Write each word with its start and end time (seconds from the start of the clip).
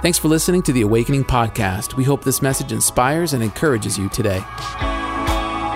Thanks 0.00 0.16
for 0.16 0.28
listening 0.28 0.62
to 0.62 0.72
the 0.72 0.82
Awakening 0.82 1.24
Podcast. 1.24 1.96
We 1.96 2.04
hope 2.04 2.22
this 2.22 2.40
message 2.40 2.70
inspires 2.70 3.32
and 3.32 3.42
encourages 3.42 3.98
you 3.98 4.08
today. 4.08 4.44
I 4.46 5.74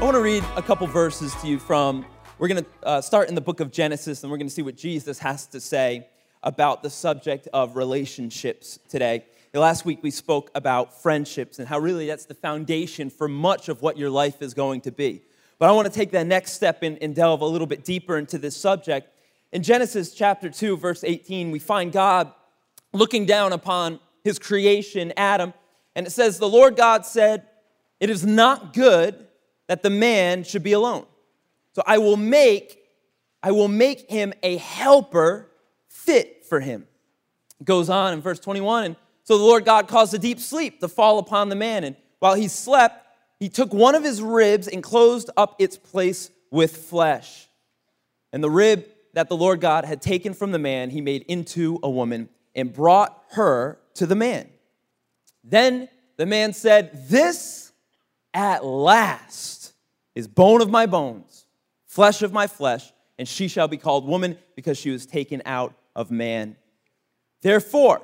want 0.00 0.14
to 0.14 0.20
read 0.20 0.44
a 0.54 0.62
couple 0.62 0.86
verses 0.86 1.34
to 1.40 1.48
you 1.48 1.58
from, 1.58 2.06
we're 2.38 2.46
going 2.46 2.62
to 2.62 2.70
uh, 2.84 3.00
start 3.00 3.28
in 3.28 3.34
the 3.34 3.40
book 3.40 3.58
of 3.58 3.72
Genesis 3.72 4.22
and 4.22 4.30
we're 4.30 4.38
going 4.38 4.46
to 4.46 4.54
see 4.54 4.62
what 4.62 4.76
Jesus 4.76 5.18
has 5.18 5.46
to 5.46 5.60
say 5.60 6.06
about 6.44 6.84
the 6.84 6.90
subject 6.90 7.48
of 7.52 7.74
relationships 7.74 8.78
today. 8.88 9.24
Last 9.52 9.84
week 9.84 9.98
we 10.00 10.12
spoke 10.12 10.48
about 10.54 11.02
friendships 11.02 11.58
and 11.58 11.66
how 11.66 11.80
really 11.80 12.06
that's 12.06 12.26
the 12.26 12.34
foundation 12.34 13.10
for 13.10 13.26
much 13.26 13.68
of 13.68 13.82
what 13.82 13.98
your 13.98 14.10
life 14.10 14.42
is 14.42 14.54
going 14.54 14.82
to 14.82 14.92
be. 14.92 15.22
But 15.58 15.70
I 15.70 15.72
want 15.72 15.88
to 15.88 15.92
take 15.92 16.12
that 16.12 16.28
next 16.28 16.52
step 16.52 16.84
and, 16.84 16.98
and 17.02 17.16
delve 17.16 17.40
a 17.40 17.46
little 17.46 17.66
bit 17.66 17.84
deeper 17.84 18.16
into 18.16 18.38
this 18.38 18.56
subject 18.56 19.08
in 19.52 19.62
Genesis 19.62 20.14
chapter 20.14 20.48
2, 20.48 20.78
verse 20.78 21.04
18, 21.04 21.50
we 21.50 21.58
find 21.58 21.92
God 21.92 22.32
looking 22.92 23.26
down 23.26 23.52
upon 23.52 24.00
his 24.24 24.38
creation, 24.38 25.12
Adam, 25.16 25.52
and 25.94 26.06
it 26.06 26.10
says, 26.10 26.38
The 26.38 26.48
Lord 26.48 26.76
God 26.76 27.04
said, 27.04 27.46
It 28.00 28.08
is 28.08 28.24
not 28.24 28.72
good 28.72 29.26
that 29.68 29.82
the 29.82 29.90
man 29.90 30.44
should 30.44 30.62
be 30.62 30.72
alone. 30.72 31.06
So 31.74 31.82
I 31.86 31.98
will 31.98 32.16
make, 32.16 32.78
I 33.42 33.52
will 33.52 33.68
make 33.68 34.10
him 34.10 34.32
a 34.42 34.56
helper 34.56 35.50
fit 35.88 36.44
for 36.46 36.60
him. 36.60 36.86
It 37.60 37.64
goes 37.64 37.90
on 37.90 38.14
in 38.14 38.20
verse 38.22 38.40
21, 38.40 38.84
and 38.84 38.96
so 39.24 39.36
the 39.36 39.44
Lord 39.44 39.64
God 39.64 39.86
caused 39.86 40.14
a 40.14 40.18
deep 40.18 40.40
sleep 40.40 40.80
to 40.80 40.88
fall 40.88 41.18
upon 41.18 41.48
the 41.48 41.56
man, 41.56 41.84
and 41.84 41.96
while 42.18 42.34
he 42.34 42.48
slept, 42.48 43.06
he 43.38 43.48
took 43.48 43.74
one 43.74 43.94
of 43.94 44.04
his 44.04 44.22
ribs 44.22 44.68
and 44.68 44.82
closed 44.82 45.28
up 45.36 45.56
its 45.58 45.76
place 45.76 46.30
with 46.50 46.76
flesh. 46.76 47.48
And 48.32 48.42
the 48.42 48.50
rib 48.50 48.86
that 49.14 49.28
the 49.28 49.36
Lord 49.36 49.60
God 49.60 49.84
had 49.84 50.00
taken 50.00 50.34
from 50.34 50.52
the 50.52 50.58
man, 50.58 50.90
he 50.90 51.00
made 51.00 51.22
into 51.22 51.78
a 51.82 51.90
woman 51.90 52.28
and 52.54 52.72
brought 52.72 53.22
her 53.32 53.78
to 53.94 54.06
the 54.06 54.14
man. 54.14 54.48
Then 55.44 55.88
the 56.16 56.26
man 56.26 56.52
said, 56.52 57.08
This 57.08 57.72
at 58.32 58.64
last 58.64 59.72
is 60.14 60.28
bone 60.28 60.60
of 60.60 60.70
my 60.70 60.86
bones, 60.86 61.46
flesh 61.86 62.22
of 62.22 62.32
my 62.32 62.46
flesh, 62.46 62.92
and 63.18 63.28
she 63.28 63.48
shall 63.48 63.68
be 63.68 63.76
called 63.76 64.06
woman 64.06 64.38
because 64.56 64.78
she 64.78 64.90
was 64.90 65.06
taken 65.06 65.42
out 65.44 65.74
of 65.94 66.10
man. 66.10 66.56
Therefore, 67.42 68.02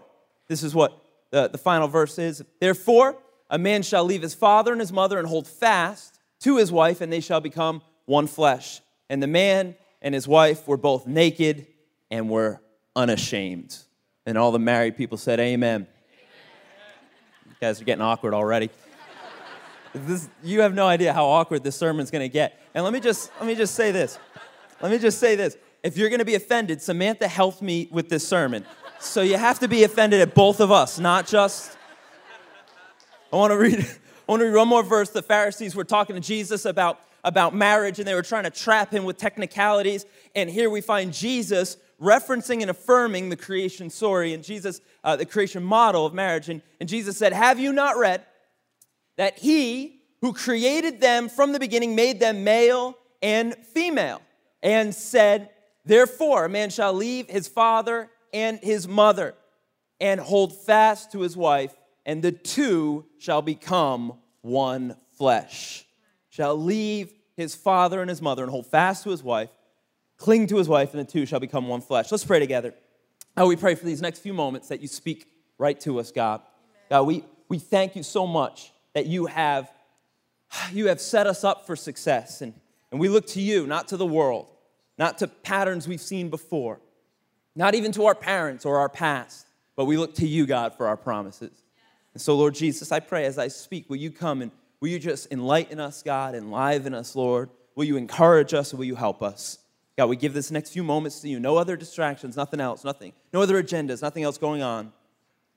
this 0.48 0.62
is 0.62 0.74
what 0.74 1.00
the, 1.30 1.48
the 1.48 1.58
final 1.58 1.88
verse 1.88 2.18
is. 2.18 2.42
Therefore, 2.60 3.16
a 3.50 3.58
man 3.58 3.82
shall 3.82 4.04
leave 4.04 4.22
his 4.22 4.34
father 4.34 4.72
and 4.72 4.80
his 4.80 4.92
mother 4.92 5.18
and 5.18 5.26
hold 5.26 5.46
fast 5.46 6.18
to 6.40 6.56
his 6.56 6.70
wife, 6.70 7.00
and 7.00 7.12
they 7.12 7.20
shall 7.20 7.40
become 7.40 7.82
one 8.04 8.26
flesh. 8.26 8.80
And 9.08 9.22
the 9.22 9.26
man 9.26 9.74
and 10.00 10.14
his 10.14 10.28
wife 10.28 10.66
were 10.66 10.76
both 10.76 11.06
naked 11.06 11.66
and 12.10 12.30
were 12.30 12.60
unashamed. 12.94 13.76
And 14.26 14.36
all 14.36 14.52
the 14.52 14.58
married 14.58 14.96
people 14.96 15.18
said, 15.18 15.40
Amen. 15.40 15.86
You 17.46 17.52
guys 17.60 17.80
are 17.80 17.84
getting 17.84 18.02
awkward 18.02 18.34
already. 18.34 18.70
This, 19.94 20.28
you 20.42 20.60
have 20.60 20.74
no 20.74 20.86
idea 20.86 21.12
how 21.12 21.26
awkward 21.26 21.64
this 21.64 21.76
sermon's 21.76 22.10
gonna 22.10 22.28
get. 22.28 22.60
And 22.74 22.84
let 22.84 22.92
me 22.92 23.00
just 23.00 23.30
let 23.38 23.46
me 23.46 23.54
just 23.54 23.74
say 23.74 23.90
this. 23.90 24.18
Let 24.80 24.92
me 24.92 24.98
just 24.98 25.18
say 25.18 25.34
this. 25.34 25.56
If 25.82 25.96
you're 25.96 26.10
gonna 26.10 26.24
be 26.24 26.34
offended, 26.34 26.82
Samantha 26.82 27.26
helped 27.26 27.62
me 27.62 27.88
with 27.90 28.08
this 28.08 28.26
sermon. 28.26 28.64
So 29.00 29.22
you 29.22 29.36
have 29.36 29.60
to 29.60 29.68
be 29.68 29.84
offended 29.84 30.20
at 30.20 30.34
both 30.34 30.60
of 30.60 30.70
us, 30.70 30.98
not 30.98 31.26
just. 31.26 31.76
I 33.32 33.36
want 33.36 33.52
to 33.52 33.58
read. 33.58 33.78
I 34.28 34.32
want 34.32 34.40
to 34.40 34.46
read 34.46 34.56
one 34.56 34.68
more 34.68 34.82
verse. 34.82 35.08
The 35.08 35.22
Pharisees 35.22 35.74
were 35.74 35.84
talking 35.84 36.14
to 36.14 36.20
Jesus 36.20 36.66
about 36.66 37.00
about 37.28 37.54
marriage 37.54 37.98
and 37.98 38.08
they 38.08 38.14
were 38.14 38.22
trying 38.22 38.44
to 38.44 38.50
trap 38.50 38.90
him 38.90 39.04
with 39.04 39.18
technicalities. 39.18 40.06
And 40.34 40.48
here 40.48 40.70
we 40.70 40.80
find 40.80 41.12
Jesus 41.12 41.76
referencing 42.00 42.62
and 42.62 42.70
affirming 42.70 43.28
the 43.28 43.36
creation 43.36 43.90
story 43.90 44.32
and 44.32 44.42
Jesus, 44.42 44.80
uh, 45.04 45.14
the 45.14 45.26
creation 45.26 45.62
model 45.62 46.06
of 46.06 46.14
marriage. 46.14 46.48
And, 46.48 46.62
and 46.80 46.88
Jesus 46.88 47.18
said, 47.18 47.34
Have 47.34 47.58
you 47.60 47.70
not 47.70 47.98
read 47.98 48.24
that 49.16 49.38
he 49.38 50.00
who 50.22 50.32
created 50.32 51.02
them 51.02 51.28
from 51.28 51.52
the 51.52 51.60
beginning 51.60 51.94
made 51.94 52.18
them 52.18 52.44
male 52.44 52.96
and 53.20 53.54
female? 53.74 54.22
And 54.62 54.94
said, 54.94 55.50
Therefore, 55.84 56.46
a 56.46 56.48
man 56.48 56.70
shall 56.70 56.94
leave 56.94 57.28
his 57.28 57.46
father 57.46 58.08
and 58.32 58.58
his 58.62 58.88
mother 58.88 59.34
and 60.00 60.18
hold 60.18 60.56
fast 60.56 61.12
to 61.12 61.20
his 61.20 61.36
wife, 61.36 61.74
and 62.06 62.22
the 62.22 62.32
two 62.32 63.04
shall 63.18 63.42
become 63.42 64.14
one 64.40 64.96
flesh 65.18 65.84
shall 66.38 66.56
leave 66.56 67.12
his 67.38 67.54
father 67.54 68.00
and 68.00 68.10
his 68.10 68.20
mother 68.20 68.42
and 68.42 68.50
hold 68.50 68.66
fast 68.66 69.04
to 69.04 69.10
his 69.10 69.22
wife, 69.22 69.48
cling 70.16 70.48
to 70.48 70.56
his 70.56 70.68
wife, 70.68 70.92
and 70.92 71.00
the 71.00 71.10
two 71.10 71.24
shall 71.24 71.38
become 71.38 71.68
one 71.68 71.80
flesh. 71.80 72.10
Let's 72.10 72.24
pray 72.24 72.40
together. 72.40 72.74
God, 73.36 73.46
we 73.46 73.54
pray 73.54 73.76
for 73.76 73.84
these 73.84 74.02
next 74.02 74.18
few 74.18 74.34
moments 74.34 74.66
that 74.68 74.80
you 74.80 74.88
speak 74.88 75.28
right 75.56 75.80
to 75.82 76.00
us, 76.00 76.10
God. 76.10 76.42
God, 76.90 77.04
we, 77.04 77.24
we 77.48 77.60
thank 77.60 77.94
you 77.94 78.02
so 78.02 78.26
much 78.26 78.72
that 78.92 79.06
you 79.06 79.26
have, 79.26 79.70
you 80.72 80.88
have 80.88 81.00
set 81.00 81.28
us 81.28 81.44
up 81.44 81.64
for 81.64 81.76
success. 81.76 82.42
And, 82.42 82.54
and 82.90 82.98
we 82.98 83.08
look 83.08 83.28
to 83.28 83.40
you, 83.40 83.68
not 83.68 83.86
to 83.88 83.96
the 83.96 84.06
world, 84.06 84.48
not 84.98 85.18
to 85.18 85.28
patterns 85.28 85.86
we've 85.86 86.00
seen 86.00 86.30
before, 86.30 86.80
not 87.54 87.76
even 87.76 87.92
to 87.92 88.06
our 88.06 88.16
parents 88.16 88.66
or 88.66 88.78
our 88.78 88.88
past, 88.88 89.46
but 89.76 89.84
we 89.84 89.96
look 89.96 90.16
to 90.16 90.26
you, 90.26 90.44
God, 90.44 90.74
for 90.74 90.88
our 90.88 90.96
promises. 90.96 91.62
And 92.14 92.20
so, 92.20 92.34
Lord 92.34 92.56
Jesus, 92.56 92.90
I 92.90 92.98
pray 92.98 93.26
as 93.26 93.38
I 93.38 93.46
speak, 93.46 93.88
will 93.88 93.96
you 93.96 94.10
come 94.10 94.42
and 94.42 94.50
Will 94.80 94.88
you 94.88 94.98
just 94.98 95.30
enlighten 95.32 95.80
us, 95.80 96.02
God, 96.02 96.34
enliven 96.34 96.94
us, 96.94 97.16
Lord? 97.16 97.50
Will 97.74 97.84
you 97.84 97.96
encourage 97.96 98.54
us? 98.54 98.72
Will 98.72 98.84
you 98.84 98.94
help 98.94 99.22
us? 99.22 99.58
God, 99.96 100.08
we 100.08 100.16
give 100.16 100.32
this 100.32 100.50
next 100.52 100.70
few 100.70 100.84
moments 100.84 101.20
to 101.20 101.28
you. 101.28 101.40
No 101.40 101.56
other 101.56 101.76
distractions, 101.76 102.36
nothing 102.36 102.60
else, 102.60 102.84
nothing. 102.84 103.12
No 103.32 103.42
other 103.42 103.60
agendas, 103.60 104.00
nothing 104.00 104.22
else 104.22 104.38
going 104.38 104.62
on. 104.62 104.92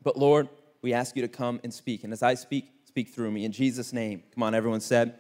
But 0.02 0.18
Lord, 0.18 0.50
we 0.82 0.94
ask 0.94 1.16
you 1.16 1.22
to 1.22 1.28
come 1.28 1.60
and 1.64 1.72
speak. 1.72 2.04
And 2.04 2.12
as 2.12 2.24
I 2.24 2.34
speak, 2.34 2.72
speak 2.86 3.10
through 3.10 3.30
me. 3.30 3.46
In 3.46 3.52
Jesus' 3.52 3.94
name. 3.94 4.24
Come 4.34 4.42
on, 4.42 4.56
everyone 4.56 4.82
said. 4.82 5.16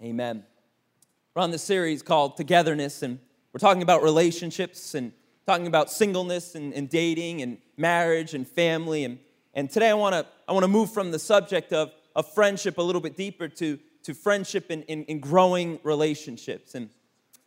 Amen. 0.00 0.10
Amen. 0.10 0.44
We're 1.34 1.42
on 1.42 1.50
this 1.50 1.62
series 1.62 2.02
called 2.02 2.38
Togetherness, 2.38 3.02
and 3.02 3.18
we're 3.52 3.60
talking 3.60 3.82
about 3.82 4.02
relationships 4.02 4.94
and 4.94 5.12
talking 5.46 5.66
about 5.66 5.90
singleness 5.90 6.54
and, 6.54 6.72
and 6.72 6.88
dating 6.88 7.42
and 7.42 7.58
marriage 7.76 8.32
and 8.32 8.48
family. 8.48 9.04
And 9.04 9.18
and 9.58 9.68
today 9.68 9.90
I 9.90 9.94
want 9.94 10.12
to 10.12 10.24
I 10.46 10.52
want 10.52 10.62
to 10.62 10.68
move 10.68 10.92
from 10.92 11.10
the 11.10 11.18
subject 11.18 11.72
of, 11.72 11.90
of 12.14 12.32
friendship 12.32 12.78
a 12.78 12.82
little 12.82 13.00
bit 13.00 13.16
deeper 13.16 13.48
to, 13.48 13.76
to 14.04 14.14
friendship 14.14 14.66
and 14.70 14.84
in, 14.84 15.00
in, 15.00 15.16
in, 15.16 15.18
growing 15.18 15.80
relationships. 15.82 16.76
And, 16.76 16.90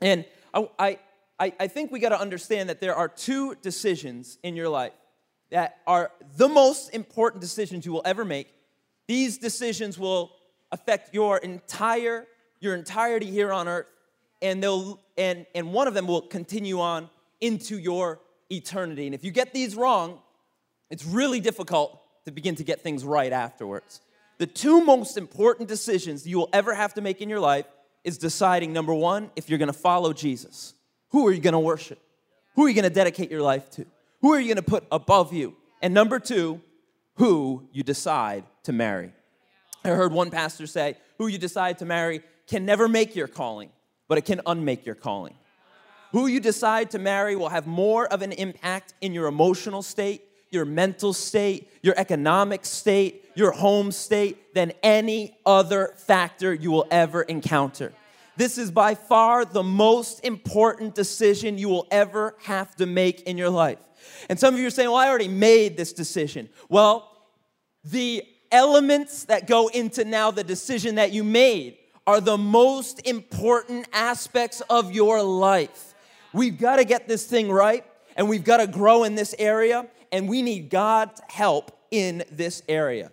and 0.02 0.26
I, 0.54 1.00
I, 1.40 1.54
I 1.58 1.68
think 1.68 1.90
we 1.90 2.02
got 2.02 2.10
to 2.10 2.20
understand 2.20 2.68
that 2.68 2.82
there 2.82 2.96
are 2.96 3.08
two 3.08 3.56
decisions 3.62 4.38
in 4.44 4.58
your 4.58 4.68
life 4.68 4.92
that 5.52 5.78
are 5.88 6.12
the 6.36 6.50
most 6.50 6.94
important 6.94 7.40
decisions 7.40 7.86
you 7.86 7.94
will 7.94 8.02
ever 8.04 8.26
make. 8.26 8.50
These 9.08 9.38
decisions 9.38 9.98
will 9.98 10.34
affect 10.70 11.14
your 11.14 11.38
entire 11.38 12.28
your 12.60 12.76
entirety 12.76 13.32
here 13.32 13.54
on 13.54 13.70
earth 13.70 13.88
and 14.42 14.62
they'll 14.62 15.00
and 15.18 15.46
and 15.56 15.72
one 15.72 15.88
of 15.88 15.94
them 15.94 16.08
will 16.08 16.24
continue 16.24 16.82
on 16.82 17.10
into 17.40 17.80
your 17.80 18.20
eternity. 18.50 19.06
And 19.06 19.16
if 19.16 19.24
you 19.24 19.32
get 19.32 19.54
these 19.54 19.78
wrong, 19.78 20.20
it's 20.90 21.06
really 21.06 21.40
difficult 21.40 22.01
to 22.26 22.32
begin 22.32 22.56
to 22.56 22.64
get 22.64 22.82
things 22.82 23.04
right 23.04 23.32
afterwards. 23.32 24.02
The 24.38 24.48
two 24.48 24.84
most 24.84 25.18
important 25.18 25.70
decisions 25.70 26.28
you 26.28 26.38
will 26.38 26.50
ever 26.54 26.74
have 26.74 26.94
to 26.96 27.02
make 27.02 27.22
in 27.22 27.30
your 27.30 27.40
life 27.40 27.66
is 28.04 28.18
deciding 28.18 28.74
number 28.74 28.94
one, 28.94 29.30
if 29.36 29.50
you're 29.50 29.60
gonna 29.60 29.74
follow 29.74 30.14
Jesus. 30.14 30.74
Who 31.10 31.28
are 31.28 31.32
you 31.32 31.42
gonna 31.42 31.60
worship? 31.60 32.00
Who 32.56 32.66
are 32.66 32.70
you 32.70 32.76
gonna 32.76 32.90
dedicate 32.90 33.30
your 33.30 33.42
life 33.42 33.70
to? 33.72 33.86
Who 34.22 34.34
are 34.34 34.40
you 34.40 34.48
gonna 34.48 34.62
put 34.62 34.86
above 34.92 35.34
you? 35.34 35.56
And 35.82 35.94
number 35.94 36.20
two, 36.20 36.62
who 37.16 37.68
you 37.72 37.84
decide 37.84 38.44
to 38.64 38.74
marry. 38.74 39.12
I 39.84 39.90
heard 39.90 40.12
one 40.12 40.32
pastor 40.32 40.68
say, 40.68 40.98
who 41.18 41.28
you 41.28 41.38
decide 41.38 41.80
to 41.80 41.86
marry 41.86 42.22
can 42.48 42.66
never 42.66 42.88
make 42.88 43.16
your 43.16 43.28
calling, 43.28 43.70
but 44.08 44.18
it 44.18 44.26
can 44.26 44.42
unmake 44.46 44.86
your 44.86 44.96
calling. 44.96 45.36
Who 46.12 46.28
you 46.28 46.40
decide 46.40 46.92
to 46.92 47.00
marry 47.00 47.36
will 47.36 47.50
have 47.50 47.68
more 47.68 48.06
of 48.08 48.22
an 48.22 48.32
impact 48.34 48.94
in 49.02 49.14
your 49.14 49.28
emotional 49.28 49.82
state, 49.82 50.24
your 50.52 50.66
mental 50.66 51.14
state, 51.14 51.70
your 51.82 51.96
economic 51.98 52.66
state, 52.66 53.26
your 53.36 53.52
home 53.52 53.92
state 53.92 54.54
than 54.54 54.74
any 54.84 55.38
other 55.46 55.94
factor 55.96 56.54
you 56.54 56.72
will 56.72 56.88
ever 56.92 57.22
encounter. 57.24 57.94
This 58.38 58.58
is 58.58 58.70
by 58.70 58.96
far 58.96 59.46
the 59.46 59.64
most 59.64 60.24
important 60.26 60.96
decision 60.96 61.58
you 61.58 61.70
will 61.70 61.88
ever 61.90 62.36
have 62.44 62.76
to 62.76 62.86
make 62.86 63.22
in 63.22 63.38
your 63.38 63.50
life. 63.50 63.80
And 64.30 64.40
some 64.40 64.54
of 64.54 64.60
you 64.60 64.68
are 64.68 64.72
saying, 64.72 64.90
Well, 64.90 64.98
I 64.98 65.08
already 65.08 65.28
made 65.28 65.78
this 65.78 65.94
decision. 65.94 66.50
Well, 66.70 67.08
the 67.84 68.24
elements 68.52 69.26
that 69.26 69.48
go 69.48 69.68
into 69.70 70.06
now 70.06 70.32
the 70.32 70.44
decision 70.44 70.96
that 70.96 71.12
you 71.12 71.24
made 71.24 71.78
are 72.06 72.20
the 72.20 72.38
most 72.38 73.08
important 73.08 73.88
aspects 73.94 74.62
of 74.70 74.92
your 74.92 75.22
life. 75.22 75.94
We've 76.34 76.58
got 76.58 76.78
to 76.78 76.86
get 76.86 77.08
this 77.08 77.26
thing 77.26 77.52
right 77.52 77.86
and 78.16 78.28
we've 78.28 78.44
got 78.44 78.58
to 78.58 78.68
grow 78.68 79.04
in 79.04 79.16
this 79.16 79.36
area 79.38 79.88
and 80.12 80.28
we 80.28 80.42
need 80.42 80.70
God's 80.70 81.22
help 81.30 81.72
in 81.92 82.24
this 82.32 82.64
area. 82.68 83.12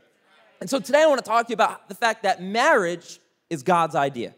And 0.61 0.69
so 0.69 0.81
today 0.81 1.03
I 1.03 1.07
want 1.07 1.25
to 1.25 1.29
talk 1.29 1.47
to 1.47 1.51
you 1.51 1.55
about 1.55 1.89
the 1.89 1.95
fact 1.95 2.25
that 2.25 2.43
marriage 2.43 3.21
is 3.49 3.63
God's 3.63 3.95
idea. 3.95 4.35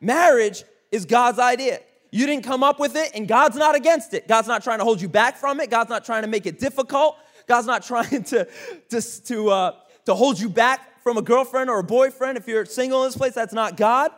Marriage 0.00 0.62
is 0.92 1.04
God's 1.04 1.38
idea. 1.38 1.80
You 2.10 2.26
didn't 2.26 2.44
come 2.44 2.62
up 2.62 2.80
with 2.80 2.96
it, 2.96 3.10
and 3.14 3.28
God's 3.28 3.56
not 3.56 3.74
against 3.74 4.14
it. 4.14 4.28
God's 4.28 4.48
not 4.48 4.62
trying 4.62 4.78
to 4.78 4.84
hold 4.84 5.00
you 5.00 5.08
back 5.08 5.36
from 5.36 5.60
it. 5.60 5.70
God's 5.70 5.90
not 5.90 6.04
trying 6.04 6.22
to 6.22 6.28
make 6.28 6.46
it 6.46 6.58
difficult. 6.58 7.16
God's 7.46 7.66
not 7.66 7.82
trying 7.86 8.22
to, 8.24 8.48
to, 8.90 9.22
to, 9.24 9.50
uh, 9.50 9.72
to 10.06 10.14
hold 10.14 10.38
you 10.38 10.48
back 10.48 11.02
from 11.02 11.16
a 11.16 11.22
girlfriend 11.22 11.68
or 11.68 11.80
a 11.80 11.84
boyfriend. 11.84 12.38
If 12.38 12.46
you're 12.46 12.64
single 12.64 13.02
in 13.02 13.08
this 13.08 13.16
place, 13.16 13.34
that's 13.34 13.52
not 13.52 13.76
God. 13.76 14.10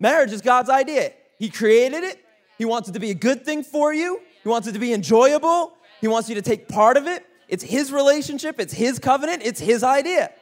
Marriage 0.00 0.32
is 0.32 0.40
God's 0.40 0.68
idea. 0.68 1.12
He 1.38 1.48
created 1.48 2.04
it, 2.04 2.24
He 2.58 2.64
wants 2.64 2.88
it 2.88 2.92
to 2.92 3.00
be 3.00 3.10
a 3.10 3.14
good 3.14 3.44
thing 3.44 3.62
for 3.62 3.94
you, 3.94 4.20
He 4.42 4.48
wants 4.48 4.68
it 4.68 4.72
to 4.72 4.78
be 4.78 4.92
enjoyable, 4.92 5.76
He 6.04 6.08
wants 6.08 6.28
you 6.28 6.34
to 6.34 6.42
take 6.42 6.68
part 6.68 6.98
of 6.98 7.06
it. 7.06 7.24
It's 7.48 7.64
His 7.64 7.90
relationship, 7.90 8.60
it's 8.60 8.74
His 8.74 8.98
covenant, 8.98 9.40
it's 9.42 9.58
His 9.58 9.82
idea. 9.82 10.32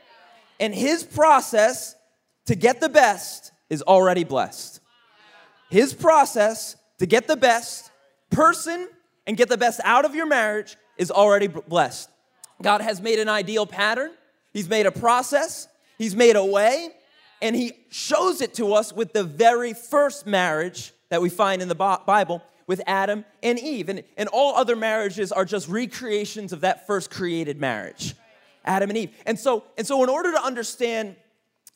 And 0.58 0.74
His 0.74 1.04
process 1.04 1.94
to 2.46 2.56
get 2.56 2.80
the 2.80 2.88
best 2.88 3.52
is 3.70 3.80
already 3.80 4.24
blessed. 4.24 4.80
His 5.70 5.94
process 5.94 6.74
to 6.98 7.06
get 7.06 7.28
the 7.28 7.36
best 7.36 7.92
person 8.30 8.88
and 9.24 9.36
get 9.36 9.48
the 9.48 9.56
best 9.56 9.80
out 9.84 10.04
of 10.04 10.16
your 10.16 10.26
marriage 10.26 10.76
is 10.98 11.12
already 11.12 11.46
blessed. 11.46 12.10
God 12.60 12.80
has 12.80 13.00
made 13.00 13.20
an 13.20 13.28
ideal 13.28 13.64
pattern, 13.64 14.10
He's 14.52 14.68
made 14.68 14.86
a 14.86 14.90
process, 14.90 15.68
He's 15.96 16.16
made 16.16 16.34
a 16.34 16.44
way, 16.44 16.88
and 17.40 17.54
He 17.54 17.74
shows 17.88 18.40
it 18.40 18.54
to 18.54 18.74
us 18.74 18.92
with 18.92 19.12
the 19.12 19.22
very 19.22 19.74
first 19.74 20.26
marriage 20.26 20.92
that 21.08 21.22
we 21.22 21.28
find 21.28 21.62
in 21.62 21.68
the 21.68 21.76
Bible 21.76 22.42
with 22.66 22.80
Adam 22.86 23.24
and 23.42 23.58
Eve. 23.58 23.88
And, 23.88 24.04
and 24.16 24.28
all 24.28 24.54
other 24.56 24.76
marriages 24.76 25.32
are 25.32 25.44
just 25.44 25.68
recreations 25.68 26.52
of 26.52 26.60
that 26.60 26.86
first 26.86 27.10
created 27.10 27.60
marriage, 27.60 28.14
Adam 28.64 28.90
and 28.90 28.98
Eve. 28.98 29.10
And 29.26 29.38
so, 29.38 29.64
and 29.76 29.86
so 29.86 30.02
in 30.02 30.08
order 30.08 30.32
to 30.32 30.42
understand, 30.42 31.16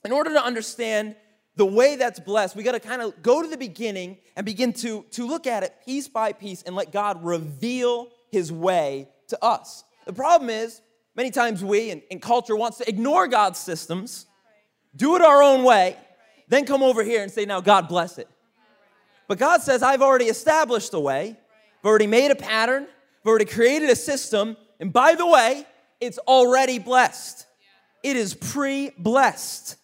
in 0.05 0.13
order 0.13 0.31
to 0.33 0.45
understand 0.45 1.17
the 1.57 1.67
way 1.67 1.97
that's 1.97 2.21
blessed, 2.21 2.55
we 2.55 2.63
got 2.63 2.73
to 2.73 2.81
kind 2.81 3.03
of 3.03 3.23
go 3.23 3.43
to 3.43 3.49
the 3.49 3.57
beginning 3.57 4.19
and 4.37 4.45
begin 4.45 4.73
to, 4.75 5.05
to 5.13 5.27
look 5.27 5.47
at 5.47 5.63
it 5.63 5.75
piece 5.85 6.07
by 6.09 6.33
piece 6.33 6.63
and 6.63 6.77
let 6.77 6.93
God 6.93 7.25
reveal 7.25 8.09
his 8.31 8.53
way 8.53 9.09
to 9.29 9.43
us. 9.43 9.85
The 10.05 10.13
problem 10.13 10.51
is, 10.51 10.81
many 11.15 11.31
times 11.31 11.65
we 11.65 11.91
in, 11.91 12.03
in 12.11 12.21
culture 12.21 12.55
wants 12.55 12.79
to 12.79 12.89
ignore 12.89 13.27
God's 13.27 13.59
systems, 13.59 14.27
do 14.95 15.17
it 15.17 15.23
our 15.23 15.43
own 15.43 15.65
way, 15.65 15.97
then 16.49 16.65
come 16.65 16.83
over 16.83 17.03
here 17.03 17.23
and 17.23 17.33
say, 17.33 17.45
now 17.45 17.61
God 17.61 17.89
bless 17.89 18.19
it. 18.19 18.29
But 19.29 19.39
God 19.39 19.63
says, 19.63 19.83
I've 19.83 20.03
already 20.03 20.27
established 20.27 20.95
a 20.95 21.01
way, 21.01 21.37
I've 21.81 21.85
already 21.85 22.07
made 22.07 22.31
a 22.31 22.37
pattern, 22.37 22.85
I've 22.85 23.29
already 23.29 23.45
created 23.45 23.91
a 23.91 23.97
system, 23.97 24.57
and 24.81 24.93
by 24.93 25.15
the 25.15 25.27
way, 25.27 25.67
it's 26.01 26.19
already 26.19 26.79
blessed. 26.79 27.47
It 28.03 28.17
is 28.17 28.35
pre 28.35 28.93
blessed. 28.99 29.77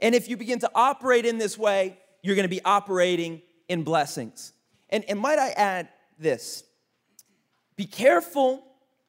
And 0.00 0.14
if 0.14 0.28
you 0.28 0.36
begin 0.36 0.58
to 0.60 0.70
operate 0.74 1.26
in 1.26 1.38
this 1.38 1.58
way, 1.58 1.98
you're 2.22 2.36
going 2.36 2.48
to 2.48 2.54
be 2.54 2.64
operating 2.64 3.42
in 3.68 3.82
blessings. 3.82 4.52
And, 4.90 5.04
and 5.08 5.18
might 5.18 5.38
I 5.38 5.50
add 5.50 5.88
this 6.18 6.64
be 7.76 7.86
careful 7.86 8.64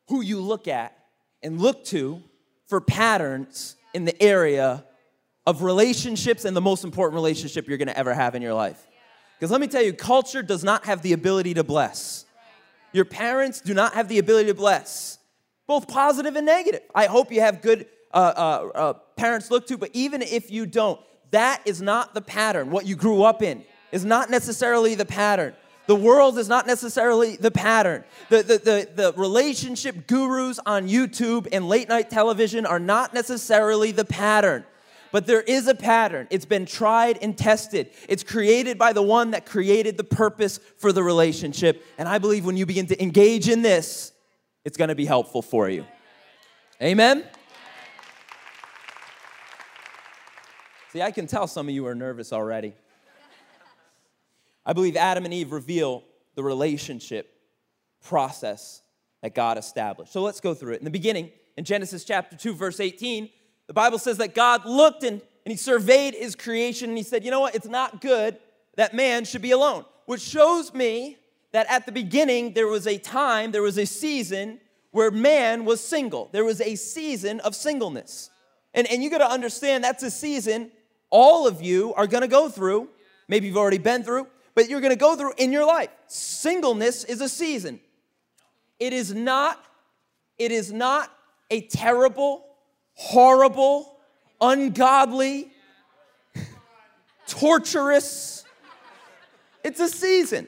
who 0.08 0.22
you 0.22 0.42
look 0.42 0.68
at 0.68 0.98
and 1.42 1.60
look 1.60 1.84
to 1.86 2.22
for 2.68 2.82
patterns 2.82 3.76
in 3.94 4.06
the 4.06 4.22
area 4.22 4.86
of 5.46 5.62
relationships 5.62 6.46
and 6.46 6.56
the 6.56 6.62
most 6.62 6.84
important 6.84 7.16
relationship 7.16 7.68
you're 7.68 7.78
going 7.78 7.88
to 7.88 7.98
ever 7.98 8.14
have 8.14 8.36
in 8.36 8.42
your 8.42 8.54
life. 8.54 8.88
Because 9.44 9.52
let 9.52 9.60
me 9.60 9.68
tell 9.68 9.84
you, 9.84 9.92
culture 9.92 10.42
does 10.42 10.64
not 10.64 10.86
have 10.86 11.02
the 11.02 11.12
ability 11.12 11.56
to 11.56 11.66
bless. 11.66 12.24
Your 12.94 13.04
parents 13.04 13.60
do 13.60 13.74
not 13.74 13.94
have 13.94 14.08
the 14.08 14.20
ability 14.20 14.48
to 14.48 14.54
bless, 14.54 15.18
both 15.68 15.86
positive 15.86 16.38
and 16.38 16.46
negative. 16.46 16.80
I 16.96 17.08
hope 17.08 17.30
you 17.30 17.42
have 17.42 17.62
good 17.62 17.88
uh, 18.14 18.18
uh, 18.38 18.70
uh, 18.74 18.94
parents 19.18 19.52
look 19.52 19.68
to, 19.68 19.78
but 19.78 19.90
even 19.92 20.22
if 20.22 20.50
you 20.50 20.66
don't, 20.66 20.98
that 21.32 21.62
is 21.66 21.82
not 21.82 22.14
the 22.14 22.22
pattern. 22.22 22.72
What 22.72 22.86
you 22.86 22.96
grew 22.96 23.24
up 23.24 23.44
in 23.44 23.66
is 23.92 24.06
not 24.06 24.30
necessarily 24.30 24.96
the 24.96 25.04
pattern. 25.04 25.54
The 25.88 25.96
world 25.96 26.38
is 26.38 26.48
not 26.48 26.66
necessarily 26.66 27.36
the 27.36 27.52
pattern. 27.52 28.06
The, 28.30 28.44
the, 28.44 28.58
the, 28.60 28.90
the, 28.96 29.14
relationship 29.18 30.08
gurus 30.08 30.58
on 30.66 30.88
YouTube 30.88 31.50
and 31.52 31.68
late 31.68 31.90
night 31.90 32.10
television 32.10 32.66
are 32.66 32.80
not 32.80 33.14
necessarily 33.14 33.92
the 33.92 34.06
pattern. 34.06 34.64
But 35.14 35.28
there 35.28 35.42
is 35.42 35.68
a 35.68 35.76
pattern. 35.76 36.26
It's 36.32 36.44
been 36.44 36.66
tried 36.66 37.20
and 37.22 37.38
tested. 37.38 37.92
It's 38.10 38.24
created 38.24 38.80
by 38.80 38.94
the 38.94 39.04
one 39.04 39.30
that 39.32 39.46
created 39.46 39.96
the 39.96 40.04
purpose 40.04 40.60
for 40.78 40.92
the 40.92 41.04
relationship. 41.04 41.86
And 42.00 42.10
I 42.10 42.18
believe 42.18 42.48
when 42.48 42.58
you 42.58 42.66
begin 42.66 42.88
to 42.88 43.00
engage 43.00 43.48
in 43.48 43.62
this, 43.62 44.12
it's 44.66 44.76
gonna 44.76 44.96
be 44.96 45.06
helpful 45.06 45.44
for 45.44 45.70
you. 45.70 45.86
Amen? 46.82 47.26
See, 50.92 51.04
I 51.04 51.12
can 51.12 51.28
tell 51.28 51.46
some 51.46 51.70
of 51.70 51.76
you 51.76 51.86
are 51.86 51.94
nervous 51.94 52.34
already. 52.34 52.74
I 54.66 54.74
believe 54.74 54.96
Adam 54.96 55.26
and 55.26 55.34
Eve 55.34 55.52
reveal 55.52 56.04
the 56.34 56.44
relationship 56.44 57.38
process 58.02 58.82
that 59.22 59.36
God 59.36 59.60
established. 59.60 60.12
So 60.12 60.24
let's 60.24 60.40
go 60.40 60.56
through 60.56 60.74
it. 60.74 60.80
In 60.80 60.86
the 60.86 60.92
beginning, 60.92 61.30
in 61.56 61.66
Genesis 61.66 62.04
chapter 62.04 62.36
2, 62.36 62.56
verse 62.56 62.80
18, 62.80 63.30
the 63.74 63.82
Bible 63.82 63.98
says 63.98 64.18
that 64.18 64.36
God 64.36 64.68
looked 64.68 65.02
and, 65.02 65.20
and 65.46 65.52
he 65.52 65.56
surveyed 65.56 66.14
his 66.14 66.36
creation 66.36 66.90
and 66.90 66.98
he 66.98 67.04
said, 67.04 67.26
You 67.26 67.32
know 67.32 67.40
what? 67.40 67.56
It's 67.56 67.68
not 67.68 68.02
good 68.02 68.38
that 68.76 68.94
man 68.94 69.26
should 69.26 69.42
be 69.42 69.50
alone. 69.50 69.84
Which 70.06 70.22
shows 70.22 70.72
me 70.76 71.18
that 71.54 71.66
at 71.72 71.88
the 71.88 71.92
beginning, 71.92 72.54
there 72.54 72.68
was 72.68 72.86
a 72.86 73.00
time, 73.00 73.52
there 73.52 73.64
was 73.64 73.80
a 73.80 73.88
season 73.88 74.60
where 74.92 75.10
man 75.10 75.66
was 75.66 75.82
single. 75.82 76.30
There 76.32 76.46
was 76.46 76.62
a 76.62 76.76
season 76.76 77.40
of 77.40 77.56
singleness. 77.56 78.30
And, 78.76 78.86
and 78.92 79.04
you 79.04 79.10
got 79.10 79.18
to 79.20 79.30
understand 79.30 79.84
that's 79.84 80.04
a 80.04 80.12
season 80.12 80.70
all 81.10 81.48
of 81.48 81.60
you 81.64 81.96
are 81.96 82.06
gonna 82.06 82.28
go 82.28 82.50
through. 82.50 82.90
Maybe 83.28 83.48
you've 83.48 83.58
already 83.58 83.80
been 83.80 84.04
through, 84.04 84.28
but 84.54 84.70
you're 84.70 84.82
gonna 84.82 84.96
go 84.96 85.16
through 85.16 85.34
in 85.38 85.52
your 85.52 85.66
life. 85.66 85.90
Singleness 86.08 87.06
is 87.06 87.22
a 87.22 87.30
season. 87.30 87.80
It 88.80 88.94
is 88.94 89.16
not, 89.16 89.64
it 90.38 90.52
is 90.52 90.72
not 90.72 91.12
a 91.50 91.62
terrible, 91.62 92.46
horrible, 92.96 93.98
ungodly, 94.40 95.52
torturous. 97.28 98.44
It's 99.64 99.80
a 99.80 99.88
season. 99.88 100.48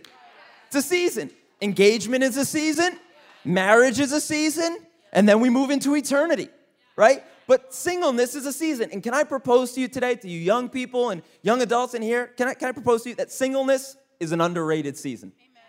It's 0.67 0.75
a 0.75 0.81
season. 0.81 1.31
Engagement 1.61 2.23
is 2.23 2.37
a 2.37 2.45
season, 2.45 2.99
marriage 3.45 3.99
is 3.99 4.11
a 4.11 4.19
season, 4.19 4.77
and 5.13 5.27
then 5.27 5.39
we 5.39 5.49
move 5.49 5.69
into 5.69 5.95
eternity, 5.95 6.49
right? 6.97 7.23
But 7.47 7.73
singleness 7.73 8.35
is 8.35 8.45
a 8.45 8.51
season. 8.51 8.89
And 8.91 9.01
can 9.01 9.13
I 9.13 9.23
propose 9.23 9.71
to 9.73 9.81
you 9.81 9.87
today, 9.87 10.15
to 10.15 10.27
you 10.27 10.39
young 10.39 10.67
people 10.67 11.11
and 11.11 11.21
young 11.43 11.61
adults 11.61 11.93
in 11.93 12.01
here, 12.01 12.27
can 12.37 12.47
I, 12.49 12.53
can 12.55 12.67
I 12.69 12.71
propose 12.71 13.03
to 13.03 13.09
you 13.09 13.15
that 13.15 13.31
singleness 13.31 13.95
is 14.19 14.31
an 14.31 14.41
underrated 14.41 14.97
season? 14.97 15.31
Amen. 15.39 15.63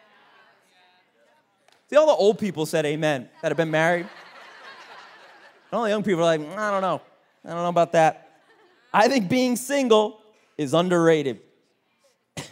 See, 1.88 1.97
all 1.97 2.06
the 2.06 2.12
old 2.12 2.38
people 2.38 2.66
said 2.66 2.85
amen 2.85 3.28
that 3.42 3.49
have 3.49 3.56
been 3.56 3.71
married. 3.71 4.06
All 5.73 5.82
the 5.82 5.88
young 5.90 6.02
people 6.02 6.20
are 6.20 6.37
like, 6.37 6.40
mm, 6.40 6.56
I 6.56 6.70
don't 6.70 6.82
know. 6.82 7.00
I 7.44 7.49
don't 7.50 7.62
know 7.62 7.68
about 7.68 7.92
that. 7.92 8.40
I 8.92 9.08
think 9.08 9.28
being 9.28 9.56
single 9.56 10.20
is 10.56 10.75
underrated. 10.75 11.40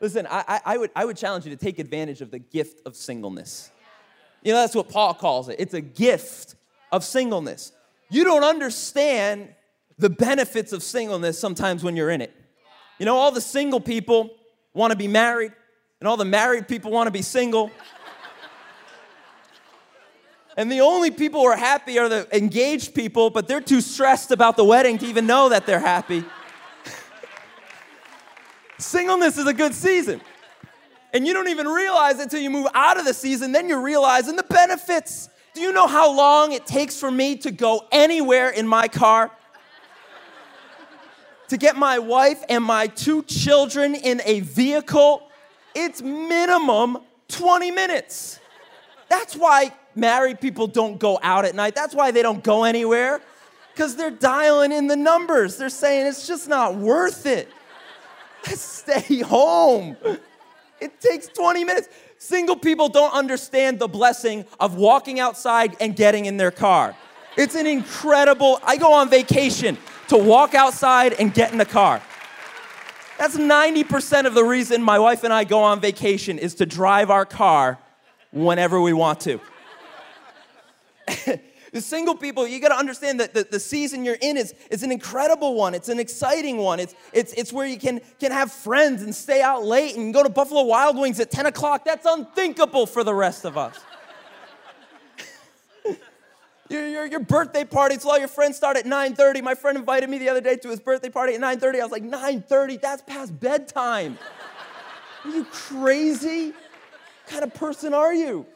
Listen, 0.00 0.26
I, 0.30 0.60
I, 0.64 0.78
would, 0.78 0.90
I 0.94 1.04
would 1.04 1.16
challenge 1.16 1.44
you 1.44 1.50
to 1.50 1.56
take 1.56 1.78
advantage 1.78 2.20
of 2.20 2.30
the 2.30 2.38
gift 2.38 2.80
of 2.86 2.94
singleness. 2.94 3.70
You 4.42 4.52
know, 4.52 4.60
that's 4.60 4.74
what 4.74 4.88
Paul 4.88 5.14
calls 5.14 5.48
it. 5.48 5.56
It's 5.58 5.74
a 5.74 5.80
gift 5.80 6.54
of 6.92 7.02
singleness. 7.02 7.72
You 8.10 8.24
don't 8.24 8.44
understand 8.44 9.54
the 9.98 10.10
benefits 10.10 10.72
of 10.72 10.82
singleness 10.82 11.38
sometimes 11.38 11.82
when 11.82 11.96
you're 11.96 12.10
in 12.10 12.20
it. 12.20 12.34
You 12.98 13.06
know, 13.06 13.16
all 13.16 13.32
the 13.32 13.40
single 13.40 13.80
people 13.80 14.30
want 14.72 14.90
to 14.92 14.96
be 14.96 15.08
married, 15.08 15.52
and 16.00 16.08
all 16.08 16.16
the 16.16 16.24
married 16.24 16.68
people 16.68 16.90
want 16.90 17.06
to 17.06 17.10
be 17.10 17.22
single. 17.22 17.70
And 20.56 20.70
the 20.70 20.80
only 20.80 21.10
people 21.10 21.40
who 21.40 21.46
are 21.46 21.56
happy 21.56 21.98
are 21.98 22.08
the 22.08 22.28
engaged 22.36 22.94
people, 22.94 23.30
but 23.30 23.48
they're 23.48 23.60
too 23.60 23.80
stressed 23.80 24.30
about 24.30 24.56
the 24.56 24.64
wedding 24.64 24.98
to 24.98 25.06
even 25.06 25.26
know 25.26 25.48
that 25.48 25.66
they're 25.66 25.80
happy. 25.80 26.24
Singleness 28.78 29.36
is 29.36 29.46
a 29.46 29.54
good 29.54 29.74
season. 29.74 30.20
And 31.12 31.26
you 31.26 31.32
don't 31.32 31.48
even 31.48 31.66
realize 31.66 32.18
it 32.18 32.24
until 32.24 32.40
you 32.40 32.50
move 32.50 32.68
out 32.74 32.98
of 32.98 33.04
the 33.04 33.14
season, 33.14 33.52
then 33.52 33.68
you're 33.68 33.82
realizing 33.82 34.36
the 34.36 34.44
benefits. 34.44 35.28
Do 35.54 35.60
you 35.60 35.72
know 35.72 35.86
how 35.86 36.14
long 36.14 36.52
it 36.52 36.66
takes 36.66 36.98
for 36.98 37.10
me 37.10 37.36
to 37.38 37.50
go 37.50 37.86
anywhere 37.90 38.50
in 38.50 38.66
my 38.66 38.88
car? 38.88 39.30
to 41.48 41.56
get 41.56 41.76
my 41.76 41.98
wife 41.98 42.42
and 42.48 42.62
my 42.62 42.86
two 42.88 43.22
children 43.24 43.94
in 43.94 44.22
a 44.24 44.40
vehicle, 44.40 45.28
it's 45.74 46.00
minimum 46.02 46.98
20 47.28 47.70
minutes. 47.70 48.40
That's 49.08 49.36
why 49.36 49.72
married 49.94 50.40
people 50.40 50.66
don't 50.66 50.98
go 50.98 51.18
out 51.22 51.44
at 51.44 51.54
night. 51.54 51.74
That's 51.74 51.94
why 51.94 52.10
they 52.10 52.22
don't 52.22 52.42
go 52.42 52.64
anywhere, 52.64 53.20
because 53.72 53.96
they're 53.96 54.10
dialing 54.10 54.72
in 54.72 54.86
the 54.86 54.96
numbers. 54.96 55.56
They're 55.56 55.68
saying 55.68 56.06
it's 56.06 56.26
just 56.26 56.48
not 56.48 56.76
worth 56.76 57.26
it. 57.26 57.48
Stay 58.44 59.20
home. 59.20 59.96
It 60.80 61.00
takes 61.00 61.28
20 61.28 61.64
minutes. 61.64 61.88
Single 62.18 62.56
people 62.56 62.88
don't 62.88 63.12
understand 63.12 63.78
the 63.78 63.88
blessing 63.88 64.44
of 64.60 64.76
walking 64.76 65.20
outside 65.20 65.76
and 65.80 65.94
getting 65.94 66.26
in 66.26 66.36
their 66.36 66.50
car. 66.50 66.96
It's 67.36 67.54
an 67.54 67.66
incredible, 67.66 68.60
I 68.62 68.76
go 68.76 68.92
on 68.92 69.10
vacation 69.10 69.76
to 70.08 70.16
walk 70.16 70.54
outside 70.54 71.14
and 71.14 71.34
get 71.34 71.52
in 71.52 71.58
the 71.58 71.64
car. 71.64 72.00
That's 73.18 73.36
90% 73.36 74.26
of 74.26 74.34
the 74.34 74.44
reason 74.44 74.82
my 74.82 74.98
wife 74.98 75.24
and 75.24 75.32
I 75.32 75.44
go 75.44 75.60
on 75.60 75.80
vacation 75.80 76.38
is 76.38 76.54
to 76.56 76.66
drive 76.66 77.10
our 77.10 77.24
car 77.24 77.78
whenever 78.32 78.80
we 78.80 78.92
want 78.92 79.20
to. 79.20 79.40
The 81.06 81.80
single 81.80 82.14
people, 82.14 82.46
you 82.46 82.60
gotta 82.60 82.76
understand 82.76 83.20
that 83.20 83.34
the, 83.34 83.44
the 83.44 83.60
season 83.60 84.04
you're 84.04 84.18
in 84.20 84.36
is, 84.36 84.54
is 84.70 84.82
an 84.82 84.92
incredible 84.92 85.54
one. 85.54 85.74
It's 85.74 85.88
an 85.88 85.98
exciting 85.98 86.58
one. 86.58 86.80
It's, 86.80 86.94
it's, 87.12 87.32
it's 87.34 87.52
where 87.52 87.66
you 87.66 87.78
can, 87.78 88.00
can 88.20 88.32
have 88.32 88.52
friends 88.52 89.02
and 89.02 89.14
stay 89.14 89.42
out 89.42 89.64
late 89.64 89.96
and 89.96 90.14
go 90.14 90.22
to 90.22 90.28
Buffalo 90.28 90.62
Wild 90.62 90.96
Wings 90.96 91.20
at 91.20 91.30
10 91.30 91.46
o'clock. 91.46 91.84
That's 91.84 92.06
unthinkable 92.06 92.86
for 92.86 93.04
the 93.04 93.14
rest 93.14 93.44
of 93.44 93.58
us. 93.58 93.78
your, 96.68 96.86
your, 96.88 97.06
your 97.06 97.20
birthday 97.20 97.64
parties, 97.64 98.04
all 98.04 98.18
your 98.18 98.28
friends 98.28 98.56
start 98.56 98.76
at 98.76 98.84
9.30. 98.84 99.42
My 99.42 99.54
friend 99.54 99.76
invited 99.76 100.08
me 100.08 100.18
the 100.18 100.28
other 100.28 100.40
day 100.40 100.56
to 100.56 100.68
his 100.70 100.80
birthday 100.80 101.10
party 101.10 101.34
at 101.34 101.40
9.30. 101.40 101.80
I 101.80 101.82
was 101.82 101.92
like, 101.92 102.04
9.30? 102.04 102.80
That's 102.80 103.02
past 103.02 103.38
bedtime. 103.38 104.18
Are 105.24 105.30
you 105.30 105.44
crazy? 105.44 106.48
What 106.48 106.56
kind 107.26 107.44
of 107.44 107.54
person 107.54 107.94
are 107.94 108.12
you? 108.12 108.46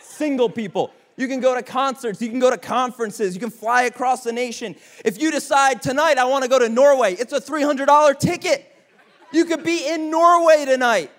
Single 0.00 0.48
people. 0.48 0.92
You 1.16 1.28
can 1.28 1.40
go 1.40 1.54
to 1.54 1.62
concerts, 1.62 2.22
you 2.22 2.30
can 2.30 2.38
go 2.38 2.50
to 2.50 2.56
conferences, 2.56 3.34
you 3.34 3.40
can 3.40 3.50
fly 3.50 3.82
across 3.82 4.24
the 4.24 4.32
nation. 4.32 4.74
If 5.04 5.20
you 5.20 5.30
decide 5.30 5.82
tonight, 5.82 6.18
I 6.18 6.24
want 6.24 6.42
to 6.42 6.48
go 6.48 6.58
to 6.58 6.68
Norway, 6.68 7.14
it's 7.14 7.32
a 7.32 7.40
$300 7.40 8.18
ticket. 8.18 8.68
You 9.30 9.44
could 9.44 9.64
be 9.64 9.86
in 9.86 10.10
Norway 10.10 10.64
tonight. 10.64 11.10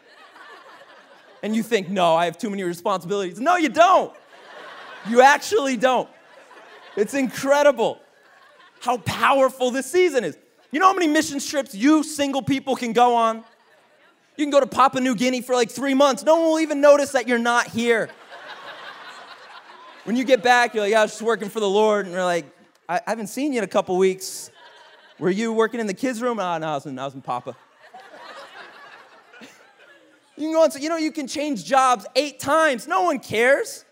And 1.41 1.55
you 1.55 1.61
think, 1.61 1.89
no, 1.89 2.15
I 2.15 2.25
have 2.25 2.37
too 2.37 2.49
many 2.49 2.63
responsibilities. 2.63 3.39
No, 3.39 3.55
you 3.57 3.69
don't. 3.69 4.13
You 5.09 5.21
actually 5.21 5.77
don't. 5.77 6.09
It's 6.95 7.13
incredible 7.13 7.99
how 8.79 8.97
powerful 8.97 9.71
this 9.71 9.91
season 9.91 10.23
is. 10.23 10.37
You 10.71 10.79
know 10.79 10.87
how 10.87 10.93
many 10.93 11.07
mission 11.07 11.39
trips 11.39 11.75
you 11.75 12.03
single 12.03 12.41
people 12.41 12.75
can 12.75 12.93
go 12.93 13.15
on? 13.15 13.43
You 14.37 14.45
can 14.45 14.49
go 14.49 14.59
to 14.59 14.65
Papua 14.65 15.01
New 15.01 15.15
Guinea 15.15 15.41
for 15.41 15.53
like 15.53 15.69
three 15.69 15.93
months. 15.93 16.23
No 16.23 16.35
one 16.35 16.49
will 16.49 16.59
even 16.59 16.81
notice 16.81 17.11
that 17.11 17.27
you're 17.27 17.37
not 17.37 17.67
here. 17.67 18.09
When 20.03 20.17
you 20.17 20.25
get 20.25 20.43
back, 20.43 20.73
you're 20.73 20.83
like, 20.83 20.91
yeah, 20.91 20.99
I 20.99 21.03
was 21.03 21.11
just 21.11 21.21
working 21.21 21.47
for 21.47 21.61
the 21.61 21.69
Lord. 21.69 22.05
And 22.05 22.13
you're 22.13 22.25
like, 22.25 22.45
I, 22.89 22.97
I 22.97 23.09
haven't 23.09 23.27
seen 23.27 23.53
you 23.53 23.59
in 23.59 23.63
a 23.63 23.67
couple 23.67 23.97
weeks. 23.97 24.51
Were 25.17 25.29
you 25.29 25.53
working 25.53 25.79
in 25.79 25.87
the 25.87 25.93
kids' 25.93 26.21
room? 26.21 26.39
Oh, 26.39 26.57
no, 26.57 26.67
I 26.67 26.73
was 26.73 26.85
in, 26.85 26.99
I 26.99 27.05
was 27.05 27.13
in 27.13 27.21
Papa. 27.21 27.55
you 30.35 30.47
can 30.47 30.51
go 30.51 30.63
on, 30.63 30.71
so, 30.71 30.79
you 30.79 30.89
know, 30.89 30.97
you 30.97 31.11
can 31.11 31.25
change 31.25 31.63
jobs 31.63 32.05
eight 32.17 32.37
times. 32.37 32.85
No 32.85 33.03
one 33.03 33.19
cares. 33.19 33.85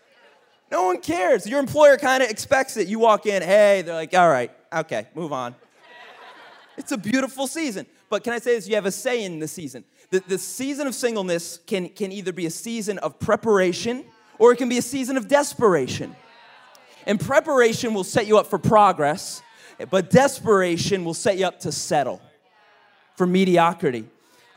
No 0.70 0.84
one 0.84 1.00
cares. 1.00 1.46
Your 1.46 1.60
employer 1.60 1.96
kind 1.96 2.22
of 2.22 2.28
expects 2.28 2.76
it. 2.76 2.88
You 2.88 2.98
walk 2.98 3.24
in, 3.24 3.40
hey, 3.40 3.80
they're 3.80 3.94
like, 3.94 4.12
all 4.12 4.28
right, 4.28 4.50
okay, 4.70 5.06
move 5.14 5.32
on. 5.32 5.54
It's 6.76 6.92
a 6.92 6.98
beautiful 6.98 7.46
season. 7.46 7.86
But 8.10 8.22
can 8.22 8.34
I 8.34 8.38
say 8.38 8.56
this? 8.56 8.68
You 8.68 8.74
have 8.74 8.86
a 8.86 8.92
say 8.92 9.24
in 9.24 9.38
the 9.38 9.48
season. 9.48 9.84
The, 10.10 10.20
the 10.26 10.38
season 10.38 10.86
of 10.86 10.94
singleness 10.94 11.58
can, 11.66 11.88
can 11.88 12.12
either 12.12 12.32
be 12.32 12.44
a 12.44 12.50
season 12.50 12.98
of 12.98 13.18
preparation 13.18 14.04
or 14.42 14.50
it 14.50 14.56
can 14.56 14.68
be 14.68 14.76
a 14.76 14.82
season 14.82 15.16
of 15.16 15.28
desperation. 15.28 16.16
And 17.06 17.20
preparation 17.20 17.94
will 17.94 18.02
set 18.02 18.26
you 18.26 18.38
up 18.38 18.48
for 18.48 18.58
progress, 18.58 19.40
but 19.88 20.10
desperation 20.10 21.04
will 21.04 21.14
set 21.14 21.38
you 21.38 21.46
up 21.46 21.60
to 21.60 21.70
settle 21.70 22.20
for 23.14 23.24
mediocrity. 23.24 24.04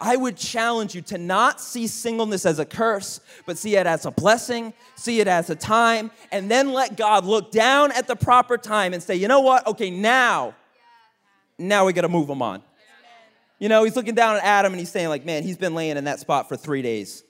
I 0.02 0.16
would 0.16 0.38
challenge 0.38 0.96
you 0.96 1.04
to 1.04 1.20
not 1.20 1.62
see 1.62 1.86
singleness 1.86 2.48
as 2.48 2.58
a 2.58 2.66
curse, 2.66 3.20
but 3.46 3.60
see 3.60 3.76
it 3.76 3.86
as 3.86 4.08
a 4.08 4.12
blessing, 4.12 4.74
see 4.96 5.20
it 5.20 5.28
as 5.28 5.52
a 5.52 5.56
time, 5.56 6.10
and 6.32 6.50
then 6.50 6.74
let 6.74 6.98
God 6.98 7.24
look 7.24 7.52
down 7.52 7.92
at 7.92 8.08
the 8.08 8.16
proper 8.16 8.58
time 8.58 8.92
and 8.92 9.04
say, 9.04 9.16
you 9.16 9.28
know 9.28 9.42
what? 9.42 9.68
Okay, 9.68 9.92
now, 9.92 10.56
now 11.60 11.86
we 11.86 11.94
gotta 11.94 12.10
move 12.10 12.28
him 12.28 12.42
on. 12.42 12.64
You 13.60 13.70
know, 13.70 13.84
he's 13.84 13.96
looking 13.96 14.16
down 14.16 14.38
at 14.38 14.44
Adam 14.44 14.74
and 14.74 14.80
he's 14.80 14.90
saying, 14.90 15.10
like, 15.10 15.26
man, 15.26 15.44
he's 15.44 15.58
been 15.58 15.76
laying 15.76 15.96
in 15.96 16.06
that 16.06 16.20
spot 16.20 16.50
for 16.50 16.58
three 16.58 16.82
days. 16.82 17.24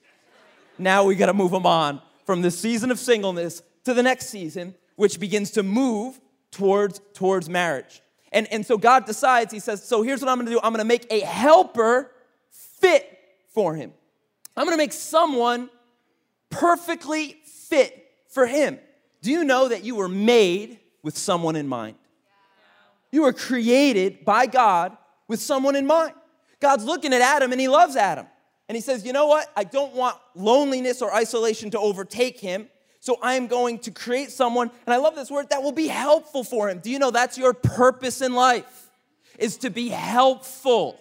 Now 0.79 1.03
we 1.03 1.15
gotta 1.15 1.33
move 1.33 1.51
him 1.51 1.65
on 1.65 2.01
from 2.25 2.41
the 2.41 2.51
season 2.51 2.91
of 2.91 3.00
singleness 3.00 3.62
to 3.84 3.94
the 3.94 4.03
next 4.03 4.27
season, 4.27 4.75
which 4.96 5.20
begins 5.20 5.51
to 5.51 5.63
move 5.63 6.20
towards, 6.51 7.00
towards 7.13 7.50
marriage. 7.50 8.01
And, 8.32 8.51
and 8.51 8.65
so 8.65 8.77
God 8.77 9.05
decides, 9.05 9.53
He 9.53 9.60
says, 9.60 9.84
So 9.84 10.01
here's 10.01 10.22
what 10.22 10.29
I'm 10.29 10.38
gonna 10.38 10.51
do 10.51 10.60
I'm 10.62 10.74
gonna 10.74 10.84
make 10.84 11.08
a 11.12 11.22
helper 11.22 12.12
fit 12.79 13.20
for 13.53 13.75
him. 13.75 13.94
I'm 14.58 14.65
gonna 14.65 14.77
make 14.77 14.94
someone 14.94 15.70
perfectly 16.50 17.38
fit 17.46 18.12
for 18.29 18.46
him. 18.46 18.79
Do 19.22 19.32
you 19.32 19.44
know 19.44 19.70
that 19.70 19.84
you 19.84 19.96
were 19.96 20.10
made 20.10 20.79
with 21.01 21.17
someone 21.17 21.55
in 21.55 21.67
mind? 21.67 21.96
You 23.12 23.24
were 23.24 23.34
created 23.34 24.25
by 24.25 24.46
God 24.46 24.98
with 25.27 25.39
someone 25.39 25.75
in 25.75 25.88
mind. 25.88 26.13
God's 26.60 26.84
looking 26.84 27.13
at 27.13 27.22
Adam 27.22 27.51
and 27.51 27.62
he 27.62 27.67
loves 27.67 27.96
Adam. 27.96 28.27
And 28.67 28.75
he 28.75 28.81
says, 28.81 29.05
You 29.05 29.13
know 29.13 29.27
what? 29.27 29.51
I 29.55 29.63
don't 29.63 29.93
want 29.93 30.17
loneliness 30.34 31.01
or 31.01 31.13
isolation 31.13 31.72
to 31.72 31.79
overtake 31.79 32.39
him. 32.39 32.67
So 33.00 33.19
I'm 33.22 33.45
going 33.45 33.77
to 33.79 33.91
create 33.91 34.31
someone, 34.31 34.72
and 34.88 34.93
I 34.93 34.98
love 34.98 35.13
this 35.13 35.29
word, 35.29 35.51
that 35.51 35.62
will 35.62 35.72
be 35.72 35.88
helpful 35.88 36.43
for 36.43 36.69
him. 36.69 36.79
Do 36.79 36.89
you 36.89 36.98
know 36.98 37.12
that's 37.12 37.38
your 37.38 37.53
purpose 37.53 38.19
in 38.19 38.34
life? 38.34 38.89
Is 39.38 39.57
to 39.57 39.69
be 39.69 39.89
helpful. 39.89 41.00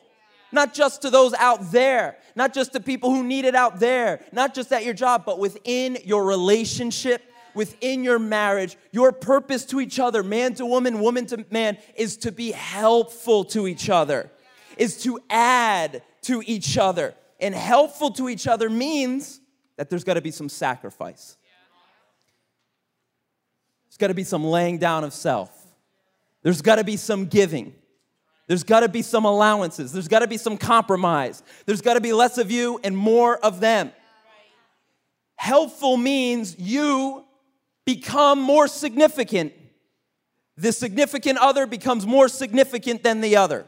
Not 0.52 0.74
just 0.74 1.00
to 1.02 1.10
those 1.10 1.32
out 1.32 1.72
there, 1.72 2.18
not 2.36 2.52
just 2.52 2.74
to 2.74 2.80
people 2.80 3.10
who 3.10 3.24
need 3.24 3.46
it 3.46 3.54
out 3.54 3.80
there, 3.80 4.20
not 4.32 4.54
just 4.54 4.70
at 4.70 4.84
your 4.84 4.92
job, 4.92 5.24
but 5.24 5.38
within 5.38 5.96
your 6.04 6.26
relationship, 6.26 7.22
within 7.54 8.04
your 8.04 8.18
marriage. 8.18 8.76
Your 8.92 9.10
purpose 9.10 9.64
to 9.66 9.80
each 9.80 9.98
other, 9.98 10.22
man 10.22 10.52
to 10.56 10.66
woman, 10.66 11.00
woman 11.00 11.24
to 11.26 11.46
man, 11.50 11.78
is 11.96 12.18
to 12.18 12.32
be 12.32 12.52
helpful 12.52 13.44
to 13.46 13.66
each 13.66 13.88
other, 13.88 14.30
is 14.76 15.02
to 15.04 15.20
add 15.30 16.02
to 16.22 16.42
each 16.44 16.76
other 16.76 17.14
and 17.44 17.54
helpful 17.54 18.10
to 18.12 18.30
each 18.30 18.46
other 18.46 18.70
means 18.70 19.38
that 19.76 19.90
there's 19.90 20.02
got 20.02 20.14
to 20.14 20.22
be 20.22 20.30
some 20.30 20.48
sacrifice. 20.48 21.36
There's 23.86 23.98
got 23.98 24.06
to 24.08 24.14
be 24.14 24.24
some 24.24 24.44
laying 24.44 24.78
down 24.78 25.04
of 25.04 25.12
self. 25.12 25.50
There's 26.42 26.62
got 26.62 26.76
to 26.76 26.84
be 26.84 26.96
some 26.96 27.26
giving. 27.26 27.74
There's 28.46 28.64
got 28.64 28.80
to 28.80 28.88
be 28.88 29.02
some 29.02 29.26
allowances. 29.26 29.92
There's 29.92 30.08
got 30.08 30.20
to 30.20 30.26
be 30.26 30.38
some 30.38 30.56
compromise. 30.56 31.42
There's 31.66 31.82
got 31.82 31.94
to 31.94 32.00
be 32.00 32.14
less 32.14 32.38
of 32.38 32.50
you 32.50 32.80
and 32.82 32.96
more 32.96 33.36
of 33.36 33.60
them. 33.60 33.92
Helpful 35.36 35.98
means 35.98 36.58
you 36.58 37.24
become 37.84 38.40
more 38.40 38.68
significant. 38.68 39.52
The 40.56 40.72
significant 40.72 41.38
other 41.38 41.66
becomes 41.66 42.06
more 42.06 42.28
significant 42.28 43.02
than 43.02 43.20
the 43.20 43.36
other. 43.36 43.66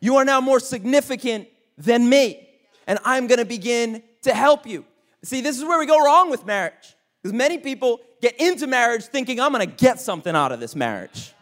You 0.00 0.16
are 0.16 0.24
now 0.24 0.40
more 0.40 0.58
significant 0.58 1.46
than 1.78 2.08
me 2.08 2.48
and 2.90 2.98
I'm 3.04 3.28
gonna 3.28 3.44
begin 3.44 4.02
to 4.22 4.34
help 4.34 4.66
you. 4.66 4.84
See, 5.22 5.40
this 5.42 5.56
is 5.56 5.62
where 5.64 5.78
we 5.78 5.86
go 5.86 6.04
wrong 6.04 6.28
with 6.28 6.44
marriage. 6.44 6.96
Because 7.22 7.32
many 7.32 7.56
people 7.56 8.00
get 8.20 8.40
into 8.40 8.66
marriage 8.66 9.04
thinking, 9.04 9.38
I'm 9.38 9.52
gonna 9.52 9.64
get 9.66 10.00
something 10.00 10.34
out 10.34 10.50
of 10.50 10.58
this 10.58 10.74
marriage. 10.74 11.32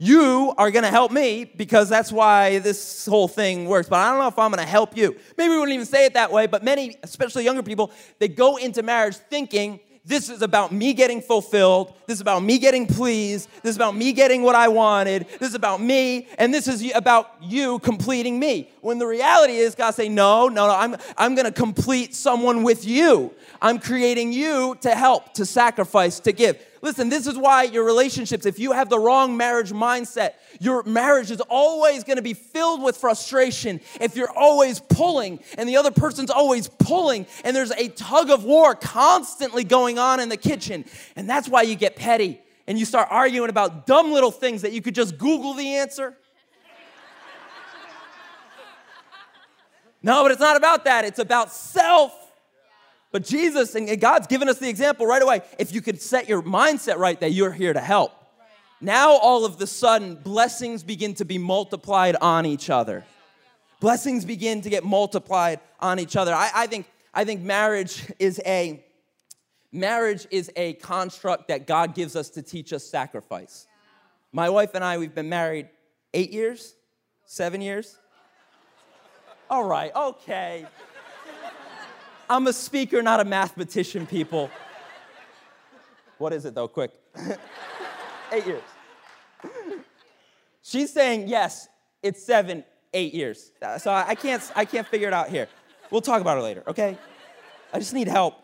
You 0.00 0.52
are 0.58 0.72
gonna 0.72 0.90
help 0.90 1.12
me 1.12 1.44
because 1.44 1.88
that's 1.88 2.10
why 2.10 2.58
this 2.58 3.06
whole 3.06 3.28
thing 3.28 3.66
works. 3.66 3.88
But 3.88 4.00
I 4.00 4.10
don't 4.10 4.18
know 4.18 4.26
if 4.26 4.36
I'm 4.36 4.50
gonna 4.50 4.66
help 4.66 4.96
you. 4.96 5.14
Maybe 5.38 5.50
we 5.50 5.58
wouldn't 5.60 5.74
even 5.74 5.86
say 5.86 6.04
it 6.04 6.14
that 6.14 6.32
way, 6.32 6.48
but 6.48 6.64
many, 6.64 6.96
especially 7.04 7.44
younger 7.44 7.62
people, 7.62 7.92
they 8.18 8.26
go 8.26 8.56
into 8.56 8.82
marriage 8.82 9.14
thinking 9.14 9.78
this 10.04 10.28
is 10.28 10.42
about 10.42 10.72
me 10.72 10.94
getting 10.94 11.20
fulfilled. 11.20 11.94
This 12.06 12.16
is 12.16 12.20
about 12.20 12.42
me 12.42 12.58
getting 12.58 12.86
pleased. 12.86 13.48
This 13.62 13.70
is 13.70 13.76
about 13.76 13.94
me 13.94 14.12
getting 14.12 14.42
what 14.42 14.56
I 14.56 14.66
wanted. 14.66 15.28
This 15.38 15.50
is 15.50 15.54
about 15.54 15.80
me. 15.80 16.26
And 16.38 16.52
this 16.52 16.66
is 16.66 16.92
about 16.94 17.30
you 17.40 17.78
completing 17.78 18.38
me. 18.38 18.68
When 18.80 18.98
the 18.98 19.06
reality 19.06 19.54
is, 19.54 19.76
God 19.76 19.92
say, 19.92 20.08
no, 20.08 20.48
no, 20.48 20.66
no, 20.66 20.74
I'm, 20.74 20.96
I'm 21.16 21.36
going 21.36 21.46
to 21.46 21.52
complete 21.52 22.16
someone 22.16 22.64
with 22.64 22.84
you. 22.84 23.32
I'm 23.60 23.78
creating 23.78 24.32
you 24.32 24.76
to 24.80 24.90
help, 24.90 25.34
to 25.34 25.46
sacrifice, 25.46 26.18
to 26.20 26.32
give. 26.32 26.60
Listen, 26.84 27.08
this 27.08 27.28
is 27.28 27.38
why 27.38 27.62
your 27.62 27.84
relationships, 27.84 28.44
if 28.44 28.58
you 28.58 28.72
have 28.72 28.88
the 28.88 28.98
wrong 28.98 29.36
marriage 29.36 29.70
mindset, 29.70 30.32
your 30.58 30.82
marriage 30.82 31.30
is 31.30 31.40
always 31.42 32.02
gonna 32.02 32.22
be 32.22 32.34
filled 32.34 32.82
with 32.82 32.96
frustration 32.96 33.80
if 34.00 34.16
you're 34.16 34.36
always 34.36 34.80
pulling 34.80 35.38
and 35.56 35.68
the 35.68 35.76
other 35.76 35.92
person's 35.92 36.28
always 36.28 36.66
pulling 36.66 37.24
and 37.44 37.54
there's 37.54 37.70
a 37.70 37.88
tug 37.88 38.30
of 38.30 38.42
war 38.42 38.74
constantly 38.74 39.62
going 39.62 40.00
on 40.00 40.18
in 40.18 40.28
the 40.28 40.36
kitchen. 40.36 40.84
And 41.14 41.30
that's 41.30 41.48
why 41.48 41.62
you 41.62 41.76
get 41.76 41.94
petty 41.94 42.40
and 42.66 42.76
you 42.76 42.84
start 42.84 43.06
arguing 43.12 43.48
about 43.48 43.86
dumb 43.86 44.10
little 44.10 44.32
things 44.32 44.62
that 44.62 44.72
you 44.72 44.82
could 44.82 44.96
just 44.96 45.16
Google 45.16 45.54
the 45.54 45.76
answer. 45.76 46.16
No, 50.04 50.24
but 50.24 50.32
it's 50.32 50.40
not 50.40 50.56
about 50.56 50.84
that. 50.86 51.04
It's 51.04 51.20
about 51.20 51.52
self. 51.52 52.12
But 53.12 53.24
Jesus 53.24 53.74
and 53.74 54.00
God's 54.00 54.26
given 54.26 54.48
us 54.48 54.58
the 54.58 54.68
example 54.68 55.06
right 55.06 55.22
away. 55.22 55.42
If 55.58 55.72
you 55.72 55.82
could 55.82 56.00
set 56.00 56.28
your 56.28 56.42
mindset 56.42 56.96
right 56.96 57.20
that 57.20 57.32
you're 57.32 57.52
here 57.52 57.72
to 57.72 57.80
help. 57.80 58.12
Now, 58.80 59.12
all 59.12 59.44
of 59.44 59.58
the 59.58 59.66
sudden, 59.66 60.16
blessings 60.16 60.82
begin 60.82 61.14
to 61.14 61.24
be 61.24 61.38
multiplied 61.38 62.16
on 62.20 62.46
each 62.46 62.68
other. 62.68 63.04
Blessings 63.78 64.24
begin 64.24 64.60
to 64.62 64.70
get 64.70 64.82
multiplied 64.82 65.60
on 65.78 66.00
each 66.00 66.16
other. 66.16 66.34
I, 66.34 66.50
I 66.52 66.66
think, 66.66 66.86
I 67.14 67.24
think 67.24 67.42
marriage 67.42 68.04
is 68.18 68.40
a 68.44 68.84
marriage 69.72 70.26
is 70.30 70.50
a 70.54 70.74
construct 70.74 71.48
that 71.48 71.66
God 71.66 71.94
gives 71.94 72.14
us 72.14 72.28
to 72.30 72.42
teach 72.42 72.72
us 72.72 72.84
sacrifice. 72.84 73.66
My 74.30 74.48
wife 74.50 74.74
and 74.74 74.84
I, 74.84 74.98
we've 74.98 75.14
been 75.14 75.28
married 75.28 75.68
eight 76.12 76.30
years, 76.30 76.74
seven 77.24 77.60
years. 77.60 77.98
All 79.48 79.64
right, 79.64 79.94
okay. 79.94 80.66
I'm 82.32 82.46
a 82.46 82.52
speaker, 82.54 83.02
not 83.02 83.20
a 83.20 83.24
mathematician, 83.26 84.06
people. 84.06 84.50
What 86.16 86.32
is 86.32 86.46
it 86.46 86.54
though? 86.54 86.66
Quick. 86.66 86.90
eight 88.32 88.46
years. 88.46 88.62
She's 90.62 90.90
saying, 90.90 91.28
yes, 91.28 91.68
it's 92.02 92.24
seven, 92.24 92.64
eight 92.94 93.12
years. 93.12 93.52
Uh, 93.60 93.76
so 93.76 93.92
I 93.92 94.14
can't, 94.14 94.42
I 94.56 94.64
can't 94.64 94.86
figure 94.86 95.08
it 95.08 95.12
out 95.12 95.28
here. 95.28 95.46
We'll 95.90 96.00
talk 96.00 96.22
about 96.22 96.38
it 96.38 96.40
later, 96.40 96.62
okay? 96.68 96.96
I 97.70 97.78
just 97.78 97.92
need 97.92 98.08
help. 98.08 98.36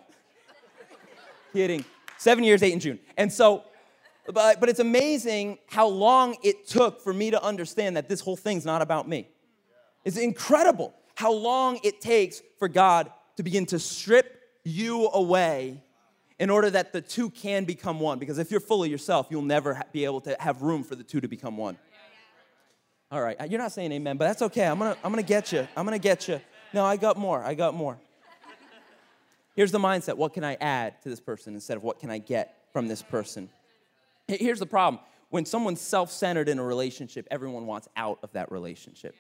Kidding. 1.55 1.83
Seven 2.19 2.45
years, 2.45 2.63
eight 2.63 2.75
in 2.75 2.81
June. 2.81 2.99
And 3.17 3.33
so, 3.33 3.65
but, 4.27 4.61
but 4.61 4.69
it's 4.69 4.81
amazing 4.81 5.57
how 5.67 5.89
long 5.89 6.37
it 6.43 6.67
took 6.67 7.01
for 7.01 7.15
me 7.15 7.31
to 7.31 7.43
understand 7.43 7.97
that 7.97 8.07
this 8.07 8.21
whole 8.21 8.37
thing's 8.37 8.67
not 8.67 8.83
about 8.83 9.09
me. 9.09 9.29
It's 10.05 10.19
incredible 10.19 10.93
how 11.15 11.33
long 11.33 11.81
it 11.83 12.03
takes 12.03 12.43
for 12.59 12.69
God 12.69 13.11
to 13.39 13.45
begin 13.45 13.65
to 13.65 13.79
strip 13.79 14.43
you 14.65 15.07
away 15.11 15.81
in 16.41 16.51
order 16.51 16.69
that 16.71 16.93
the 16.93 17.01
two 17.01 17.31
can 17.31 17.65
become 17.65 18.01
one. 18.01 18.19
Because 18.19 18.39
if 18.39 18.51
you're 18.51 18.59
full 18.59 18.83
of 18.83 18.91
yourself, 18.91 19.29
you'll 19.31 19.43
never 19.43 19.81
be 19.93 20.05
able 20.05 20.21
to 20.23 20.37
have 20.41 20.63
room 20.63 20.83
for 20.83 20.97
the 20.97 21.05
two 21.05 21.21
to 21.21 21.29
become 21.29 21.57
one. 21.57 21.79
All 23.13 23.23
right, 23.23 23.37
you're 23.49 23.61
not 23.61 23.71
saying 23.71 23.93
amen, 23.93 24.17
but 24.17 24.27
that's 24.27 24.43
okay. 24.43 24.67
I'm 24.67 24.77
gonna, 24.77 24.97
I'm 25.05 25.13
gonna 25.13 25.23
get 25.23 25.53
you. 25.53 25.69
I'm 25.77 25.85
gonna 25.85 26.01
get 26.01 26.27
you. 26.27 26.41
No, 26.75 26.85
I 26.85 26.97
got 26.97 27.17
more. 27.17 27.41
I 27.45 27.55
got 27.55 27.75
more. 27.75 27.97
Here's 29.55 29.71
the 29.71 29.79
mindset 29.79 30.17
what 30.17 30.35
can 30.35 30.43
I 30.43 30.55
add 30.55 31.01
to 31.03 31.09
this 31.09 31.21
person 31.21 31.55
instead 31.55 31.77
of 31.77 31.85
what 31.85 32.01
can 32.01 32.11
I 32.11 32.19
get 32.19 32.67
from 32.73 32.89
this 32.89 33.03
person? 33.03 33.51
Here's 34.27 34.59
the 34.59 34.67
problem 34.67 35.01
when 35.31 35.45
someone's 35.45 35.81
self 35.81 36.11
centered 36.11 36.49
in 36.49 36.59
a 36.59 36.65
relationship, 36.65 37.29
everyone 37.31 37.67
wants 37.67 37.87
out 37.97 38.19
of 38.25 38.33
that 38.33 38.51
relationship. 38.51 39.15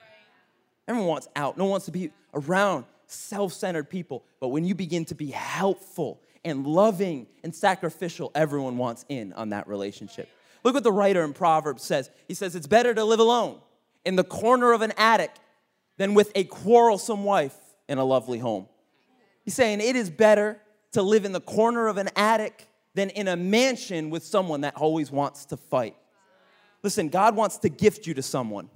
Everyone 0.88 1.08
wants 1.08 1.28
out. 1.37 1.56
No 1.56 1.64
one 1.64 1.70
wants 1.70 1.87
to 1.87 1.92
be 1.92 2.10
around 2.34 2.84
self 3.08 3.52
centered 3.52 3.90
people. 3.90 4.24
But 4.40 4.48
when 4.48 4.64
you 4.64 4.74
begin 4.74 5.04
to 5.06 5.14
be 5.14 5.30
helpful 5.30 6.22
and 6.44 6.66
loving 6.66 7.26
and 7.42 7.54
sacrificial, 7.54 8.30
everyone 8.34 8.78
wants 8.78 9.04
in 9.08 9.32
on 9.32 9.50
that 9.50 9.66
relationship. 9.68 10.28
Look 10.64 10.74
what 10.74 10.84
the 10.84 10.92
writer 10.92 11.24
in 11.24 11.32
Proverbs 11.32 11.82
says. 11.82 12.10
He 12.26 12.34
says, 12.34 12.54
It's 12.54 12.66
better 12.66 12.94
to 12.94 13.04
live 13.04 13.20
alone 13.20 13.58
in 14.04 14.16
the 14.16 14.24
corner 14.24 14.72
of 14.72 14.82
an 14.82 14.92
attic 14.96 15.32
than 15.96 16.14
with 16.14 16.32
a 16.34 16.44
quarrelsome 16.44 17.24
wife 17.24 17.56
in 17.88 17.98
a 17.98 18.04
lovely 18.04 18.38
home. 18.38 18.68
He's 19.44 19.54
saying 19.54 19.80
it 19.80 19.96
is 19.96 20.10
better 20.10 20.60
to 20.92 21.02
live 21.02 21.24
in 21.24 21.32
the 21.32 21.40
corner 21.40 21.88
of 21.88 21.96
an 21.96 22.10
attic 22.16 22.66
than 22.94 23.10
in 23.10 23.28
a 23.28 23.36
mansion 23.36 24.10
with 24.10 24.24
someone 24.24 24.62
that 24.62 24.76
always 24.76 25.10
wants 25.10 25.46
to 25.46 25.56
fight. 25.56 25.96
Listen, 26.82 27.08
God 27.08 27.34
wants 27.36 27.58
to 27.58 27.68
gift 27.68 28.06
you 28.06 28.14
to 28.14 28.22
someone, 28.22 28.68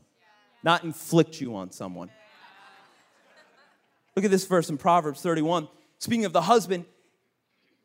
not 0.63 0.85
inflict 0.85 1.41
you 1.41 1.55
on 1.55 1.71
someone. 1.71 2.11
Look 4.15 4.25
at 4.25 4.31
this 4.31 4.47
verse 4.47 4.69
in 4.69 4.79
Proverbs 4.79 5.21
31. 5.23 5.69
Speaking 5.99 6.25
of 6.25 6.33
the 6.33 6.43
husband, 6.43 6.85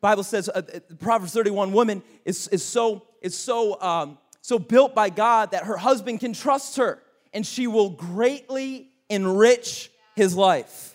Bible 0.00 0.22
says 0.22 0.48
uh, 0.48 0.62
uh 0.74 0.80
Proverbs 0.98 1.32
31 1.32 1.72
woman 1.72 2.02
is, 2.24 2.48
is 2.48 2.64
so 2.64 3.02
is 3.20 3.36
so 3.36 3.80
um, 3.80 4.18
so 4.42 4.58
built 4.58 4.94
by 4.94 5.10
God 5.10 5.50
that 5.50 5.64
her 5.64 5.76
husband 5.76 6.20
can 6.20 6.32
trust 6.32 6.76
her 6.76 7.02
and 7.32 7.46
she 7.46 7.66
will 7.66 7.90
greatly 7.90 8.90
enrich 9.08 9.90
his 10.14 10.34
life. 10.34 10.94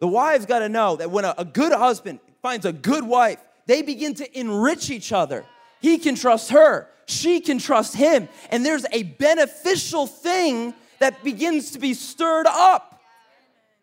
The 0.00 0.08
wives 0.08 0.46
got 0.46 0.60
to 0.60 0.68
know 0.68 0.96
that 0.96 1.10
when 1.10 1.24
a, 1.24 1.34
a 1.38 1.44
good 1.44 1.72
husband 1.72 2.20
finds 2.42 2.66
a 2.66 2.72
good 2.72 3.04
wife, 3.04 3.38
they 3.66 3.82
begin 3.82 4.14
to 4.14 4.38
enrich 4.38 4.90
each 4.90 5.12
other. 5.12 5.44
He 5.80 5.98
can 5.98 6.14
trust 6.14 6.50
her, 6.50 6.88
she 7.06 7.40
can 7.40 7.58
trust 7.58 7.94
him, 7.94 8.28
and 8.50 8.64
there's 8.64 8.86
a 8.92 9.04
beneficial 9.04 10.06
thing 10.06 10.74
that 10.98 11.22
begins 11.24 11.72
to 11.72 11.78
be 11.78 11.94
stirred 11.94 12.46
up. 12.46 13.00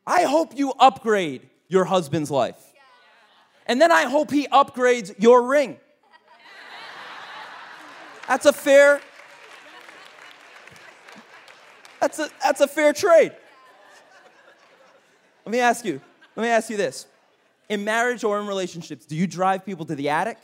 I 0.06 0.24
hope 0.24 0.58
you 0.58 0.74
upgrade 0.79 1.50
your 1.68 1.86
husband's 1.86 2.32
life. 2.32 2.58
And 3.65 3.79
then 3.79 3.91
I 3.91 4.03
hope 4.03 4.32
he 4.32 4.47
upgrades 4.47 5.13
your 5.21 5.43
ring. 5.43 5.78
That's 8.28 8.45
a 8.45 8.54
fair 8.54 9.02
that's 12.00 12.19
a, 12.19 12.30
that's 12.41 12.62
a 12.62 12.67
fair 12.67 12.93
trade. 12.93 13.34
Let 15.45 15.52
me 15.52 15.60
ask 15.60 15.84
you, 15.84 16.00
let 16.36 16.43
me 16.43 16.50
ask 16.50 16.69
you 16.69 16.78
this. 16.78 17.08
In 17.67 17.84
marriage 17.84 18.23
or 18.23 18.39
in 18.39 18.47
relationships, 18.47 19.06
do 19.06 19.15
you 19.15 19.28
drive 19.28 19.65
people 19.65 19.86
to 19.86 19.95
the 19.95 20.10
attic 20.10 20.38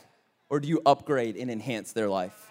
or 0.48 0.60
do 0.60 0.68
you 0.68 0.80
upgrade 0.84 1.36
and 1.36 1.50
enhance 1.50 1.92
their 1.92 2.08
life? 2.08 2.50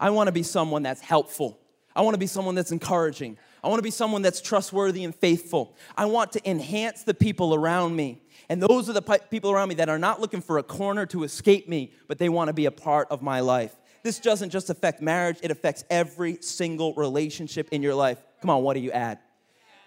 I 0.00 0.10
want 0.10 0.28
to 0.28 0.32
be 0.32 0.42
someone 0.42 0.82
that's 0.82 1.00
helpful. 1.00 1.58
I 1.94 2.02
want 2.02 2.14
to 2.14 2.18
be 2.18 2.26
someone 2.26 2.54
that's 2.54 2.72
encouraging. 2.72 3.38
I 3.64 3.68
want 3.68 3.78
to 3.78 3.82
be 3.82 3.90
someone 3.90 4.22
that's 4.22 4.40
trustworthy 4.40 5.04
and 5.04 5.14
faithful. 5.14 5.74
I 5.96 6.04
want 6.04 6.32
to 6.32 6.48
enhance 6.48 7.02
the 7.02 7.14
people 7.14 7.54
around 7.54 7.96
me. 7.96 8.22
And 8.48 8.62
those 8.62 8.90
are 8.90 8.92
the 8.92 9.02
people 9.30 9.50
around 9.50 9.70
me 9.70 9.74
that 9.76 9.88
are 9.88 9.98
not 9.98 10.20
looking 10.20 10.42
for 10.42 10.58
a 10.58 10.62
corner 10.62 11.06
to 11.06 11.24
escape 11.24 11.68
me, 11.68 11.92
but 12.06 12.18
they 12.18 12.28
want 12.28 12.48
to 12.48 12.52
be 12.52 12.66
a 12.66 12.70
part 12.70 13.08
of 13.10 13.22
my 13.22 13.40
life 13.40 13.74
this 14.04 14.18
doesn't 14.18 14.50
just 14.50 14.68
affect 14.70 15.00
marriage, 15.00 15.38
it 15.42 15.50
affects 15.50 15.82
every 15.88 16.36
single 16.42 16.94
relationship 16.94 17.70
in 17.72 17.82
your 17.82 17.94
life. 17.94 18.22
Come 18.42 18.50
on, 18.50 18.62
what 18.62 18.74
do 18.74 18.80
you 18.80 18.92
add? 18.92 19.18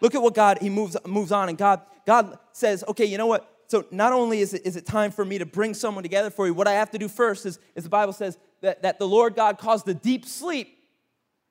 Look 0.02 0.16
at 0.16 0.22
what 0.22 0.34
God, 0.34 0.58
he 0.60 0.70
moves, 0.70 0.98
moves 1.06 1.32
on, 1.32 1.50
and 1.50 1.58
God, 1.58 1.82
God 2.06 2.38
says, 2.52 2.84
okay, 2.88 3.06
you 3.06 3.20
know 3.20 3.28
what? 3.28 3.48
So 3.68 3.86
not 3.92 4.14
only 4.14 4.40
is 4.40 4.56
it, 4.56 4.66
is 4.66 4.76
it 4.76 4.88
time 4.88 5.12
for 5.12 5.24
me 5.24 5.38
to 5.38 5.46
bring 5.46 5.76
someone 5.76 6.02
together 6.02 6.32
for 6.32 6.48
you, 6.48 6.54
what 6.56 6.68
I 6.68 6.74
have 6.74 6.90
to 6.92 6.98
do 6.98 7.08
first 7.08 7.46
is, 7.46 7.60
is 7.76 7.84
the 7.84 7.90
Bible 7.90 8.12
says 8.12 8.40
that, 8.62 8.82
that 8.82 8.98
the 8.98 9.08
Lord 9.08 9.36
God 9.36 9.60
caused 9.60 9.88
a 9.88 9.94
deep 9.94 10.26
sleep 10.26 10.80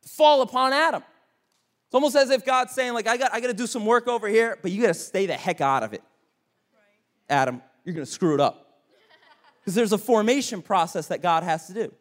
fall 0.04 0.42
upon 0.42 0.72
Adam. 0.72 1.04
It's 1.86 1.94
almost 1.94 2.16
as 2.16 2.30
if 2.30 2.44
God's 2.44 2.72
saying, 2.72 2.94
like, 2.94 3.06
I 3.06 3.16
got, 3.16 3.32
I 3.32 3.40
got 3.40 3.46
to 3.46 3.54
do 3.54 3.66
some 3.66 3.86
work 3.86 4.08
over 4.08 4.28
here, 4.28 4.58
but 4.60 4.72
you 4.72 4.82
got 4.82 4.88
to 4.88 4.94
stay 4.94 5.26
the 5.26 5.34
heck 5.34 5.60
out 5.60 5.82
of 5.82 5.92
it. 5.92 6.02
Adam, 7.28 7.62
you're 7.84 7.94
going 7.94 8.04
to 8.04 8.10
screw 8.10 8.34
it 8.34 8.40
up. 8.40 8.62
Because 9.60 9.74
there's 9.74 9.92
a 9.92 9.98
formation 9.98 10.62
process 10.62 11.08
that 11.08 11.22
God 11.22 11.42
has 11.42 11.66
to 11.66 11.74
do. 11.74 11.92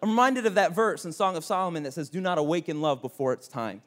I'm 0.00 0.10
reminded 0.10 0.46
of 0.46 0.54
that 0.54 0.72
verse 0.72 1.04
in 1.04 1.12
Song 1.12 1.36
of 1.36 1.44
Solomon 1.44 1.82
that 1.82 1.92
says, 1.92 2.08
Do 2.08 2.20
not 2.20 2.38
awaken 2.38 2.80
love 2.80 3.02
before 3.02 3.32
it's 3.32 3.48
time. 3.48 3.82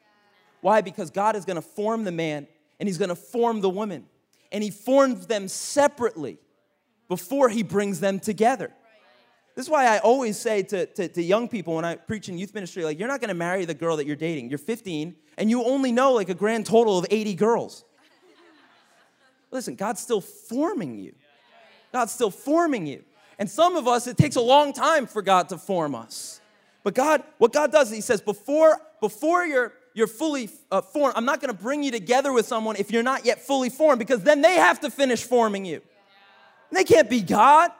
Why? 0.59 0.81
Because 0.81 1.09
God 1.09 1.37
is 1.37 1.45
going 1.45 1.55
to 1.55 1.61
form 1.61 2.03
the 2.03 2.11
man 2.11 2.47
and 2.79 2.89
he's 2.89 2.97
going 2.97 3.09
to 3.09 3.15
form 3.15 3.61
the 3.61 3.69
woman. 3.69 4.05
And 4.51 4.63
he 4.63 4.69
forms 4.69 5.27
them 5.27 5.47
separately 5.47 6.39
before 7.07 7.47
he 7.47 7.63
brings 7.63 8.01
them 8.01 8.19
together. 8.19 8.73
This 9.55 9.65
is 9.65 9.69
why 9.69 9.85
I 9.85 9.99
always 9.99 10.37
say 10.37 10.63
to, 10.63 10.85
to, 10.85 11.07
to, 11.09 11.21
young 11.21 11.49
people 11.49 11.75
when 11.75 11.83
I 11.83 11.95
preach 11.95 12.29
in 12.29 12.37
youth 12.37 12.53
ministry, 12.53 12.85
like, 12.85 12.97
you're 12.97 13.07
not 13.07 13.19
gonna 13.19 13.33
marry 13.33 13.65
the 13.65 13.73
girl 13.73 13.97
that 13.97 14.05
you're 14.05 14.15
dating. 14.15 14.49
You're 14.49 14.57
15 14.57 15.15
and 15.37 15.49
you 15.49 15.63
only 15.63 15.91
know 15.91 16.13
like 16.13 16.29
a 16.29 16.33
grand 16.33 16.65
total 16.65 16.97
of 16.97 17.05
80 17.09 17.35
girls. 17.35 17.83
Listen, 19.51 19.75
God's 19.75 19.99
still 19.99 20.21
forming 20.21 20.97
you. 20.97 21.13
God's 21.91 22.13
still 22.13 22.31
forming 22.31 22.87
you. 22.87 23.03
And 23.37 23.49
some 23.49 23.75
of 23.75 23.87
us, 23.87 24.07
it 24.07 24.17
takes 24.17 24.37
a 24.37 24.41
long 24.41 24.71
time 24.71 25.05
for 25.05 25.21
God 25.21 25.49
to 25.49 25.57
form 25.57 25.95
us. 25.95 26.39
But 26.83 26.93
God, 26.93 27.23
what 27.37 27.51
God 27.51 27.71
does 27.71 27.91
He 27.91 28.01
says, 28.01 28.21
before, 28.21 28.79
before 29.01 29.45
you're, 29.45 29.73
you're 29.93 30.07
fully 30.07 30.49
uh, 30.71 30.81
formed, 30.81 31.15
I'm 31.17 31.25
not 31.25 31.41
gonna 31.41 31.53
bring 31.53 31.83
you 31.83 31.91
together 31.91 32.31
with 32.31 32.45
someone 32.45 32.77
if 32.77 32.91
you're 32.91 33.03
not 33.03 33.25
yet 33.25 33.41
fully 33.41 33.69
formed, 33.69 33.99
because 33.99 34.21
then 34.21 34.41
they 34.41 34.55
have 34.55 34.79
to 34.81 34.89
finish 34.89 35.23
forming 35.23 35.65
you. 35.65 35.81
And 36.69 36.77
they 36.77 36.85
can't 36.85 37.09
be 37.09 37.21
God. 37.21 37.71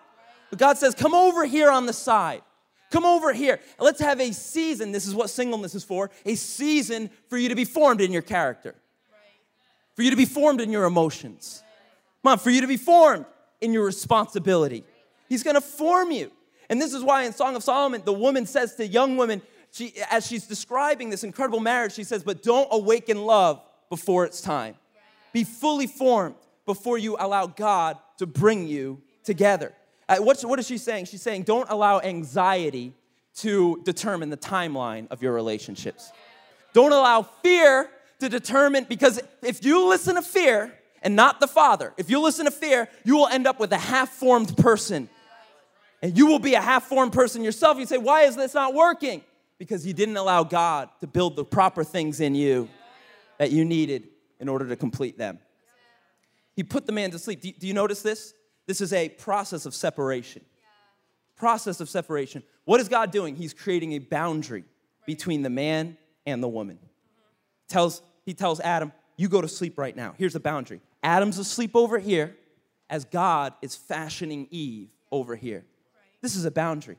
But 0.52 0.60
God 0.60 0.78
says, 0.78 0.94
come 0.94 1.16
over 1.16 1.46
here 1.46 1.72
on 1.72 1.88
the 1.88 1.94
side. 1.94 2.44
Come 2.92 3.06
over 3.06 3.34
here. 3.34 3.60
Let's 3.80 4.02
have 4.02 4.20
a 4.20 4.34
season. 4.34 4.92
This 4.92 5.08
is 5.08 5.16
what 5.16 5.30
singleness 5.30 5.74
is 5.74 5.84
for 5.84 6.12
a 6.26 6.36
season 6.36 7.10
for 7.30 7.38
you 7.38 7.50
to 7.50 7.56
be 7.56 7.66
formed 7.66 8.02
in 8.02 8.12
your 8.12 8.22
character, 8.22 8.76
for 9.96 10.04
you 10.04 10.12
to 10.12 10.18
be 10.18 10.26
formed 10.26 10.62
in 10.62 10.72
your 10.72 10.84
emotions. 10.84 11.64
Come 12.22 12.34
on, 12.34 12.38
for 12.38 12.50
you 12.50 12.62
to 12.62 12.68
be 12.68 12.78
formed 12.78 13.26
in 13.62 13.72
your 13.72 13.86
responsibility. 13.86 14.84
He's 15.30 15.42
gonna 15.42 15.62
form 15.62 16.12
you. 16.12 16.32
And 16.70 16.82
this 16.82 16.94
is 16.94 17.02
why 17.02 17.24
in 17.24 17.32
Song 17.32 17.56
of 17.56 17.64
Solomon, 17.64 18.02
the 18.04 18.14
woman 18.14 18.46
says 18.46 18.76
to 18.76 18.86
young 18.86 19.16
women, 19.16 19.42
she, 19.72 19.94
as 20.12 20.28
she's 20.28 20.46
describing 20.46 21.10
this 21.10 21.24
incredible 21.24 21.62
marriage, 21.62 21.94
she 21.94 22.04
says, 22.04 22.24
But 22.24 22.44
don't 22.44 22.68
awaken 22.72 23.24
love 23.24 23.62
before 23.90 24.26
it's 24.26 24.42
time. 24.42 24.76
Be 25.32 25.46
fully 25.46 25.88
formed 25.88 26.36
before 26.66 26.98
you 26.98 27.16
allow 27.18 27.48
God 27.48 27.98
to 28.18 28.26
bring 28.26 28.68
you 28.68 29.02
together. 29.24 29.74
Uh, 30.08 30.18
what's, 30.18 30.44
what 30.44 30.60
is 30.60 30.68
she 30.68 30.78
saying? 30.78 31.06
She's 31.06 31.22
saying, 31.22 31.44
Don't 31.44 31.70
allow 31.70 32.00
anxiety 32.00 32.94
to 33.36 33.82
determine 33.84 34.30
the 34.30 34.38
timeline 34.38 35.08
of 35.10 35.22
your 35.22 35.34
relationships. 35.34 36.12
Don't 36.74 36.92
allow 36.92 37.22
fear 37.22 37.90
to 38.20 38.30
determine, 38.30 38.86
because 38.88 39.20
if 39.42 39.64
you 39.66 39.88
listen 39.88 40.16
to 40.16 40.22
fear 40.22 40.74
and 41.02 41.16
not 41.16 41.40
the 41.40 41.48
Father, 41.48 41.94
if 41.98 42.10
you 42.10 42.22
listen 42.22 42.46
to 42.46 42.52
fear, 42.52 42.88
you 43.04 43.16
will 43.16 43.28
end 43.28 43.48
up 43.48 43.60
with 43.60 43.72
a 43.72 43.78
half 43.78 44.10
formed 44.10 44.56
person 44.58 45.10
and 46.02 46.18
you 46.18 46.26
will 46.26 46.40
be 46.40 46.56
a 46.56 46.62
half 46.62 46.86
formed 46.86 47.14
person 47.14 47.44
yourself. 47.44 47.78
You 47.78 47.86
say, 47.86 47.98
Why 47.98 48.24
is 48.24 48.36
this 48.36 48.54
not 48.54 48.74
working? 48.74 49.24
Because 49.58 49.86
you 49.86 49.94
didn't 49.94 50.18
allow 50.18 50.44
God 50.44 50.90
to 51.02 51.08
build 51.08 51.36
the 51.36 51.46
proper 51.46 51.84
things 51.84 52.20
in 52.20 52.34
you 52.34 52.68
that 53.38 53.52
you 53.52 53.64
needed 53.64 54.08
in 54.40 54.50
order 54.50 54.68
to 54.68 54.76
complete 54.76 55.18
them. 55.18 55.38
He 56.56 56.64
put 56.64 56.86
the 56.86 56.92
man 56.92 57.12
to 57.12 57.20
sleep. 57.20 57.42
Do 57.42 57.68
you 57.68 57.74
notice 57.74 58.02
this? 58.02 58.34
This 58.72 58.80
is 58.80 58.94
a 58.94 59.10
process 59.10 59.66
of 59.66 59.76
separation. 59.76 60.46
Process 61.36 61.82
of 61.82 61.90
separation. 61.90 62.42
What 62.64 62.80
is 62.80 62.88
God 62.88 63.12
doing? 63.12 63.36
He's 63.36 63.54
creating 63.54 63.92
a 63.92 64.00
boundary 64.00 64.64
between 65.06 65.42
the 65.42 65.50
man 65.50 65.98
and 66.26 66.42
the 66.42 66.48
woman. 66.48 66.80
Tells, 67.68 68.02
he 68.26 68.34
tells 68.34 68.62
Adam, 68.62 68.94
you 69.18 69.28
go 69.28 69.42
to 69.42 69.50
sleep 69.50 69.78
right 69.78 69.94
now. 69.94 70.16
Here's 70.18 70.36
a 70.36 70.40
boundary 70.40 70.80
Adam's 71.04 71.38
asleep 71.38 71.72
over 71.76 72.00
here 72.00 72.38
as 72.90 73.04
God 73.04 73.56
is 73.62 73.76
fashioning 73.76 74.48
Eve 74.52 74.88
over 75.12 75.36
here. 75.36 75.66
This 76.22 76.38
is 76.38 76.46
a 76.46 76.52
boundary. 76.52 76.96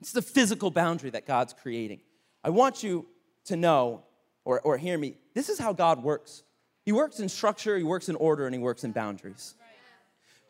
It's 0.00 0.12
the 0.12 0.22
physical 0.22 0.70
boundary 0.70 1.10
that 1.10 1.26
God's 1.26 1.54
creating. 1.60 2.02
I 2.44 2.50
want 2.50 2.84
you 2.84 3.04
to 3.46 3.56
know 3.56 4.04
or, 4.44 4.60
or 4.60 4.78
hear 4.78 4.96
me. 4.96 5.16
This 5.34 5.48
is 5.48 5.58
how 5.58 5.72
God 5.72 6.04
works. 6.04 6.44
He 6.84 6.92
works 6.92 7.18
in 7.18 7.28
structure, 7.28 7.76
He 7.76 7.82
works 7.82 8.08
in 8.08 8.14
order, 8.14 8.46
and 8.46 8.54
He 8.54 8.60
works 8.60 8.84
in 8.84 8.92
boundaries. 8.92 9.56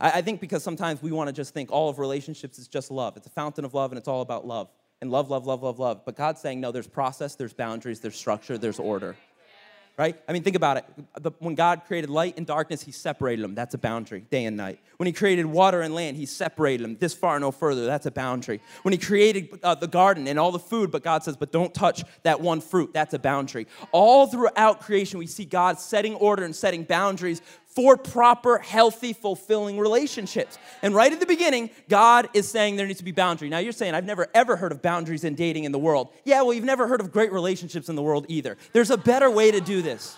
I, 0.00 0.10
I 0.10 0.22
think 0.22 0.40
because 0.40 0.62
sometimes 0.62 1.02
we 1.02 1.12
want 1.12 1.28
to 1.28 1.32
just 1.32 1.54
think 1.54 1.70
all 1.70 1.88
of 1.88 1.98
relationships 1.98 2.58
is 2.58 2.68
just 2.68 2.90
love. 2.90 3.16
It's 3.16 3.26
a 3.26 3.30
fountain 3.30 3.64
of 3.64 3.74
love, 3.74 3.90
and 3.92 3.98
it's 3.98 4.08
all 4.08 4.22
about 4.22 4.46
love. 4.46 4.68
And 5.00 5.10
love, 5.10 5.30
love, 5.30 5.46
love, 5.46 5.62
love, 5.62 5.78
love. 5.78 6.04
But 6.04 6.16
God's 6.16 6.40
saying, 6.40 6.60
no, 6.60 6.72
there's 6.72 6.86
process, 6.86 7.34
there's 7.34 7.52
boundaries, 7.52 8.00
there's 8.00 8.16
structure, 8.16 8.56
there's 8.56 8.78
order 8.78 9.16
right? 9.96 10.16
I 10.28 10.32
mean, 10.32 10.42
think 10.42 10.56
about 10.56 10.78
it. 10.78 10.84
The, 11.20 11.30
when 11.38 11.54
God 11.54 11.82
created 11.86 12.10
light 12.10 12.34
and 12.36 12.46
darkness, 12.46 12.82
He 12.82 12.90
separated 12.90 13.42
them. 13.42 13.54
That's 13.54 13.74
a 13.74 13.78
boundary, 13.78 14.26
day 14.30 14.44
and 14.44 14.56
night. 14.56 14.80
When 14.96 15.06
He 15.06 15.12
created 15.12 15.46
water 15.46 15.82
and 15.82 15.94
land, 15.94 16.16
He 16.16 16.26
separated 16.26 16.82
them. 16.82 16.96
This 16.98 17.14
far, 17.14 17.38
no 17.38 17.52
further. 17.52 17.86
That's 17.86 18.06
a 18.06 18.10
boundary. 18.10 18.60
When 18.82 18.92
He 18.92 18.98
created 18.98 19.60
uh, 19.62 19.76
the 19.76 19.86
garden 19.86 20.26
and 20.26 20.38
all 20.38 20.50
the 20.50 20.58
food, 20.58 20.90
but 20.90 21.04
God 21.04 21.22
says, 21.22 21.36
but 21.36 21.52
don't 21.52 21.72
touch 21.72 22.04
that 22.24 22.40
one 22.40 22.60
fruit. 22.60 22.92
That's 22.92 23.14
a 23.14 23.18
boundary. 23.18 23.66
All 23.92 24.26
throughout 24.26 24.80
creation, 24.80 25.18
we 25.18 25.26
see 25.26 25.44
God 25.44 25.78
setting 25.78 26.14
order 26.16 26.44
and 26.44 26.54
setting 26.54 26.82
boundaries 26.82 27.40
for 27.74 27.96
proper, 27.96 28.58
healthy, 28.58 29.12
fulfilling 29.12 29.78
relationships. 29.78 30.58
And 30.82 30.94
right 30.94 31.12
at 31.12 31.18
the 31.18 31.26
beginning, 31.26 31.70
God 31.88 32.28
is 32.32 32.48
saying 32.48 32.76
there 32.76 32.86
needs 32.86 33.00
to 33.00 33.04
be 33.04 33.12
boundary. 33.12 33.48
Now 33.48 33.58
you're 33.58 33.72
saying, 33.72 33.94
I've 33.94 34.04
never 34.04 34.28
ever 34.32 34.56
heard 34.56 34.70
of 34.70 34.80
boundaries 34.80 35.24
in 35.24 35.34
dating 35.34 35.64
in 35.64 35.72
the 35.72 35.78
world. 35.78 36.12
Yeah, 36.24 36.42
well, 36.42 36.54
you've 36.54 36.64
never 36.64 36.86
heard 36.86 37.00
of 37.00 37.10
great 37.10 37.32
relationships 37.32 37.88
in 37.88 37.96
the 37.96 38.02
world 38.02 38.26
either. 38.28 38.56
There's 38.72 38.90
a 38.90 38.96
better 38.96 39.28
way 39.28 39.50
to 39.50 39.60
do 39.60 39.82
this. 39.82 40.16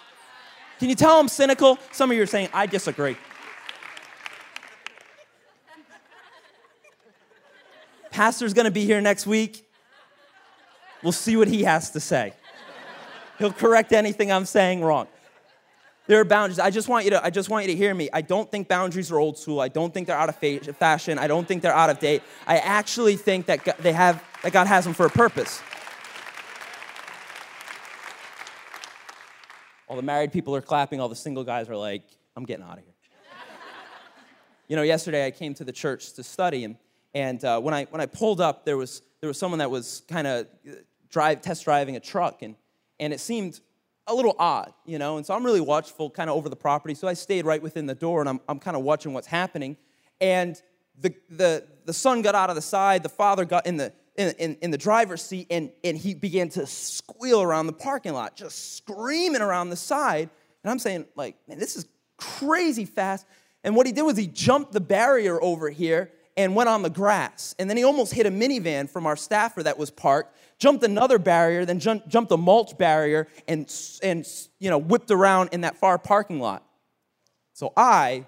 Can 0.79 0.91
you 0.91 0.95
tell 0.95 1.19
I'm 1.19 1.29
cynical? 1.29 1.79
Some 1.93 2.11
of 2.11 2.17
you 2.17 2.23
are 2.23 2.27
saying, 2.27 2.51
I 2.53 2.67
disagree. 2.67 3.17
Pastor's 8.11 8.53
gonna 8.53 8.71
be 8.71 8.85
here 8.85 9.01
next 9.01 9.27
week. 9.27 9.67
We'll 11.03 11.13
see 11.13 11.37
what 11.37 11.49
he 11.49 11.63
has 11.65 11.91
to 11.91 12.01
say. 12.01 12.35
He'll 13.39 13.53
correct 13.53 13.93
anything 13.93 14.33
I'm 14.33 14.47
saying 14.47 14.83
wrong. 14.83 15.07
There 16.09 16.21
are 16.21 16.25
boundaries. 16.25 16.61
I 16.61 16.71
just 16.71 16.89
want 16.89 17.05
you 17.05 17.11
to, 17.11 17.25
I 17.25 17.31
just 17.31 17.51
want 17.51 17.67
you 17.67 17.73
to 17.73 17.77
hear 17.77 17.93
me. 17.93 18.09
I 18.13 18.21
don't 18.21 18.49
think 18.49 18.69
boundaries 18.69 19.11
are 19.11 19.19
old 19.19 19.37
school. 19.37 19.61
I 19.61 19.69
don't 19.69 19.93
think 19.93 20.07
they're 20.07 20.17
out 20.17 20.29
of 20.29 20.37
fashion. 20.77 21.19
I 21.19 21.27
don't 21.27 21.49
think 21.49 21.63
they're 21.63 21.75
out 21.75 21.91
of 21.91 21.99
date. 21.99 22.23
I 22.47 22.59
actually 22.59 23.17
think 23.17 23.47
that 23.47 23.65
God, 23.65 23.75
they 23.81 23.93
have, 23.93 24.23
that 24.43 24.53
God 24.53 24.69
has 24.69 24.85
them 24.85 24.95
for 24.95 25.07
a 25.07 25.11
purpose. 25.11 25.61
All 29.89 29.97
the 29.97 30.03
married 30.03 30.33
people 30.33 30.55
are 30.55 30.61
clapping. 30.61 31.01
All 31.01 31.09
the 31.09 31.17
single 31.17 31.43
guys 31.43 31.69
are 31.69 31.77
like, 31.77 32.03
I'm 32.37 32.45
getting 32.45 32.65
out 32.65 32.79
of 32.79 32.85
here. 32.85 32.95
you 34.69 34.77
know, 34.77 34.83
yesterday 34.83 35.27
I 35.27 35.33
came 35.33 35.55
to 35.55 35.65
the 35.65 35.73
church 35.73 36.13
to 36.15 36.23
study, 36.23 36.65
and, 36.65 36.77
and 37.15 37.45
uh, 37.45 37.61
when, 37.61 37.75
I, 37.75 37.85
when 37.87 38.01
I 38.01 38.07
pulled 38.07 38.41
up, 38.41 38.65
there 38.65 38.77
was, 38.77 39.03
there 39.21 39.29
was 39.29 39.39
someone 39.39 39.59
that 39.59 39.71
was 39.71 40.03
kind 40.09 40.27
of 40.27 40.47
drive, 41.09 41.41
test 41.41 41.65
driving 41.65 41.97
a 41.97 42.01
truck, 42.01 42.43
and, 42.43 42.55
and 43.01 43.13
it 43.13 43.21
seemed 43.21 43.61
a 44.07 44.15
little 44.15 44.37
odd, 44.39 44.73
you 44.85 44.99
know, 44.99 45.17
and 45.17 45.27
so 45.27 45.35
I'm 45.35 45.45
really 45.45 45.61
watchful 45.61 46.11
kind 46.11 46.31
of 46.31 46.37
over 46.37 46.49
the 46.49 46.57
property. 46.57 46.95
So 46.95 47.09
I 47.09 47.15
stayed 47.15 47.45
right 47.45 47.61
within 47.61 47.87
the 47.87 47.95
door 47.95 48.21
and 48.21 48.29
I'm, 48.29 48.41
I'm 48.49 48.59
kind 48.59 48.77
of 48.77 48.83
watching 48.83 49.13
what's 49.13 49.27
happening. 49.27 49.77
And 50.21 50.61
the, 51.01 51.15
the, 51.29 51.65
the 51.85 51.93
son 51.93 52.23
got 52.23 52.35
out 52.35 52.49
of 52.49 52.57
the 52.57 52.63
side, 52.63 53.03
the 53.03 53.09
father 53.09 53.45
got 53.45 53.67
in 53.67 53.77
the, 53.77 53.93
in, 54.17 54.35
in, 54.39 54.57
in, 54.63 54.71
the 54.71 54.79
driver's 54.79 55.23
seat, 55.23 55.47
and, 55.51 55.71
and 55.85 55.97
he 55.97 56.15
began 56.15 56.49
to 56.51 56.67
squeal 56.67 57.43
around 57.43 57.67
the 57.67 57.73
parking 57.73 58.15
lot, 58.15 58.35
just 58.35 58.77
screaming 58.77 59.43
around 59.43 59.69
the 59.71 59.77
side. 59.77 60.31
And 60.63 60.71
I'm 60.71 60.79
saying, 60.79 61.07
like, 61.17 61.37
man, 61.47 61.59
this 61.59 61.77
is 61.77 61.87
crazy 62.17 62.87
fast. 62.87 63.27
And 63.63 63.77
what 63.77 63.87
he 63.87 63.93
did 63.93 64.03
was 64.03 64.17
he 64.17 64.27
jumped 64.27 64.73
the 64.73 64.81
barrier 64.81 65.43
over 65.43 65.69
here 65.69 66.13
and 66.37 66.55
went 66.55 66.69
on 66.69 66.83
the 66.83 66.91
grass. 66.91 67.55
And 67.59 67.69
then 67.69 67.77
he 67.77 67.85
almost 67.85 68.13
hit 68.13 68.27
a 68.27 68.31
minivan 68.31 68.89
from 68.89 69.07
our 69.07 69.17
staffer 69.17 69.63
that 69.63 69.79
was 69.79 69.91
parked, 69.91 70.37
jumped 70.59 70.85
another 70.85 71.19
barrier, 71.19 71.65
then 71.65 71.79
jumped, 71.79 72.31
a 72.31 72.37
mulch 72.37 72.77
barrier, 72.79 73.29
and, 73.47 73.73
and 74.03 74.27
you 74.59 74.71
know, 74.71 74.79
whipped 74.79 75.11
around 75.11 75.51
in 75.53 75.63
that 75.63 75.77
far 75.77 75.99
parking 75.99 76.41
lot. 76.41 76.65
So 77.53 77.73
I 77.77 78.27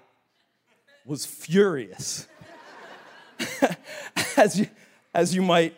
was 1.05 1.25
furious, 1.25 2.27
as, 4.37 4.59
you, 4.59 4.67
as 5.13 5.33
you 5.33 5.41
might 5.41 5.75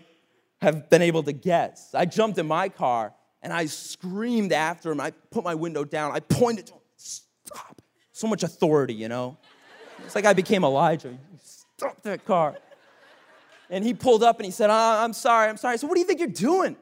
have 0.61 0.89
been 0.89 1.01
able 1.01 1.23
to 1.23 1.33
guess. 1.33 1.93
I 1.93 2.05
jumped 2.05 2.37
in 2.37 2.47
my 2.47 2.69
car 2.69 3.13
and 3.41 3.51
I 3.51 3.65
screamed 3.65 4.53
after 4.53 4.91
him. 4.91 4.99
I 4.99 5.11
put 5.31 5.43
my 5.43 5.55
window 5.55 5.83
down. 5.83 6.11
I 6.11 6.19
pointed 6.19 6.67
to 6.67 6.73
him, 6.73 6.79
stop. 6.95 7.81
So 8.11 8.27
much 8.27 8.43
authority, 8.43 8.93
you 8.93 9.09
know? 9.09 9.37
It's 10.05 10.15
like 10.15 10.25
I 10.25 10.33
became 10.33 10.63
Elijah 10.63 11.17
stop 11.81 12.03
that 12.03 12.23
car. 12.25 12.55
And 13.71 13.85
he 13.85 13.93
pulled 13.93 14.21
up 14.21 14.37
and 14.37 14.45
he 14.45 14.51
said, 14.51 14.69
oh, 14.69 14.73
I'm 14.73 15.13
sorry, 15.13 15.47
I'm 15.49 15.55
sorry. 15.55 15.73
I 15.73 15.75
said, 15.77 15.87
What 15.87 15.95
do 15.95 16.01
you 16.01 16.05
think 16.05 16.19
you're 16.19 16.27
doing? 16.27 16.75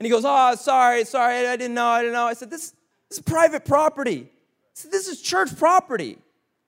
And 0.00 0.06
he 0.06 0.10
goes, 0.10 0.24
Oh, 0.26 0.54
sorry, 0.56 1.04
sorry, 1.04 1.46
I 1.46 1.56
didn't 1.56 1.74
know, 1.74 1.86
I 1.86 2.00
didn't 2.00 2.14
know. 2.14 2.26
I 2.26 2.34
said, 2.34 2.50
This, 2.50 2.74
this 3.08 3.18
is 3.18 3.22
private 3.22 3.64
property. 3.64 4.28
Said, 4.74 4.90
This 4.90 5.06
is 5.06 5.22
church 5.22 5.56
property. 5.56 6.18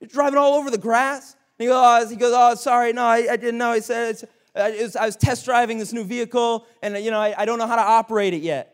You're 0.00 0.08
driving 0.08 0.38
all 0.38 0.54
over 0.54 0.70
the 0.70 0.78
grass. 0.78 1.36
And 1.58 1.64
he 1.64 1.66
goes, 1.66 1.76
Oh, 1.76 2.08
he 2.08 2.16
goes, 2.16 2.32
oh 2.34 2.54
sorry, 2.54 2.92
no, 2.92 3.02
I, 3.02 3.26
I 3.32 3.36
didn't 3.36 3.58
know. 3.58 3.72
He 3.72 3.80
said, 3.80 4.28
I 4.54 4.70
was, 4.70 4.94
I 4.94 5.06
was 5.06 5.16
test 5.16 5.44
driving 5.44 5.78
this 5.78 5.92
new 5.92 6.04
vehicle, 6.04 6.64
and 6.80 6.96
you 7.04 7.10
know, 7.10 7.20
I, 7.20 7.34
I 7.36 7.44
don't 7.44 7.58
know 7.58 7.66
how 7.66 7.76
to 7.76 7.82
operate 7.82 8.34
it 8.34 8.42
yet. 8.42 8.72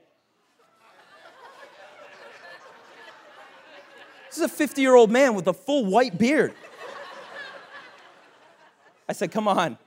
This 4.28 4.38
is 4.38 4.44
a 4.44 4.48
50 4.48 4.81
year 4.81 4.94
old 4.94 5.11
man 5.11 5.35
with 5.35 5.46
a 5.46 5.52
full 5.52 5.87
white 5.87 6.18
beard. 6.18 6.52
I 9.09 9.14
said, 9.14 9.33
Come 9.33 9.48
on, 9.48 9.78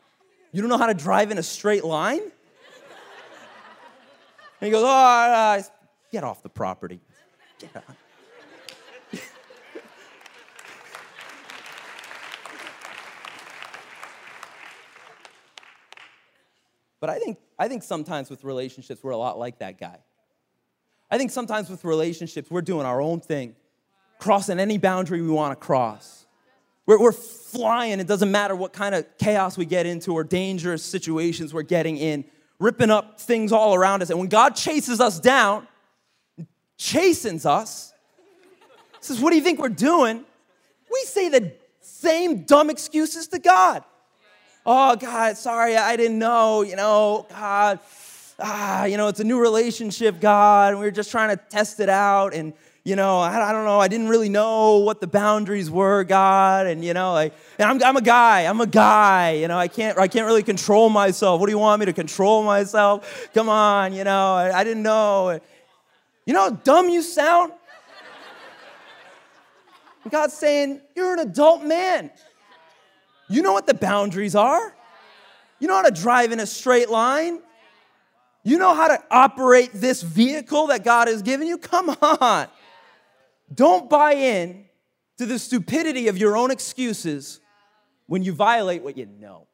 you 0.55 0.61
don't 0.61 0.69
know 0.69 0.77
how 0.77 0.87
to 0.87 0.93
drive 0.93 1.31
in 1.31 1.37
a 1.37 1.43
straight 1.43 1.83
line? 1.83 2.21
And 2.21 2.31
he 4.61 4.69
goes, 4.71 4.83
Oh, 4.83 4.87
uh, 4.87 5.61
get 6.13 6.23
off 6.23 6.41
the 6.43 6.49
property. 6.49 7.01
Get 7.59 7.71
but 17.01 17.09
I 17.09 17.19
think, 17.19 17.37
I 17.59 17.67
think 17.67 17.83
sometimes 17.83 18.29
with 18.29 18.45
relationships, 18.45 19.03
we're 19.03 19.11
a 19.11 19.17
lot 19.17 19.37
like 19.37 19.59
that 19.59 19.77
guy. 19.77 19.99
I 21.11 21.17
think 21.17 21.31
sometimes 21.31 21.69
with 21.69 21.83
relationships, 21.83 22.49
we're 22.49 22.61
doing 22.61 22.85
our 22.85 23.01
own 23.01 23.19
thing, 23.19 23.57
crossing 24.19 24.59
any 24.61 24.77
boundary 24.77 25.21
we 25.21 25.27
want 25.27 25.51
to 25.51 25.57
cross. 25.57 26.24
We're, 26.85 26.99
we're 26.99 27.11
flying. 27.11 27.99
It 27.99 28.07
doesn't 28.07 28.31
matter 28.31 28.55
what 28.55 28.73
kind 28.73 28.95
of 28.95 29.05
chaos 29.17 29.57
we 29.57 29.65
get 29.65 29.85
into 29.85 30.13
or 30.13 30.23
dangerous 30.23 30.83
situations 30.83 31.53
we're 31.53 31.63
getting 31.63 31.97
in, 31.97 32.25
ripping 32.59 32.91
up 32.91 33.19
things 33.19 33.51
all 33.51 33.73
around 33.73 34.01
us. 34.01 34.09
And 34.09 34.19
when 34.19 34.29
God 34.29 34.55
chases 34.55 35.01
us 35.01 35.19
down, 35.19 35.67
chastens 36.77 37.45
us, 37.45 37.93
says, 38.99 39.19
What 39.19 39.31
do 39.31 39.35
you 39.35 39.41
think 39.41 39.59
we're 39.59 39.69
doing? 39.69 40.23
We 40.91 41.01
say 41.05 41.29
the 41.29 41.53
same 41.81 42.43
dumb 42.43 42.69
excuses 42.69 43.27
to 43.29 43.39
God. 43.39 43.83
Oh, 44.65 44.95
God, 44.95 45.37
sorry, 45.37 45.77
I 45.77 45.95
didn't 45.95 46.17
know, 46.17 46.63
you 46.63 46.75
know, 46.75 47.27
God, 47.29 47.79
ah, 48.39 48.85
you 48.85 48.97
know, 48.97 49.07
it's 49.07 49.19
a 49.19 49.23
new 49.23 49.39
relationship, 49.39 50.19
God, 50.19 50.73
and 50.73 50.79
we 50.79 50.87
are 50.87 50.91
just 50.91 51.11
trying 51.11 51.29
to 51.29 51.43
test 51.49 51.79
it 51.79 51.89
out. 51.89 52.33
And, 52.33 52.53
you 52.85 52.95
know, 52.95 53.17
I, 53.17 53.49
I, 53.49 53.51
don't 53.51 53.65
know, 53.65 53.79
I 53.79 53.87
didn't 53.87 54.09
really 54.09 54.29
know 54.29 54.77
what 54.77 55.01
the 55.01 55.07
boundaries 55.07 55.71
were, 55.71 56.03
God, 56.03 56.67
and 56.67 56.85
you 56.85 56.93
know, 56.93 57.13
like, 57.13 57.33
and 57.57 57.67
I'm, 57.67 57.83
I'm 57.83 57.97
a 57.97 58.01
guy, 58.01 58.41
I'm 58.41 58.61
a 58.61 58.67
guy, 58.67 59.31
you 59.31 59.47
know, 59.47 59.57
I 59.57 59.67
can't, 59.67 59.97
I 59.97 60.07
can't 60.07 60.27
really 60.27 60.43
control 60.43 60.91
myself. 60.91 61.39
What 61.39 61.47
do 61.47 61.51
you 61.51 61.57
want 61.57 61.79
me 61.79 61.87
to 61.87 61.93
control 61.93 62.43
myself? 62.43 63.29
Come 63.33 63.49
on, 63.49 63.91
you 63.93 64.03
know, 64.03 64.35
I, 64.35 64.59
I 64.59 64.63
didn't 64.63 64.83
know. 64.83 65.39
You 66.27 66.33
know 66.33 66.41
how 66.41 66.49
dumb 66.51 66.89
you 66.89 67.01
sound? 67.01 67.53
God's 70.11 70.33
saying, 70.33 70.81
You're 70.95 71.13
an 71.13 71.19
adult 71.19 71.63
man. 71.63 72.11
You 73.27 73.41
know 73.41 73.53
what 73.53 73.65
the 73.65 73.73
boundaries 73.73 74.35
are. 74.35 74.75
You 75.57 75.67
know 75.67 75.75
how 75.75 75.81
to 75.81 75.91
drive 75.91 76.31
in 76.31 76.39
a 76.39 76.45
straight 76.45 76.91
line. 76.91 77.39
You 78.43 78.59
know 78.59 78.75
how 78.75 78.89
to 78.89 79.03
operate 79.09 79.71
this 79.73 80.03
vehicle 80.03 80.67
that 80.67 80.83
God 80.83 81.07
has 81.07 81.23
given 81.23 81.47
you? 81.47 81.57
Come 81.57 81.89
on. 81.99 82.47
Don't 83.53 83.89
buy 83.89 84.13
in 84.13 84.65
to 85.17 85.25
the 85.25 85.39
stupidity 85.39 86.07
of 86.07 86.17
your 86.17 86.35
own 86.35 86.51
excuses 86.51 87.39
when 88.07 88.23
you 88.23 88.33
violate 88.33 88.83
what 88.83 88.97
you 88.97 89.05
know. 89.05 89.47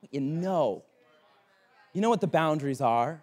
What 0.00 0.14
you 0.14 0.20
know. 0.20 0.84
You 1.92 2.00
know 2.02 2.10
what 2.10 2.20
the 2.20 2.26
boundaries 2.26 2.80
are, 2.80 3.22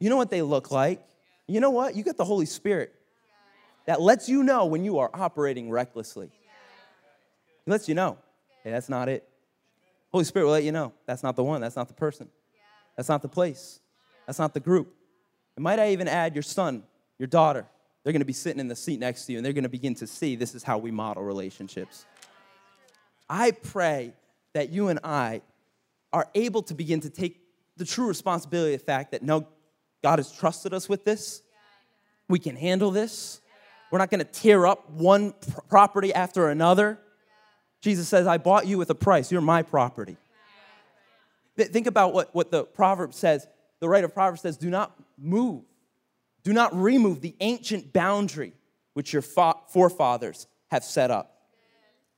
you 0.00 0.10
know 0.10 0.16
what 0.16 0.30
they 0.30 0.42
look 0.42 0.70
like. 0.70 1.00
You 1.46 1.60
know 1.60 1.70
what? 1.70 1.94
You 1.94 2.02
got 2.02 2.16
the 2.16 2.24
Holy 2.24 2.46
Spirit 2.46 2.92
that 3.86 4.00
lets 4.00 4.28
you 4.28 4.42
know 4.42 4.66
when 4.66 4.84
you 4.84 4.98
are 4.98 5.10
operating 5.14 5.70
recklessly. 5.70 6.30
He 7.64 7.70
lets 7.70 7.88
you 7.88 7.94
know, 7.94 8.18
hey, 8.62 8.70
that's 8.70 8.88
not 8.88 9.08
it. 9.08 9.28
Holy 10.10 10.24
Spirit 10.24 10.46
will 10.46 10.52
let 10.52 10.64
you 10.64 10.72
know 10.72 10.92
that's 11.06 11.22
not 11.22 11.36
the 11.36 11.44
one, 11.44 11.60
that's 11.60 11.76
not 11.76 11.88
the 11.88 11.94
person, 11.94 12.28
that's 12.96 13.08
not 13.08 13.22
the 13.22 13.28
place, 13.28 13.80
that's 14.26 14.38
not 14.38 14.54
the 14.54 14.60
group. 14.60 14.94
And 15.56 15.62
might 15.62 15.78
I 15.78 15.92
even 15.92 16.08
add 16.08 16.34
your 16.34 16.42
son, 16.42 16.82
your 17.18 17.26
daughter, 17.26 17.66
they're 18.04 18.12
going 18.12 18.20
to 18.20 18.26
be 18.26 18.34
sitting 18.34 18.60
in 18.60 18.68
the 18.68 18.76
seat 18.76 19.00
next 19.00 19.24
to 19.26 19.32
you 19.32 19.38
and 19.38 19.44
they're 19.44 19.54
going 19.54 19.64
to 19.64 19.70
begin 19.70 19.94
to 19.96 20.06
see 20.06 20.36
this 20.36 20.54
is 20.54 20.62
how 20.62 20.78
we 20.78 20.90
model 20.90 21.22
relationships. 21.22 22.04
I 23.28 23.50
pray 23.50 24.12
that 24.52 24.68
you 24.68 24.88
and 24.88 25.00
I 25.02 25.40
are 26.12 26.28
able 26.34 26.62
to 26.64 26.74
begin 26.74 27.00
to 27.00 27.10
take 27.10 27.40
the 27.76 27.84
true 27.84 28.06
responsibility 28.06 28.74
of 28.74 28.80
the 28.80 28.86
fact 28.86 29.12
that 29.12 29.22
no, 29.22 29.48
God 30.02 30.18
has 30.18 30.30
trusted 30.30 30.74
us 30.74 30.88
with 30.88 31.04
this. 31.04 31.42
We 32.28 32.38
can 32.38 32.56
handle 32.56 32.90
this. 32.90 33.40
We're 33.90 33.98
not 33.98 34.10
going 34.10 34.20
to 34.20 34.30
tear 34.30 34.66
up 34.66 34.90
one 34.90 35.32
pr- 35.32 35.60
property 35.62 36.12
after 36.12 36.50
another. 36.50 36.98
Jesus 37.80 38.08
says, 38.08 38.26
I 38.26 38.38
bought 38.38 38.66
you 38.66 38.78
with 38.78 38.90
a 38.90 38.94
price. 38.94 39.32
You're 39.32 39.40
my 39.40 39.62
property. 39.62 40.16
Think 41.56 41.86
about 41.86 42.12
what, 42.12 42.34
what 42.34 42.50
the 42.50 42.64
proverb 42.64 43.14
says. 43.14 43.46
The 43.80 43.88
writer 43.88 44.06
of 44.06 44.14
Proverbs 44.14 44.40
says, 44.40 44.56
Do 44.56 44.70
not 44.70 44.92
move, 45.18 45.62
do 46.44 46.52
not 46.52 46.74
remove 46.74 47.20
the 47.20 47.34
ancient 47.40 47.92
boundary 47.92 48.52
which 48.92 49.12
your 49.12 49.22
fa- 49.22 49.56
forefathers 49.68 50.46
have 50.68 50.84
set 50.84 51.10
up. 51.10 51.48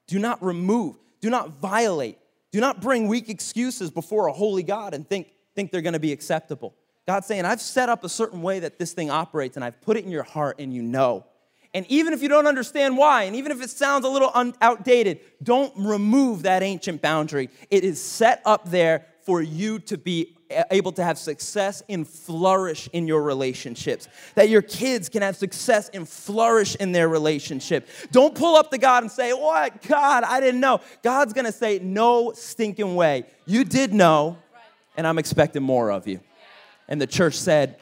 Do 0.07 0.19
not 0.19 0.43
remove, 0.43 0.97
do 1.21 1.31
not 1.31 1.61
violate, 1.61 2.19
do 2.53 2.61
not 2.61 2.81
bring 2.81 3.09
weak 3.09 3.29
excuses 3.29 3.91
before 3.91 4.27
a 4.27 4.33
holy 4.33 4.63
God 4.63 4.95
and 4.95 5.09
think, 5.09 5.29
think 5.55 5.71
they're 5.71 5.83
gonna 5.83 5.99
be 5.99 6.13
acceptable. 6.13 6.75
God's 7.07 7.27
saying, 7.27 7.45
I've 7.45 7.61
set 7.61 7.89
up 7.89 8.05
a 8.05 8.09
certain 8.09 8.43
way 8.43 8.61
that 8.61 8.79
this 8.79 8.93
thing 8.93 9.11
operates 9.11 9.57
and 9.57 9.65
I've 9.65 9.81
put 9.81 9.97
it 9.97 10.05
in 10.05 10.11
your 10.11 10.25
heart 10.25 10.57
and 10.59 10.73
you 10.73 10.83
know. 10.83 11.25
And 11.73 11.87
even 11.89 12.13
if 12.13 12.23
you 12.23 12.29
don't 12.29 12.47
understand 12.47 12.97
why, 12.97 13.25
and 13.25 13.37
even 13.37 13.53
if 13.53 13.63
it 13.63 13.71
sounds 13.71 14.05
a 14.07 14.09
little 14.09 14.31
outdated, 14.63 15.21
don't 15.43 15.73
remove 15.77 16.43
that 16.45 16.63
ancient 16.63 17.03
boundary. 17.03 17.51
It 17.71 17.85
is 17.85 18.03
set 18.03 18.41
up 18.45 18.71
there 18.71 19.07
for 19.27 19.43
you 19.43 19.81
to 19.81 19.99
be 19.99 20.37
eh, 20.51 20.63
able 20.71 20.93
to 20.93 21.03
have 21.03 21.19
success 21.19 21.83
and 21.89 22.07
flourish 22.07 22.89
in 22.93 23.09
your 23.09 23.23
relationships. 23.23 24.07
That 24.37 24.49
your 24.49 24.63
kids 24.63 25.09
can 25.09 25.21
have 25.23 25.37
success 25.37 25.91
and 25.93 26.09
flourish 26.09 26.77
in 26.77 26.93
their 26.93 27.09
relationship. 27.09 27.89
Don't 28.13 28.37
pull 28.37 28.55
up 28.55 28.71
to 28.71 28.79
God 28.79 29.03
and 29.03 29.11
say, 29.11 29.33
What? 29.33 29.83
God, 29.83 30.23
I 30.23 30.41
didn't 30.41 30.61
know. 30.61 30.81
God's 31.03 31.33
gonna 31.33 31.51
say, 31.51 31.81
No 31.81 32.33
stinking 32.35 32.95
way. 32.95 33.25
You 33.47 33.65
did 33.65 33.93
know, 33.93 34.39
and 34.97 35.09
I'm 35.09 35.19
expecting 35.19 35.65
more 35.65 35.91
of 35.91 36.07
you. 36.07 36.21
And 36.89 37.01
the 37.01 37.07
church 37.09 37.35
said. 37.35 37.79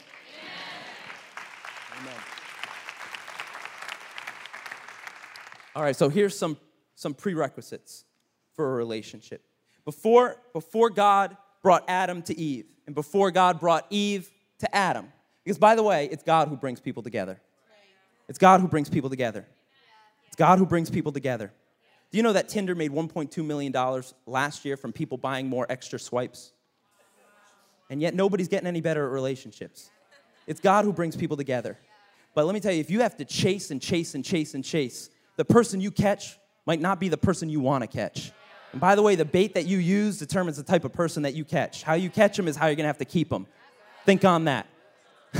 All 5.75 5.83
right, 5.83 5.95
so 5.95 6.07
here's 6.07 6.37
some, 6.37 6.57
some 6.95 7.13
prerequisites 7.13 8.05
for 8.53 8.71
a 8.71 8.75
relationship. 8.75 9.43
Before, 9.85 10.37
before 10.51 10.89
God 10.89 11.37
brought 11.61 11.83
Adam 11.87 12.21
to 12.23 12.37
Eve, 12.37 12.65
and 12.85 12.93
before 12.93 13.31
God 13.31 13.59
brought 13.59 13.85
Eve 13.89 14.29
to 14.59 14.75
Adam, 14.75 15.11
because 15.43 15.57
by 15.57 15.75
the 15.75 15.83
way, 15.83 16.09
it's 16.11 16.23
God 16.23 16.47
who 16.47 16.57
brings 16.57 16.79
people 16.79 17.03
together. 17.03 17.39
It's 18.27 18.39
God 18.39 18.61
who 18.61 18.67
brings 18.67 18.89
people 18.89 19.09
together. 19.09 19.45
It's 20.27 20.35
God 20.35 20.57
who 20.57 20.65
brings 20.65 20.89
people 20.89 21.11
together. 21.11 21.51
Do 22.11 22.17
you 22.17 22.23
know 22.23 22.33
that 22.33 22.49
Tinder 22.49 22.75
made 22.75 22.91
$1.2 22.91 23.45
million 23.45 24.03
last 24.25 24.65
year 24.65 24.77
from 24.77 24.91
people 24.91 25.17
buying 25.17 25.47
more 25.47 25.65
extra 25.69 25.99
swipes? 25.99 26.51
And 27.89 28.01
yet 28.01 28.15
nobody's 28.15 28.47
getting 28.47 28.67
any 28.67 28.81
better 28.81 29.05
at 29.05 29.11
relationships. 29.11 29.89
It's 30.47 30.59
God 30.59 30.85
who 30.85 30.93
brings 30.93 31.15
people 31.15 31.37
together. 31.37 31.77
But 32.33 32.45
let 32.45 32.53
me 32.53 32.59
tell 32.59 32.73
you, 32.73 32.79
if 32.79 32.89
you 32.89 33.01
have 33.01 33.17
to 33.17 33.25
chase 33.25 33.71
and 33.71 33.81
chase 33.81 34.15
and 34.15 34.25
chase 34.25 34.55
and 34.55 34.63
chase, 34.63 35.09
the 35.35 35.45
person 35.45 35.79
you 35.81 35.91
catch 35.91 36.37
might 36.65 36.81
not 36.81 36.99
be 36.99 37.09
the 37.09 37.17
person 37.17 37.49
you 37.49 37.59
want 37.59 37.83
to 37.83 37.87
catch. 37.87 38.31
And 38.75 38.81
by 38.81 38.95
the 38.95 39.01
way, 39.01 39.15
the 39.15 39.23
bait 39.23 39.53
that 39.53 39.65
you 39.65 39.77
use 39.77 40.17
determines 40.17 40.57
the 40.57 40.63
type 40.63 40.83
of 40.83 40.91
person 40.91 41.23
that 41.23 41.33
you 41.33 41.45
catch. 41.45 41.81
How 41.81 41.93
you 41.93 42.09
catch 42.09 42.35
them 42.35 42.49
is 42.49 42.57
how 42.57 42.65
you're 42.67 42.75
gonna 42.75 42.89
have 42.89 42.97
to 42.97 43.05
keep 43.05 43.29
them. 43.29 43.47
Think 44.05 44.25
on 44.25 44.43
that. 44.43 44.67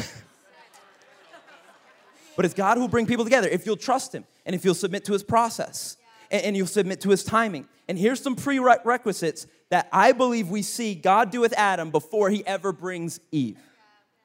but 2.38 2.46
it's 2.46 2.54
God 2.54 2.78
who 2.78 2.82
will 2.82 2.88
bring 2.88 3.06
people 3.06 3.26
together 3.26 3.50
if 3.50 3.66
you'll 3.66 3.76
trust 3.76 4.16
Him 4.16 4.24
and 4.46 4.56
if 4.56 4.64
you'll 4.64 4.74
submit 4.74 5.04
to 5.04 5.12
His 5.12 5.22
process 5.22 5.98
and, 6.32 6.44
and 6.44 6.56
you'll 6.56 6.66
submit 6.66 7.02
to 7.02 7.10
His 7.10 7.26
timing. 7.26 7.68
And 7.90 8.00
here's 8.00 8.22
some 8.22 8.38
prerequisites 8.38 9.48
that 9.70 9.90
I 9.92 10.14
believe 10.14 10.50
we 10.50 10.62
see 10.62 10.96
God 10.96 11.30
do 11.30 11.42
with 11.42 11.54
Adam 11.58 11.92
before 11.92 12.30
He 12.30 12.48
ever 12.48 12.72
brings 12.72 13.20
Eve. 13.34 13.58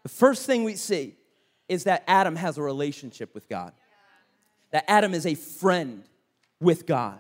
The 0.05 0.09
first 0.09 0.46
thing 0.46 0.62
we 0.62 0.77
see 0.77 1.16
is 1.68 1.83
that 1.83 2.05
Adam 2.07 2.37
has 2.37 2.59
a 2.59 2.62
relationship 2.62 3.35
with 3.35 3.49
God 3.49 3.73
that 4.70 4.85
Adam 4.88 5.14
is 5.14 5.27
a 5.27 5.35
friend 5.35 6.05
with 6.61 6.87
God. 6.87 7.18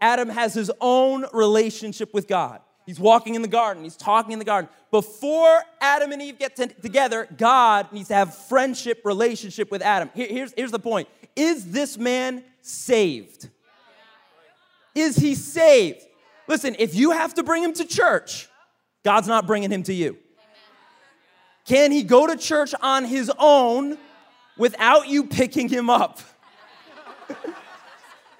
Adam 0.00 0.28
has 0.28 0.54
his 0.54 0.70
own 0.80 1.26
relationship 1.32 2.14
with 2.14 2.26
God. 2.26 2.60
He's 2.86 2.98
walking 2.98 3.34
in 3.34 3.42
the 3.42 3.48
garden, 3.48 3.84
he's 3.84 3.96
talking 3.96 4.32
in 4.32 4.38
the 4.38 4.44
garden. 4.44 4.68
Before 4.90 5.62
Adam 5.80 6.10
and 6.12 6.20
Eve 6.20 6.38
get 6.38 6.56
t- 6.56 6.66
together, 6.66 7.28
God 7.36 7.92
needs 7.92 8.08
to 8.08 8.14
have 8.14 8.34
friendship 8.34 9.02
relationship 9.04 9.70
with 9.70 9.82
Adam. 9.82 10.10
Here, 10.14 10.26
here's, 10.26 10.52
here's 10.56 10.72
the 10.72 10.78
point 10.78 11.08
Is 11.36 11.70
this 11.70 11.96
man 11.96 12.42
saved? 12.62 13.48
Is 14.94 15.16
he 15.16 15.34
saved? 15.34 16.02
Listen, 16.48 16.74
if 16.78 16.96
you 16.96 17.12
have 17.12 17.34
to 17.34 17.44
bring 17.44 17.62
him 17.62 17.72
to 17.74 17.84
church, 17.84 18.48
God's 19.04 19.28
not 19.28 19.46
bringing 19.46 19.70
him 19.70 19.84
to 19.84 19.94
you. 19.94 20.16
Can 21.64 21.92
he 21.92 22.02
go 22.02 22.26
to 22.26 22.36
church 22.36 22.74
on 22.82 23.04
his 23.04 23.30
own 23.38 23.96
without 24.58 25.08
you 25.08 25.26
picking 25.26 25.68
him 25.68 25.88
up? 25.88 26.18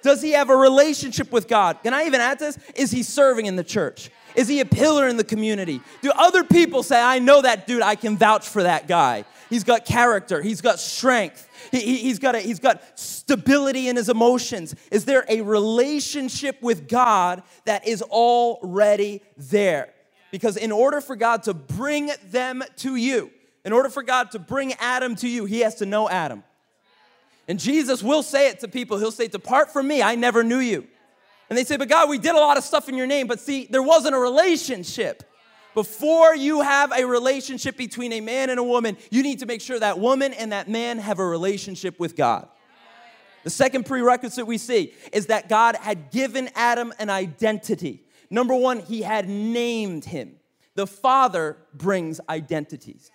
Does 0.01 0.21
he 0.21 0.31
have 0.31 0.49
a 0.49 0.55
relationship 0.55 1.31
with 1.31 1.47
God? 1.47 1.83
Can 1.83 1.93
I 1.93 2.05
even 2.05 2.21
add 2.21 2.39
this? 2.39 2.57
Is 2.75 2.91
he 2.91 3.03
serving 3.03 3.45
in 3.45 3.55
the 3.55 3.63
church? 3.63 4.09
Is 4.35 4.47
he 4.47 4.59
a 4.59 4.65
pillar 4.65 5.07
in 5.07 5.17
the 5.17 5.23
community? 5.23 5.81
Do 6.01 6.11
other 6.11 6.43
people 6.43 6.83
say, 6.83 7.01
I 7.01 7.19
know 7.19 7.41
that 7.41 7.67
dude, 7.67 7.81
I 7.81 7.95
can 7.95 8.17
vouch 8.17 8.47
for 8.47 8.63
that 8.63 8.87
guy? 8.87 9.25
He's 9.49 9.63
got 9.65 9.83
character, 9.83 10.41
he's 10.41 10.61
got 10.61 10.79
strength, 10.79 11.49
he, 11.71 12.07
has 12.07 12.19
got 12.19 12.35
a, 12.35 12.39
he's 12.39 12.59
got 12.59 12.97
stability 12.97 13.89
in 13.89 13.97
his 13.97 14.07
emotions. 14.07 14.73
Is 14.91 15.03
there 15.03 15.25
a 15.27 15.41
relationship 15.41 16.61
with 16.61 16.87
God 16.87 17.43
that 17.65 17.85
is 17.85 18.01
already 18.01 19.21
there? 19.35 19.93
Because 20.31 20.55
in 20.55 20.71
order 20.71 21.01
for 21.01 21.17
God 21.17 21.43
to 21.43 21.53
bring 21.53 22.11
them 22.29 22.63
to 22.77 22.95
you, 22.95 23.29
in 23.65 23.73
order 23.73 23.89
for 23.89 24.03
God 24.03 24.31
to 24.31 24.39
bring 24.39 24.73
Adam 24.75 25.15
to 25.17 25.27
you, 25.27 25.43
he 25.43 25.59
has 25.59 25.75
to 25.75 25.85
know 25.85 26.09
Adam. 26.09 26.43
And 27.51 27.59
Jesus 27.59 28.01
will 28.01 28.23
say 28.23 28.47
it 28.47 28.61
to 28.61 28.69
people. 28.69 28.97
He'll 28.97 29.11
say, 29.11 29.27
Depart 29.27 29.73
from 29.73 29.85
me, 29.85 30.01
I 30.01 30.15
never 30.15 30.41
knew 30.41 30.59
you. 30.59 30.87
And 31.49 31.57
they 31.57 31.65
say, 31.65 31.75
But 31.75 31.89
God, 31.89 32.07
we 32.07 32.17
did 32.17 32.33
a 32.33 32.39
lot 32.39 32.55
of 32.55 32.63
stuff 32.63 32.87
in 32.87 32.95
your 32.95 33.07
name, 33.07 33.27
but 33.27 33.41
see, 33.41 33.67
there 33.69 33.83
wasn't 33.83 34.15
a 34.15 34.17
relationship. 34.17 35.21
Before 35.73 36.33
you 36.33 36.61
have 36.61 36.93
a 36.93 37.03
relationship 37.03 37.75
between 37.75 38.13
a 38.13 38.21
man 38.21 38.51
and 38.51 38.57
a 38.57 38.63
woman, 38.63 38.95
you 39.09 39.21
need 39.21 39.39
to 39.39 39.45
make 39.45 39.59
sure 39.59 39.77
that 39.77 39.99
woman 39.99 40.31
and 40.31 40.53
that 40.53 40.69
man 40.69 40.97
have 40.99 41.19
a 41.19 41.25
relationship 41.25 41.99
with 41.99 42.15
God. 42.15 42.47
The 43.43 43.49
second 43.49 43.85
prerequisite 43.85 44.47
we 44.47 44.57
see 44.57 44.93
is 45.11 45.25
that 45.25 45.49
God 45.49 45.75
had 45.75 46.09
given 46.09 46.49
Adam 46.55 46.93
an 46.99 47.09
identity. 47.09 48.01
Number 48.29 48.55
one, 48.55 48.79
he 48.79 49.01
had 49.01 49.27
named 49.27 50.05
him. 50.05 50.37
The 50.75 50.87
father 50.87 51.57
brings 51.73 52.21
identities. 52.29 53.11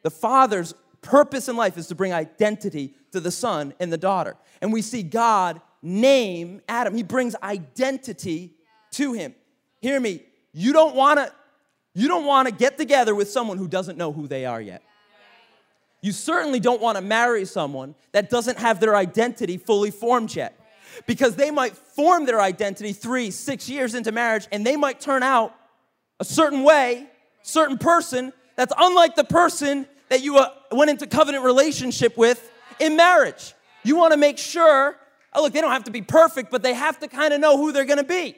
The 0.00 0.10
father's 0.10 0.72
purpose 1.02 1.48
in 1.48 1.56
life 1.56 1.78
is 1.78 1.86
to 1.88 1.94
bring 1.94 2.12
identity 2.12 2.94
to 3.12 3.20
the 3.20 3.30
son 3.30 3.74
and 3.80 3.92
the 3.92 3.98
daughter. 3.98 4.36
And 4.60 4.72
we 4.72 4.82
see 4.82 5.02
God 5.02 5.60
name 5.82 6.60
Adam. 6.68 6.94
He 6.94 7.02
brings 7.02 7.34
identity 7.42 8.54
to 8.92 9.12
him. 9.12 9.34
Hear 9.80 9.98
me. 9.98 10.22
You 10.52 10.72
don't 10.72 10.94
want 10.94 11.18
to 11.18 11.32
you 11.92 12.06
don't 12.06 12.24
want 12.24 12.46
to 12.48 12.54
get 12.54 12.78
together 12.78 13.14
with 13.14 13.28
someone 13.28 13.58
who 13.58 13.66
doesn't 13.66 13.98
know 13.98 14.12
who 14.12 14.28
they 14.28 14.46
are 14.46 14.60
yet. 14.60 14.82
You 16.02 16.12
certainly 16.12 16.60
don't 16.60 16.80
want 16.80 16.96
to 16.96 17.02
marry 17.02 17.44
someone 17.44 17.94
that 18.12 18.30
doesn't 18.30 18.58
have 18.58 18.80
their 18.80 18.94
identity 18.94 19.56
fully 19.56 19.90
formed 19.90 20.34
yet. 20.34 20.56
Because 21.06 21.36
they 21.36 21.50
might 21.50 21.76
form 21.76 22.26
their 22.26 22.40
identity 22.40 22.92
three, 22.92 23.30
six 23.30 23.68
years 23.68 23.94
into 23.94 24.12
marriage, 24.12 24.46
and 24.52 24.66
they 24.66 24.76
might 24.76 25.00
turn 25.00 25.22
out 25.22 25.54
a 26.20 26.24
certain 26.24 26.62
way, 26.62 27.06
certain 27.42 27.78
person 27.78 28.32
that's 28.56 28.72
unlike 28.78 29.14
the 29.14 29.24
person 29.24 29.86
that 30.08 30.22
you 30.22 30.38
uh, 30.38 30.50
went 30.70 30.90
into 30.90 31.06
covenant 31.06 31.44
relationship 31.44 32.16
with 32.16 32.50
in 32.78 32.96
marriage. 32.96 33.54
You 33.82 33.96
want 33.96 34.12
to 34.12 34.18
make 34.18 34.38
sure, 34.38 34.96
oh, 35.32 35.42
look, 35.42 35.52
they 35.52 35.60
don't 35.60 35.72
have 35.72 35.84
to 35.84 35.90
be 35.90 36.02
perfect, 36.02 36.50
but 36.50 36.62
they 36.62 36.74
have 36.74 36.98
to 37.00 37.08
kind 37.08 37.32
of 37.32 37.40
know 37.40 37.56
who 37.56 37.72
they're 37.72 37.84
going 37.84 37.98
to 37.98 38.04
be, 38.04 38.36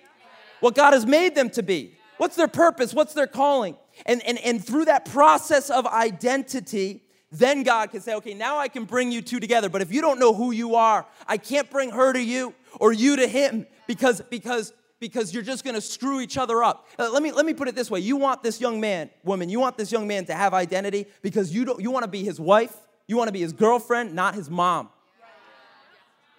what 0.61 0.75
God 0.75 0.93
has 0.93 1.07
made 1.07 1.35
them 1.35 1.51
to 1.51 1.63
be. 1.63 1.97
What's 2.19 2.37
their 2.37 2.49
purpose? 2.49 2.95
What's 2.95 3.15
their 3.15 3.27
calling? 3.27 3.77
And, 4.07 4.23
and, 4.25 4.39
and 4.39 4.65
through 4.65 4.87
that 4.87 5.07
process 5.07 5.71
of 5.71 5.87
identity, 5.87 7.03
then 7.31 7.63
God 7.63 7.91
can 7.91 8.01
say, 8.01 8.15
okay, 8.15 8.35
now 8.35 8.59
I 8.59 8.69
can 8.69 8.85
bring 8.85 9.11
you 9.11 9.23
two 9.23 9.41
together. 9.41 9.69
But 9.69 9.83
if 9.83 9.93
you 9.93 10.01
don't 10.01 10.19
know 10.19 10.35
who 10.35 10.53
you 10.53 10.75
are, 10.75 11.07
I 11.27 11.39
can't 11.39 11.69
bring 11.71 11.91
her 11.91 12.13
to 12.13 12.23
you 12.23 12.55
or 12.79 12.93
you 12.93 13.17
to 13.17 13.27
him 13.27 13.67
because, 13.87 14.21
because 14.31 14.73
because 15.03 15.35
you're 15.35 15.43
just 15.43 15.65
going 15.65 15.75
to 15.75 15.81
screw 15.81 16.21
each 16.21 16.39
other 16.39 16.63
up. 16.63 16.87
Uh, 16.97 17.11
let, 17.11 17.25
me, 17.25 17.33
let 17.33 17.45
me 17.45 17.53
put 17.53 17.67
it 17.67 17.75
this 17.75 17.91
way. 17.91 17.99
You 17.99 18.17
want 18.17 18.41
this 18.41 18.61
young 18.61 18.81
man, 18.81 19.11
woman, 19.25 19.49
you 19.49 19.59
want 19.59 19.77
this 19.77 19.91
young 19.91 20.07
man 20.07 20.25
to 20.27 20.35
have 20.35 20.55
identity 20.55 21.07
because 21.23 21.53
you, 21.53 21.65
don't, 21.65 21.83
you 21.83 21.91
want 21.91 22.05
to 22.05 22.11
be 22.11 22.23
his 22.23 22.39
wife, 22.39 22.75
you 23.09 23.17
want 23.17 23.27
to 23.27 23.33
be 23.33 23.41
his 23.41 23.53
girlfriend, 23.53 24.15
not 24.15 24.37
his 24.37 24.49
mom. 24.49 24.91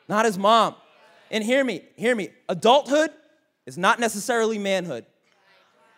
Not 0.08 0.24
his 0.24 0.38
mom. 0.38 0.76
And 1.30 1.44
hear 1.44 1.62
me, 1.64 1.82
hear 1.98 2.16
me. 2.16 2.30
Adulthood 2.48 3.12
is 3.66 3.78
not 3.78 4.00
necessarily 4.00 4.58
manhood. 4.58 5.06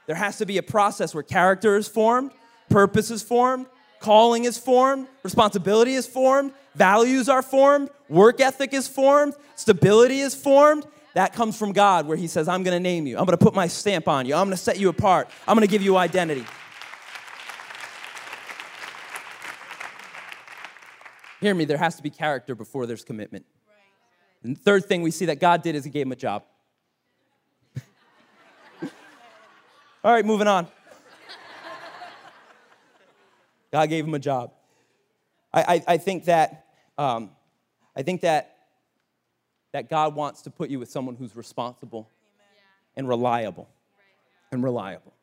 There 0.08 0.16
has 0.16 0.40
to 0.40 0.48
be 0.48 0.58
a 0.58 0.64
process 0.64 1.14
where 1.14 1.24
character 1.24 1.78
is 1.78 1.88
formed, 1.88 2.32
purpose 2.70 3.12
is 3.12 3.22
formed, 3.22 3.68
calling 4.00 4.46
is 4.46 4.58
formed, 4.58 5.08
responsibility 5.22 5.94
is 5.94 6.08
formed, 6.08 6.52
values 6.74 7.30
are 7.30 7.44
formed, 7.44 7.92
work 8.10 8.42
ethic 8.42 8.74
is 8.74 8.88
formed, 8.88 9.36
stability 9.56 10.20
is 10.20 10.34
formed. 10.34 10.84
That 11.16 11.34
comes 11.34 11.58
from 11.58 11.72
God, 11.72 12.08
where 12.08 12.18
He 12.18 12.28
says, 12.28 12.48
I'm 12.50 12.62
gonna 12.62 12.80
name 12.80 13.08
you, 13.08 13.18
I'm 13.18 13.24
gonna 13.26 13.38
put 13.38 13.56
my 13.56 13.68
stamp 13.68 14.08
on 14.08 14.26
you, 14.26 14.36
I'm 14.36 14.46
gonna 14.46 14.58
set 14.58 14.78
you 14.78 14.90
apart, 14.90 15.30
I'm 15.48 15.56
gonna 15.56 15.66
give 15.66 15.82
you 15.82 15.96
identity. 15.98 16.46
Hear 21.40 21.56
me, 21.56 21.64
there 21.64 21.78
has 21.78 21.96
to 21.96 22.04
be 22.04 22.10
character 22.10 22.54
before 22.54 22.86
there's 22.86 23.04
commitment. 23.04 23.46
And 24.44 24.58
the 24.58 24.60
third 24.60 24.86
thing 24.86 25.02
we 25.02 25.12
see 25.12 25.26
that 25.28 25.40
God 25.40 25.62
did 25.62 25.76
is 25.76 25.86
He 25.86 25.90
gave 25.90 26.06
him 26.06 26.12
a 26.12 26.18
job. 26.18 26.44
All 30.04 30.12
right, 30.12 30.26
moving 30.26 30.48
on. 30.48 30.68
God 33.72 33.88
gave 33.90 34.06
him 34.06 34.14
a 34.14 34.20
job. 34.20 34.52
I, 35.54 35.62
I, 35.62 35.84
I 35.94 35.98
think 35.98 36.26
that 36.26 36.66
um, 36.98 37.32
I 37.96 38.04
think 38.04 38.22
that 38.22 38.55
that 39.76 39.90
God 39.90 40.16
wants 40.16 40.44
to 40.44 40.50
put 40.50 40.70
you 40.70 40.80
with 40.80 40.90
someone 40.90 41.18
who's 41.18 41.36
responsible 41.36 42.10
and 42.96 43.10
reliable 43.10 43.68
and 44.50 44.64
reliable. 44.64 45.14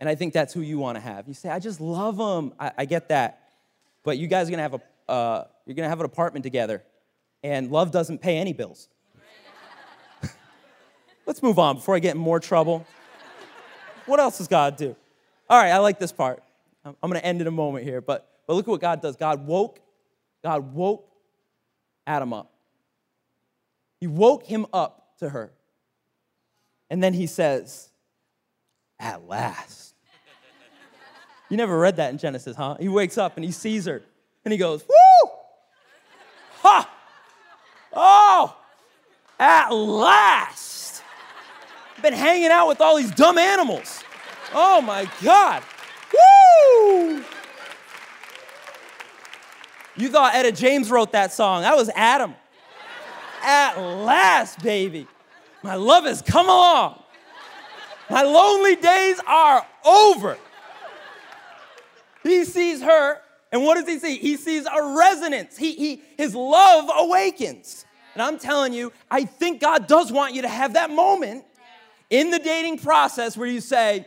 And 0.00 0.08
I 0.08 0.16
think 0.16 0.32
that's 0.32 0.52
who 0.52 0.62
you 0.62 0.80
want 0.80 0.96
to 0.96 1.00
have. 1.00 1.28
You 1.28 1.34
say, 1.34 1.48
I 1.48 1.60
just 1.60 1.80
love 1.80 2.16
them. 2.16 2.54
I, 2.58 2.72
I 2.78 2.84
get 2.86 3.10
that, 3.10 3.50
but 4.02 4.18
you 4.18 4.26
guys 4.26 4.48
are 4.48 4.50
gonna 4.50 4.62
have 4.64 4.74
a 4.74 4.80
uh, 5.08 5.44
you're 5.64 5.76
gonna 5.76 5.88
have 5.88 6.00
an 6.00 6.06
apartment 6.06 6.42
together, 6.42 6.82
and 7.44 7.70
love 7.70 7.92
doesn't 7.92 8.18
pay 8.20 8.38
any 8.38 8.52
bills. 8.52 8.88
Let's 11.24 11.40
move 11.40 11.60
on 11.60 11.76
before 11.76 11.94
I 11.94 12.00
get 12.00 12.16
in 12.16 12.20
more 12.20 12.40
trouble. 12.40 12.84
What 14.06 14.18
else 14.18 14.38
does 14.38 14.48
God 14.48 14.76
do? 14.76 14.96
All 15.48 15.56
right, 15.56 15.70
I 15.70 15.78
like 15.78 16.00
this 16.00 16.10
part. 16.10 16.42
I'm 16.84 16.96
going 17.00 17.12
to 17.12 17.24
end 17.24 17.40
in 17.40 17.46
a 17.46 17.52
moment 17.52 17.84
here, 17.84 18.00
but, 18.00 18.28
but 18.48 18.54
look 18.54 18.66
at 18.66 18.70
what 18.70 18.80
God 18.80 19.00
does. 19.00 19.14
God 19.14 19.46
woke, 19.46 19.78
God 20.42 20.74
woke 20.74 21.08
Adam 22.06 22.32
up. 22.32 22.53
He 24.04 24.08
woke 24.08 24.44
him 24.44 24.66
up 24.70 25.16
to 25.20 25.30
her. 25.30 25.50
And 26.90 27.02
then 27.02 27.14
he 27.14 27.26
says, 27.26 27.88
At 29.00 29.26
last. 29.26 29.94
You 31.48 31.56
never 31.56 31.78
read 31.78 31.96
that 31.96 32.10
in 32.10 32.18
Genesis, 32.18 32.54
huh? 32.54 32.76
He 32.78 32.90
wakes 32.90 33.16
up 33.16 33.38
and 33.38 33.44
he 33.46 33.50
sees 33.50 33.86
her 33.86 34.02
and 34.44 34.52
he 34.52 34.58
goes, 34.58 34.84
Woo! 34.86 35.30
Ha! 36.56 36.90
Oh! 37.94 38.58
At 39.38 39.70
last! 39.70 41.02
Been 42.02 42.12
hanging 42.12 42.50
out 42.50 42.68
with 42.68 42.82
all 42.82 42.98
these 42.98 43.10
dumb 43.10 43.38
animals. 43.38 44.04
Oh 44.52 44.82
my 44.82 45.10
God. 45.22 45.62
Woo! 46.12 47.24
You 49.96 50.10
thought 50.10 50.34
Etta 50.34 50.52
James 50.52 50.90
wrote 50.90 51.12
that 51.12 51.32
song. 51.32 51.62
That 51.62 51.74
was 51.74 51.88
Adam. 51.94 52.34
At 53.44 53.78
last, 53.78 54.62
baby. 54.62 55.06
My 55.62 55.74
love 55.74 56.04
has 56.04 56.22
come 56.22 56.46
along. 56.46 57.02
My 58.10 58.22
lonely 58.22 58.76
days 58.76 59.20
are 59.26 59.66
over. 59.84 60.36
He 62.22 62.44
sees 62.44 62.82
her, 62.82 63.20
and 63.52 63.62
what 63.62 63.74
does 63.74 63.86
he 63.86 63.98
see? 63.98 64.18
He 64.18 64.36
sees 64.36 64.66
a 64.66 64.96
resonance. 64.96 65.56
He, 65.56 65.74
he, 65.74 66.02
his 66.16 66.34
love 66.34 66.90
awakens. 66.94 67.84
And 68.14 68.22
I'm 68.22 68.38
telling 68.38 68.72
you, 68.72 68.92
I 69.10 69.24
think 69.24 69.60
God 69.60 69.86
does 69.86 70.10
want 70.10 70.34
you 70.34 70.42
to 70.42 70.48
have 70.48 70.74
that 70.74 70.90
moment 70.90 71.44
in 72.10 72.30
the 72.30 72.38
dating 72.38 72.78
process 72.78 73.36
where 73.36 73.48
you 73.48 73.60
say, 73.60 74.06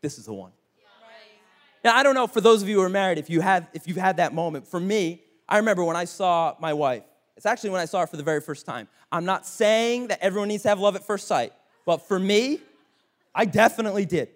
This 0.00 0.18
is 0.18 0.26
the 0.26 0.32
one. 0.32 0.52
Now, 1.84 1.96
I 1.96 2.02
don't 2.02 2.14
know 2.14 2.26
for 2.26 2.40
those 2.40 2.62
of 2.62 2.68
you 2.68 2.76
who 2.76 2.82
are 2.82 2.88
married 2.88 3.18
if 3.18 3.28
you 3.28 3.40
have 3.40 3.68
if 3.74 3.88
you've 3.88 3.96
had 3.96 4.18
that 4.18 4.32
moment. 4.32 4.68
For 4.68 4.78
me, 4.78 5.22
I 5.48 5.58
remember 5.58 5.82
when 5.84 5.96
I 5.96 6.04
saw 6.04 6.54
my 6.60 6.72
wife. 6.72 7.02
It's 7.42 7.46
actually 7.46 7.70
when 7.70 7.80
I 7.80 7.86
saw 7.86 8.02
her 8.02 8.06
for 8.06 8.16
the 8.16 8.22
very 8.22 8.40
first 8.40 8.64
time. 8.64 8.86
I'm 9.10 9.24
not 9.24 9.44
saying 9.44 10.06
that 10.06 10.20
everyone 10.22 10.46
needs 10.46 10.62
to 10.62 10.68
have 10.68 10.78
love 10.78 10.94
at 10.94 11.02
first 11.02 11.26
sight, 11.26 11.52
but 11.84 12.06
for 12.06 12.16
me, 12.16 12.60
I 13.34 13.46
definitely 13.46 14.04
did. 14.04 14.28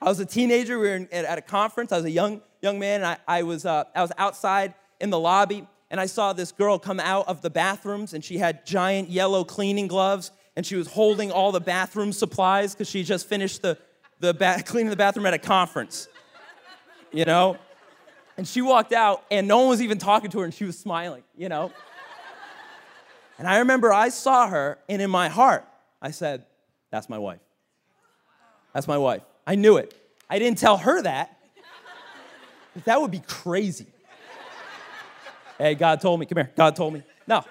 I 0.00 0.04
was 0.04 0.20
a 0.20 0.24
teenager. 0.24 0.78
We 0.78 0.88
were 0.88 0.94
in, 0.94 1.08
at 1.10 1.38
a 1.38 1.42
conference. 1.42 1.90
I 1.90 1.96
was 1.96 2.04
a 2.04 2.10
young 2.12 2.40
young 2.60 2.78
man, 2.78 3.00
and 3.02 3.06
I, 3.06 3.38
I 3.40 3.42
was 3.42 3.66
uh, 3.66 3.82
I 3.96 4.00
was 4.00 4.12
outside 4.16 4.74
in 5.00 5.10
the 5.10 5.18
lobby, 5.18 5.66
and 5.90 6.00
I 6.00 6.06
saw 6.06 6.32
this 6.32 6.52
girl 6.52 6.78
come 6.78 7.00
out 7.00 7.26
of 7.26 7.42
the 7.42 7.50
bathrooms, 7.50 8.14
and 8.14 8.24
she 8.24 8.38
had 8.38 8.64
giant 8.64 9.10
yellow 9.10 9.42
cleaning 9.42 9.88
gloves, 9.88 10.30
and 10.54 10.64
she 10.64 10.76
was 10.76 10.86
holding 10.86 11.32
all 11.32 11.50
the 11.50 11.60
bathroom 11.60 12.12
supplies 12.12 12.74
because 12.74 12.88
she 12.88 13.02
just 13.02 13.26
finished 13.26 13.62
the 13.62 13.76
the 14.20 14.32
ba- 14.34 14.62
cleaning 14.64 14.90
the 14.90 14.96
bathroom 14.96 15.26
at 15.26 15.34
a 15.34 15.38
conference 15.38 16.06
you 17.12 17.24
know? 17.24 17.56
And 18.36 18.48
she 18.48 18.62
walked 18.62 18.92
out, 18.92 19.24
and 19.30 19.46
no 19.46 19.58
one 19.58 19.68
was 19.68 19.82
even 19.82 19.98
talking 19.98 20.30
to 20.30 20.38
her, 20.38 20.44
and 20.44 20.54
she 20.54 20.64
was 20.64 20.78
smiling, 20.78 21.22
you 21.36 21.48
know? 21.48 21.70
And 23.42 23.48
I 23.48 23.58
remember 23.58 23.92
I 23.92 24.10
saw 24.10 24.46
her, 24.46 24.78
and 24.88 25.02
in 25.02 25.10
my 25.10 25.28
heart, 25.28 25.66
I 26.00 26.12
said, 26.12 26.46
That's 26.92 27.08
my 27.08 27.18
wife. 27.18 27.40
That's 28.72 28.86
my 28.86 28.96
wife. 28.98 29.22
I 29.44 29.56
knew 29.56 29.78
it. 29.78 29.92
I 30.30 30.38
didn't 30.38 30.58
tell 30.58 30.76
her 30.76 31.02
that. 31.02 31.36
That 32.84 33.00
would 33.00 33.10
be 33.10 33.18
crazy. 33.26 33.88
Hey, 35.58 35.74
God 35.74 36.00
told 36.00 36.20
me, 36.20 36.26
come 36.26 36.36
here, 36.36 36.52
God 36.56 36.76
told 36.76 36.94
me. 36.94 37.02
No. 37.26 37.44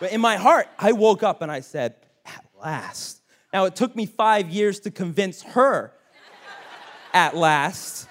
But 0.00 0.10
in 0.10 0.20
my 0.20 0.34
heart, 0.34 0.66
I 0.76 0.90
woke 0.90 1.22
up 1.22 1.42
and 1.42 1.52
I 1.52 1.60
said, 1.60 1.94
At 2.26 2.44
last. 2.60 3.20
Now, 3.52 3.66
it 3.66 3.76
took 3.76 3.94
me 3.94 4.04
five 4.04 4.48
years 4.48 4.80
to 4.80 4.90
convince 4.90 5.42
her 5.42 5.92
at 7.14 7.36
last 7.36 8.08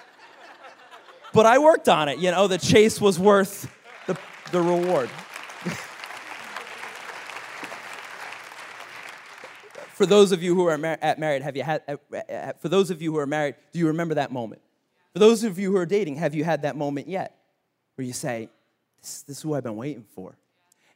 but 1.32 1.46
I 1.46 1.58
worked 1.58 1.88
on 1.88 2.08
it. 2.08 2.18
You 2.18 2.30
know, 2.30 2.46
the 2.46 2.58
chase 2.58 3.00
was 3.00 3.18
worth 3.18 3.70
the, 4.06 4.18
the 4.50 4.60
reward. 4.60 5.08
For 9.94 10.06
those 10.06 10.32
of 10.32 10.42
you 10.42 10.54
who 10.54 10.66
are 10.66 10.78
mar- 10.78 10.98
married, 11.18 11.42
have 11.42 11.56
you 11.56 11.62
had, 11.62 11.82
for 12.60 12.68
those 12.68 12.90
of 12.90 13.02
you 13.02 13.12
who 13.12 13.18
are 13.18 13.26
married, 13.26 13.56
do 13.72 13.78
you 13.78 13.86
remember 13.88 14.14
that 14.14 14.32
moment? 14.32 14.62
For 15.12 15.18
those 15.18 15.44
of 15.44 15.58
you 15.58 15.70
who 15.70 15.76
are 15.76 15.86
dating, 15.86 16.16
have 16.16 16.34
you 16.34 16.44
had 16.44 16.62
that 16.62 16.76
moment 16.76 17.08
yet 17.08 17.36
where 17.96 18.06
you 18.06 18.12
say, 18.12 18.48
this, 19.00 19.22
this 19.22 19.36
is 19.38 19.42
who 19.42 19.54
I've 19.54 19.62
been 19.62 19.76
waiting 19.76 20.04
for? 20.14 20.36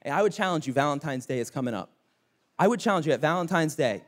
And 0.03 0.15
I 0.15 0.23
would 0.23 0.33
challenge 0.33 0.67
you, 0.67 0.73
Valentine's 0.73 1.27
Day 1.27 1.39
is 1.39 1.51
coming 1.51 1.75
up. 1.75 1.91
I 2.59 2.69
would 2.69 2.81
challenge 2.81 3.07
you 3.07 3.13
at 3.13 3.21
Valentine's 3.21 3.75
Day, 3.75 4.03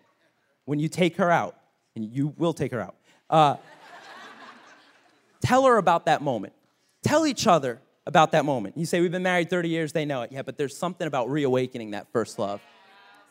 when 0.64 0.78
you 0.78 0.88
take 0.88 1.16
her 1.16 1.30
out, 1.30 1.56
and 1.94 2.04
you 2.04 2.34
will 2.38 2.52
take 2.52 2.72
her 2.72 2.80
out, 2.80 2.94
uh, 3.30 3.56
Tell 5.40 5.64
her 5.64 5.76
about 5.76 6.06
that 6.06 6.22
moment. 6.22 6.52
Tell 7.02 7.26
each 7.26 7.46
other 7.46 7.80
about 8.06 8.32
that 8.32 8.44
moment. 8.44 8.76
You 8.76 8.86
say, 8.86 9.00
We've 9.00 9.12
been 9.12 9.22
married 9.22 9.50
30 9.50 9.68
years, 9.68 9.92
they 9.92 10.04
know 10.04 10.22
it. 10.22 10.32
Yeah, 10.32 10.42
but 10.42 10.56
there's 10.56 10.76
something 10.76 11.06
about 11.06 11.30
reawakening 11.30 11.92
that 11.92 12.10
first 12.12 12.38
love. 12.38 12.60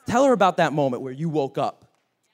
Tell 0.07 0.25
her 0.25 0.33
about 0.33 0.57
that 0.57 0.73
moment 0.73 1.03
where 1.03 1.13
you 1.13 1.29
woke 1.29 1.57
up. 1.57 1.85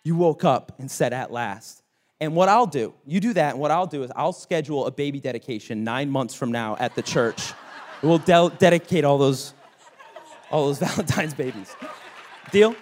You 0.04 0.16
woke 0.16 0.46
up 0.46 0.80
and 0.80 0.90
said, 0.90 1.12
At 1.12 1.32
last. 1.32 1.84
And 2.22 2.36
what 2.36 2.48
I'll 2.48 2.68
do, 2.68 2.94
you 3.06 3.20
do 3.20 3.34
that, 3.34 3.52
and 3.52 3.60
what 3.60 3.72
I'll 3.72 3.88
do 3.88 4.04
is 4.04 4.12
I'll 4.16 4.32
schedule 4.32 4.86
a 4.86 4.92
baby 4.92 5.20
dedication 5.20 5.84
nine 5.84 6.10
months 6.10 6.34
from 6.34 6.52
now 6.54 6.78
at 6.80 6.96
the 6.96 7.02
church. 7.02 7.52
we'll 8.02 8.20
de- 8.20 8.54
dedicate 8.60 9.04
all 9.04 9.18
those, 9.18 9.54
all 10.50 10.68
those 10.68 10.80
Valentine's 10.88 11.34
babies. 11.34 11.76
Deal? 12.52 12.76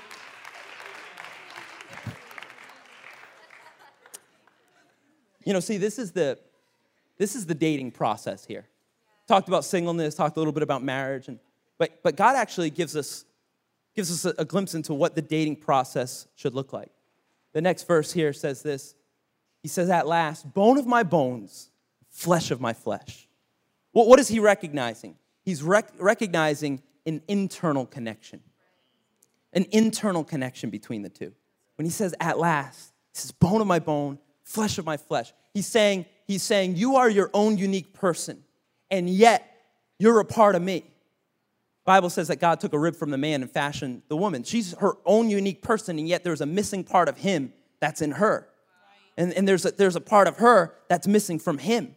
You 5.44 5.54
know, 5.54 5.60
see, 5.60 5.78
this 5.78 5.98
is 5.98 6.12
the 6.12 6.38
this 7.22 7.36
is 7.36 7.46
the 7.46 7.54
dating 7.54 7.92
process 7.92 8.46
here. 8.46 8.66
Talked 9.28 9.48
about 9.48 9.64
singleness, 9.64 10.16
talked 10.16 10.38
a 10.38 10.40
little 10.40 10.52
bit 10.52 10.64
about 10.64 10.84
marriage, 10.84 11.28
and, 11.28 11.38
but, 11.78 12.02
but 12.02 12.16
God 12.16 12.36
actually 12.36 12.72
gives 12.72 12.96
us, 12.96 13.26
gives 13.96 14.12
us 14.12 14.26
a, 14.26 14.42
a 14.42 14.46
glimpse 14.46 14.74
into 14.74 14.94
what 14.94 15.16
the 15.16 15.22
dating 15.22 15.58
process 15.58 16.28
should 16.36 16.54
look 16.54 16.74
like. 16.74 16.92
The 17.54 17.62
next 17.62 17.88
verse 17.88 18.12
here 18.12 18.34
says 18.34 18.64
this 18.64 18.96
He 19.62 19.68
says, 19.68 19.90
At 19.90 20.08
last, 20.08 20.54
bone 20.54 20.78
of 20.78 20.88
my 20.88 21.04
bones, 21.04 21.70
flesh 22.10 22.52
of 22.52 22.62
my 22.62 22.74
flesh. 22.74 23.28
What 23.94 24.20
is 24.20 24.28
he 24.28 24.40
recognizing? 24.40 25.16
He's 25.44 25.62
rec- 25.62 25.92
recognizing 25.98 26.82
an 27.06 27.22
internal 27.28 27.86
connection, 27.86 28.42
an 29.54 29.66
internal 29.72 30.24
connection 30.24 30.70
between 30.70 31.02
the 31.02 31.10
two. 31.10 31.34
When 31.76 31.86
he 31.86 31.92
says, 31.92 32.16
At 32.20 32.40
last, 32.40 32.94
he 33.14 33.20
says, 33.20 33.32
Bone 33.32 33.62
of 33.62 33.68
my 33.68 33.80
bone, 33.80 34.20
flesh 34.44 34.78
of 34.78 34.86
my 34.86 34.98
flesh. 34.98 35.34
He's 35.54 35.68
saying, 35.68 36.06
he's 36.26 36.44
saying, 36.44 36.78
You 36.78 36.96
are 36.96 37.10
your 37.10 37.30
own 37.34 37.58
unique 37.58 37.94
person, 37.94 38.44
and 38.90 39.10
yet 39.10 39.48
you're 40.00 40.20
a 40.20 40.26
part 40.26 40.56
of 40.56 40.62
me. 40.62 40.86
Bible 41.92 42.10
says 42.10 42.30
that 42.30 42.40
God 42.40 42.62
took 42.62 42.72
a 42.72 42.80
rib 42.80 42.96
from 42.96 43.10
the 43.10 43.18
man 43.18 43.42
and 43.42 43.52
fashioned 43.52 44.04
the 44.08 44.16
woman. 44.16 44.44
She's 44.44 44.74
her 44.76 44.94
own 45.06 45.30
unique 45.30 45.62
person, 45.62 46.00
and 46.00 46.08
yet 46.08 46.24
there's 46.24 46.40
a 46.40 46.46
missing 46.46 46.86
part 46.86 47.10
of 47.10 47.18
him 47.18 47.52
that's 47.82 48.02
in 48.02 48.12
her. 48.12 48.48
And, 49.18 49.34
and 49.34 49.46
there's, 49.46 49.66
a, 49.66 49.72
there's 49.72 49.98
a 49.98 50.00
part 50.00 50.30
of 50.30 50.38
her 50.38 50.74
that's 50.88 51.06
missing 51.06 51.38
from 51.38 51.58
him. 51.58 51.94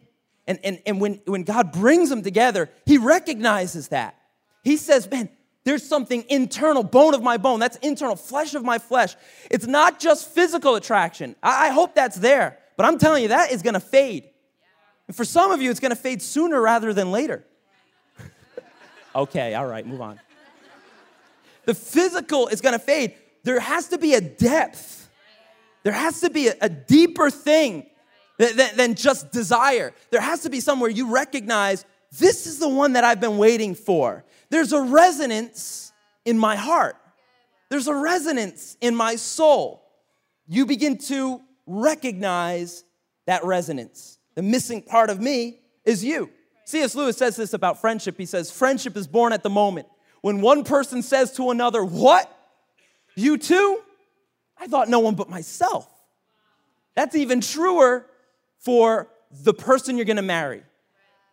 And, 0.47 0.59
and, 0.65 0.81
and 0.85 0.99
when, 0.99 1.21
when 1.27 1.43
God 1.43 1.71
brings 1.71 2.09
them 2.09 2.23
together, 2.23 2.69
he 2.85 2.97
recognizes 2.97 3.87
that. 3.87 4.17
He 4.65 4.75
says, 4.75 5.09
Man, 5.09 5.29
there's 5.63 5.87
something 5.87 6.25
internal, 6.27 6.83
bone 6.83 7.13
of 7.13 7.23
my 7.23 7.37
bone. 7.37 7.61
That's 7.61 7.77
internal, 7.77 8.17
flesh 8.17 8.53
of 8.53 8.65
my 8.65 8.79
flesh. 8.79 9.15
It's 9.49 9.65
not 9.65 10.01
just 10.01 10.29
physical 10.29 10.75
attraction. 10.75 11.37
I, 11.41 11.67
I 11.67 11.69
hope 11.69 11.95
that's 11.95 12.17
there. 12.17 12.59
But 12.75 12.85
I'm 12.85 12.97
telling 12.97 13.23
you, 13.23 13.29
that 13.29 13.53
is 13.53 13.61
gonna 13.61 13.79
fade. 13.79 14.25
And 15.07 15.15
for 15.15 15.23
some 15.23 15.51
of 15.51 15.61
you, 15.61 15.71
it's 15.71 15.79
gonna 15.79 15.95
fade 15.95 16.21
sooner 16.21 16.59
rather 16.59 16.91
than 16.91 17.13
later. 17.13 17.45
Okay, 19.15 19.53
all 19.55 19.65
right, 19.65 19.85
move 19.85 20.01
on. 20.01 20.19
The 21.65 21.73
physical 21.73 22.47
is 22.47 22.61
gonna 22.61 22.79
fade. 22.79 23.15
There 23.43 23.59
has 23.59 23.87
to 23.89 23.97
be 23.97 24.13
a 24.13 24.21
depth, 24.21 25.09
there 25.83 25.93
has 25.93 26.21
to 26.21 26.29
be 26.29 26.47
a, 26.47 26.55
a 26.61 26.69
deeper 26.69 27.29
thing 27.29 27.85
than, 28.37 28.75
than 28.75 28.95
just 28.95 29.31
desire. 29.31 29.93
There 30.11 30.21
has 30.21 30.43
to 30.43 30.49
be 30.49 30.59
somewhere 30.59 30.89
you 30.89 31.11
recognize 31.11 31.85
this 32.17 32.47
is 32.47 32.59
the 32.59 32.69
one 32.69 32.93
that 32.93 33.03
I've 33.03 33.19
been 33.19 33.37
waiting 33.37 33.75
for. 33.75 34.23
There's 34.49 34.73
a 34.73 34.81
resonance 34.81 35.91
in 36.23 36.37
my 36.37 36.55
heart, 36.55 36.97
there's 37.69 37.87
a 37.87 37.95
resonance 37.95 38.77
in 38.81 38.95
my 38.95 39.15
soul. 39.15 39.81
You 40.47 40.65
begin 40.65 40.99
to 40.99 41.41
recognize 41.65 42.83
that 43.25 43.43
resonance. 43.43 44.19
The 44.35 44.43
missing 44.43 44.83
part 44.83 45.09
of 45.09 45.19
me 45.19 45.59
is 45.83 46.03
you. 46.03 46.29
C.S. 46.65 46.95
Lewis 46.95 47.17
says 47.17 47.35
this 47.35 47.53
about 47.53 47.79
friendship. 47.79 48.17
He 48.17 48.25
says, 48.25 48.51
Friendship 48.51 48.97
is 48.97 49.07
born 49.07 49.33
at 49.33 49.43
the 49.43 49.49
moment 49.49 49.87
when 50.21 50.41
one 50.41 50.63
person 50.63 51.01
says 51.01 51.31
to 51.33 51.51
another, 51.51 51.83
What? 51.85 52.31
You 53.15 53.37
too? 53.37 53.79
I 54.57 54.67
thought 54.67 54.89
no 54.89 54.99
one 54.99 55.15
but 55.15 55.29
myself. 55.29 55.87
That's 56.95 57.15
even 57.15 57.41
truer 57.41 58.07
for 58.59 59.09
the 59.31 59.53
person 59.53 59.95
you're 59.95 60.05
gonna 60.05 60.21
marry. 60.21 60.63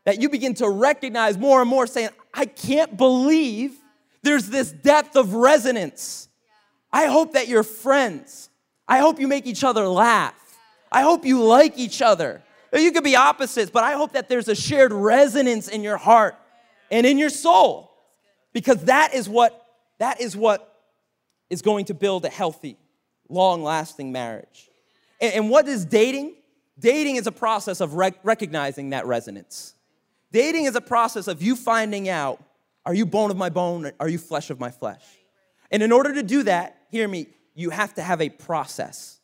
That 0.04 0.20
you 0.20 0.28
begin 0.28 0.54
to 0.54 0.68
recognize 0.68 1.38
more 1.38 1.60
and 1.60 1.70
more 1.70 1.86
saying, 1.86 2.10
I 2.34 2.46
can't 2.46 2.96
believe 2.96 3.72
there's 4.22 4.48
this 4.48 4.70
depth 4.70 5.16
of 5.16 5.34
resonance. 5.34 6.28
I 6.92 7.06
hope 7.06 7.32
that 7.32 7.48
you're 7.48 7.62
friends. 7.62 8.50
I 8.86 8.98
hope 8.98 9.18
you 9.18 9.28
make 9.28 9.46
each 9.46 9.64
other 9.64 9.86
laugh. 9.86 10.34
I 10.90 11.02
hope 11.02 11.24
you 11.24 11.42
like 11.42 11.78
each 11.78 12.02
other. 12.02 12.42
You 12.72 12.90
could 12.92 13.04
be 13.04 13.16
opposites, 13.16 13.70
but 13.70 13.84
I 13.84 13.92
hope 13.92 14.12
that 14.12 14.28
there's 14.28 14.48
a 14.48 14.54
shared 14.54 14.92
resonance 14.92 15.68
in 15.68 15.82
your 15.82 15.98
heart 15.98 16.36
and 16.90 17.06
in 17.06 17.18
your 17.18 17.30
soul. 17.30 17.90
Because 18.52 18.84
that 18.84 19.14
is 19.14 19.28
what 19.28 19.58
that 19.98 20.20
is 20.20 20.36
what 20.36 20.80
is 21.48 21.62
going 21.62 21.84
to 21.86 21.94
build 21.94 22.24
a 22.24 22.28
healthy, 22.28 22.76
long-lasting 23.28 24.10
marriage. 24.10 24.68
And, 25.20 25.34
and 25.34 25.50
what 25.50 25.68
is 25.68 25.84
dating? 25.84 26.34
Dating 26.78 27.16
is 27.16 27.26
a 27.26 27.32
process 27.32 27.80
of 27.80 27.94
rec- 27.94 28.18
recognizing 28.24 28.90
that 28.90 29.06
resonance. 29.06 29.74
Dating 30.32 30.64
is 30.64 30.74
a 30.74 30.80
process 30.80 31.28
of 31.28 31.42
you 31.42 31.54
finding 31.54 32.08
out 32.08 32.42
are 32.84 32.94
you 32.94 33.06
bone 33.06 33.30
of 33.30 33.36
my 33.36 33.48
bone? 33.48 33.92
Are 34.00 34.08
you 34.08 34.18
flesh 34.18 34.50
of 34.50 34.58
my 34.58 34.70
flesh? 34.70 35.04
And 35.70 35.82
in 35.82 35.92
order 35.92 36.14
to 36.14 36.22
do 36.22 36.42
that, 36.44 36.78
hear 36.90 37.06
me, 37.06 37.28
you 37.54 37.70
have 37.70 37.94
to 37.94 38.02
have 38.02 38.20
a 38.20 38.28
process. 38.28 39.20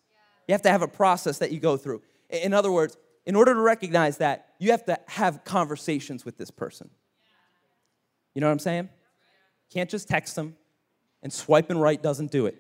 You 0.47 0.53
have 0.53 0.63
to 0.63 0.71
have 0.71 0.83
a 0.83 0.89
process 0.89 1.39
that 1.39 1.51
you 1.51 1.59
go 1.59 1.77
through. 1.77 2.03
In 2.31 2.55
other 2.55 2.71
words, 2.71 2.97
in 3.29 3.37
order 3.37 3.53
to 3.53 3.61
recognize 3.61 4.17
that, 4.17 4.55
you 4.59 4.71
have 4.71 4.87
to 4.87 4.99
have 5.07 5.45
conversations 5.45 6.25
with 6.25 6.39
this 6.39 6.51
person. 6.51 6.89
You 8.35 8.41
know 8.41 8.47
what 8.47 8.53
I'm 8.53 8.59
saying? 8.59 8.89
Can't 9.71 9.91
just 9.91 10.09
text 10.09 10.35
them 10.35 10.57
and 11.23 11.31
swipe 11.31 11.69
and 11.69 11.81
right 11.81 12.03
doesn't 12.03 12.33
do 12.33 12.47
it. 12.47 12.57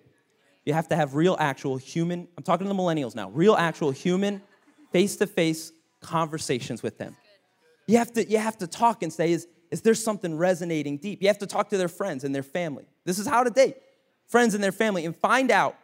You 0.66 0.74
have 0.74 0.86
to 0.88 0.96
have 0.96 1.14
real, 1.14 1.38
actual 1.40 1.78
human, 1.78 2.28
I'm 2.36 2.44
talking 2.44 2.66
to 2.66 2.72
the 2.72 2.78
millennials 2.78 3.16
now, 3.16 3.30
real, 3.30 3.54
actual 3.54 3.92
human, 3.92 4.42
face 4.92 5.16
to 5.16 5.26
face 5.26 5.72
conversations 6.02 6.82
with 6.82 6.98
them. 6.98 7.16
You 7.86 7.96
have 7.96 8.12
to, 8.12 8.28
you 8.28 8.36
have 8.36 8.58
to 8.58 8.66
talk 8.66 9.02
and 9.02 9.10
say, 9.10 9.32
is, 9.32 9.48
is 9.70 9.80
there 9.80 9.94
something 9.94 10.36
resonating 10.36 10.98
deep? 10.98 11.22
You 11.22 11.28
have 11.28 11.38
to 11.38 11.46
talk 11.46 11.70
to 11.70 11.78
their 11.78 11.88
friends 11.88 12.24
and 12.24 12.34
their 12.34 12.42
family. 12.42 12.84
This 13.06 13.18
is 13.18 13.26
how 13.26 13.42
to 13.42 13.48
date 13.48 13.78
friends 14.26 14.54
and 14.54 14.62
their 14.62 14.72
family 14.72 15.06
and 15.06 15.16
find 15.16 15.50
out 15.50 15.76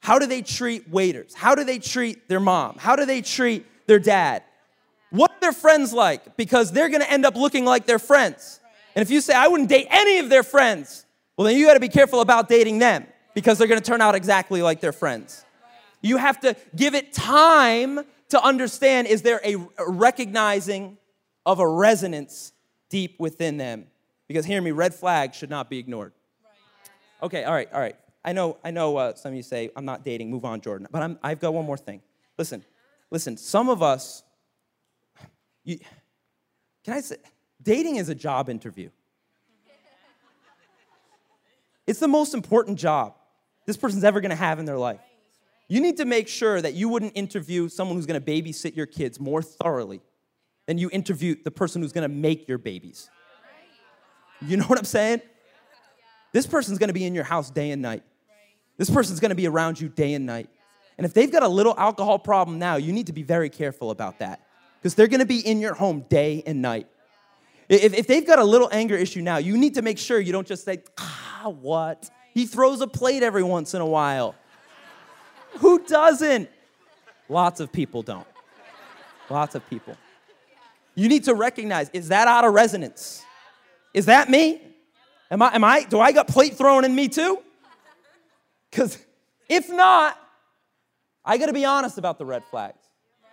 how 0.00 0.18
do 0.18 0.26
they 0.26 0.42
treat 0.42 0.90
waiters? 0.90 1.32
How 1.32 1.54
do 1.54 1.64
they 1.64 1.78
treat 1.78 2.28
their 2.28 2.38
mom? 2.38 2.76
How 2.78 2.96
do 2.96 3.06
they 3.06 3.22
treat 3.22 3.64
their 3.86 3.98
dad? 3.98 4.42
What 5.10 5.30
are 5.30 5.40
their 5.40 5.52
friends 5.52 5.92
like? 5.92 6.36
Because 6.36 6.72
they're 6.72 6.88
gonna 6.88 7.04
end 7.04 7.24
up 7.24 7.36
looking 7.36 7.64
like 7.64 7.86
their 7.86 7.98
friends. 7.98 8.60
And 8.94 9.02
if 9.02 9.10
you 9.10 9.20
say, 9.20 9.34
I 9.34 9.48
wouldn't 9.48 9.68
date 9.68 9.86
any 9.90 10.18
of 10.18 10.28
their 10.28 10.42
friends, 10.42 11.06
well, 11.36 11.46
then 11.46 11.56
you 11.56 11.66
gotta 11.66 11.80
be 11.80 11.88
careful 11.88 12.20
about 12.20 12.48
dating 12.48 12.78
them 12.78 13.06
because 13.34 13.58
they're 13.58 13.68
gonna 13.68 13.80
turn 13.80 14.00
out 14.00 14.14
exactly 14.14 14.62
like 14.62 14.80
their 14.80 14.92
friends. 14.92 15.44
You 16.02 16.16
have 16.18 16.40
to 16.40 16.56
give 16.74 16.94
it 16.94 17.12
time 17.12 18.00
to 18.28 18.42
understand 18.42 19.06
is 19.06 19.22
there 19.22 19.40
a 19.44 19.56
recognizing 19.86 20.98
of 21.44 21.60
a 21.60 21.68
resonance 21.68 22.52
deep 22.88 23.18
within 23.18 23.56
them. 23.56 23.86
Because 24.28 24.44
hear 24.44 24.60
me, 24.60 24.72
red 24.72 24.94
flags 24.94 25.36
should 25.36 25.50
not 25.50 25.70
be 25.70 25.78
ignored. 25.78 26.12
Okay, 27.22 27.44
all 27.44 27.54
right, 27.54 27.72
all 27.72 27.80
right. 27.80 27.96
I 28.24 28.32
know, 28.32 28.58
I 28.64 28.72
know 28.72 28.96
uh, 28.96 29.14
some 29.14 29.30
of 29.30 29.36
you 29.36 29.42
say, 29.42 29.70
I'm 29.76 29.84
not 29.84 30.04
dating, 30.04 30.30
move 30.30 30.44
on, 30.44 30.60
Jordan. 30.60 30.88
But 30.90 31.02
I'm, 31.02 31.18
I've 31.22 31.38
got 31.38 31.54
one 31.54 31.64
more 31.64 31.76
thing. 31.76 32.02
Listen, 32.36 32.64
listen, 33.10 33.36
some 33.36 33.68
of 33.68 33.82
us, 33.82 34.22
you, 35.64 35.78
can 36.84 36.94
I 36.94 37.00
say, 37.00 37.16
dating 37.62 37.96
is 37.96 38.08
a 38.08 38.14
job 38.14 38.48
interview. 38.48 38.90
It's 41.86 42.00
the 42.00 42.08
most 42.08 42.34
important 42.34 42.78
job 42.78 43.14
this 43.64 43.76
person's 43.76 44.04
ever 44.04 44.20
gonna 44.20 44.34
have 44.34 44.58
in 44.58 44.64
their 44.64 44.78
life. 44.78 45.00
You 45.68 45.80
need 45.80 45.96
to 45.96 46.04
make 46.04 46.28
sure 46.28 46.62
that 46.62 46.74
you 46.74 46.88
wouldn't 46.88 47.12
interview 47.16 47.68
someone 47.68 47.96
who's 47.96 48.06
gonna 48.06 48.20
babysit 48.20 48.76
your 48.76 48.86
kids 48.86 49.18
more 49.18 49.42
thoroughly 49.42 50.00
than 50.66 50.78
you 50.78 50.88
interview 50.92 51.34
the 51.42 51.50
person 51.50 51.82
who's 51.82 51.92
gonna 51.92 52.08
make 52.08 52.48
your 52.48 52.58
babies. 52.58 53.10
You 54.40 54.56
know 54.56 54.64
what 54.64 54.78
I'm 54.78 54.84
saying? 54.84 55.22
This 56.32 56.46
person's 56.46 56.78
gonna 56.78 56.92
be 56.92 57.04
in 57.04 57.14
your 57.14 57.24
house 57.24 57.50
day 57.50 57.70
and 57.70 57.82
night. 57.82 58.02
This 58.76 58.90
person's 58.90 59.18
gonna 59.20 59.34
be 59.34 59.48
around 59.48 59.80
you 59.80 59.88
day 59.88 60.14
and 60.14 60.26
night. 60.26 60.48
And 60.98 61.04
if 61.04 61.12
they've 61.12 61.30
got 61.30 61.42
a 61.42 61.48
little 61.48 61.74
alcohol 61.78 62.18
problem 62.18 62.58
now, 62.58 62.76
you 62.76 62.92
need 62.92 63.06
to 63.08 63.12
be 63.12 63.22
very 63.22 63.50
careful 63.50 63.90
about 63.90 64.18
that 64.20 64.40
because 64.78 64.94
they're 64.94 65.08
gonna 65.08 65.26
be 65.26 65.40
in 65.40 65.60
your 65.60 65.74
home 65.74 66.04
day 66.08 66.42
and 66.46 66.62
night. 66.62 66.86
If, 67.68 67.94
if 67.94 68.06
they've 68.06 68.26
got 68.26 68.38
a 68.38 68.44
little 68.44 68.68
anger 68.72 68.96
issue 68.96 69.20
now, 69.22 69.38
you 69.38 69.58
need 69.58 69.74
to 69.74 69.82
make 69.82 69.98
sure 69.98 70.20
you 70.20 70.32
don't 70.32 70.46
just 70.46 70.64
say, 70.64 70.82
ah, 70.98 71.48
what? 71.60 72.08
He 72.32 72.46
throws 72.46 72.80
a 72.80 72.86
plate 72.86 73.22
every 73.22 73.42
once 73.42 73.74
in 73.74 73.80
a 73.80 73.86
while. 73.86 74.34
Who 75.58 75.84
doesn't? 75.84 76.48
Lots 77.28 77.60
of 77.60 77.72
people 77.72 78.02
don't. 78.02 78.26
Lots 79.28 79.54
of 79.54 79.68
people. 79.68 79.96
You 80.94 81.08
need 81.08 81.24
to 81.24 81.34
recognize 81.34 81.90
is 81.92 82.08
that 82.08 82.28
out 82.28 82.44
of 82.44 82.54
resonance? 82.54 83.24
Is 83.92 84.06
that 84.06 84.30
me? 84.30 84.60
Am 85.30 85.42
I, 85.42 85.54
am 85.54 85.64
I, 85.64 85.84
do 85.84 85.98
I 85.98 86.12
got 86.12 86.28
plate 86.28 86.54
thrown 86.54 86.84
in 86.84 86.94
me 86.94 87.08
too? 87.08 87.42
Because 88.70 88.98
if 89.48 89.70
not, 89.70 90.18
I 91.26 91.38
gotta 91.38 91.52
be 91.52 91.64
honest 91.64 91.98
about 91.98 92.18
the 92.18 92.24
red 92.24 92.44
flags. 92.44 92.78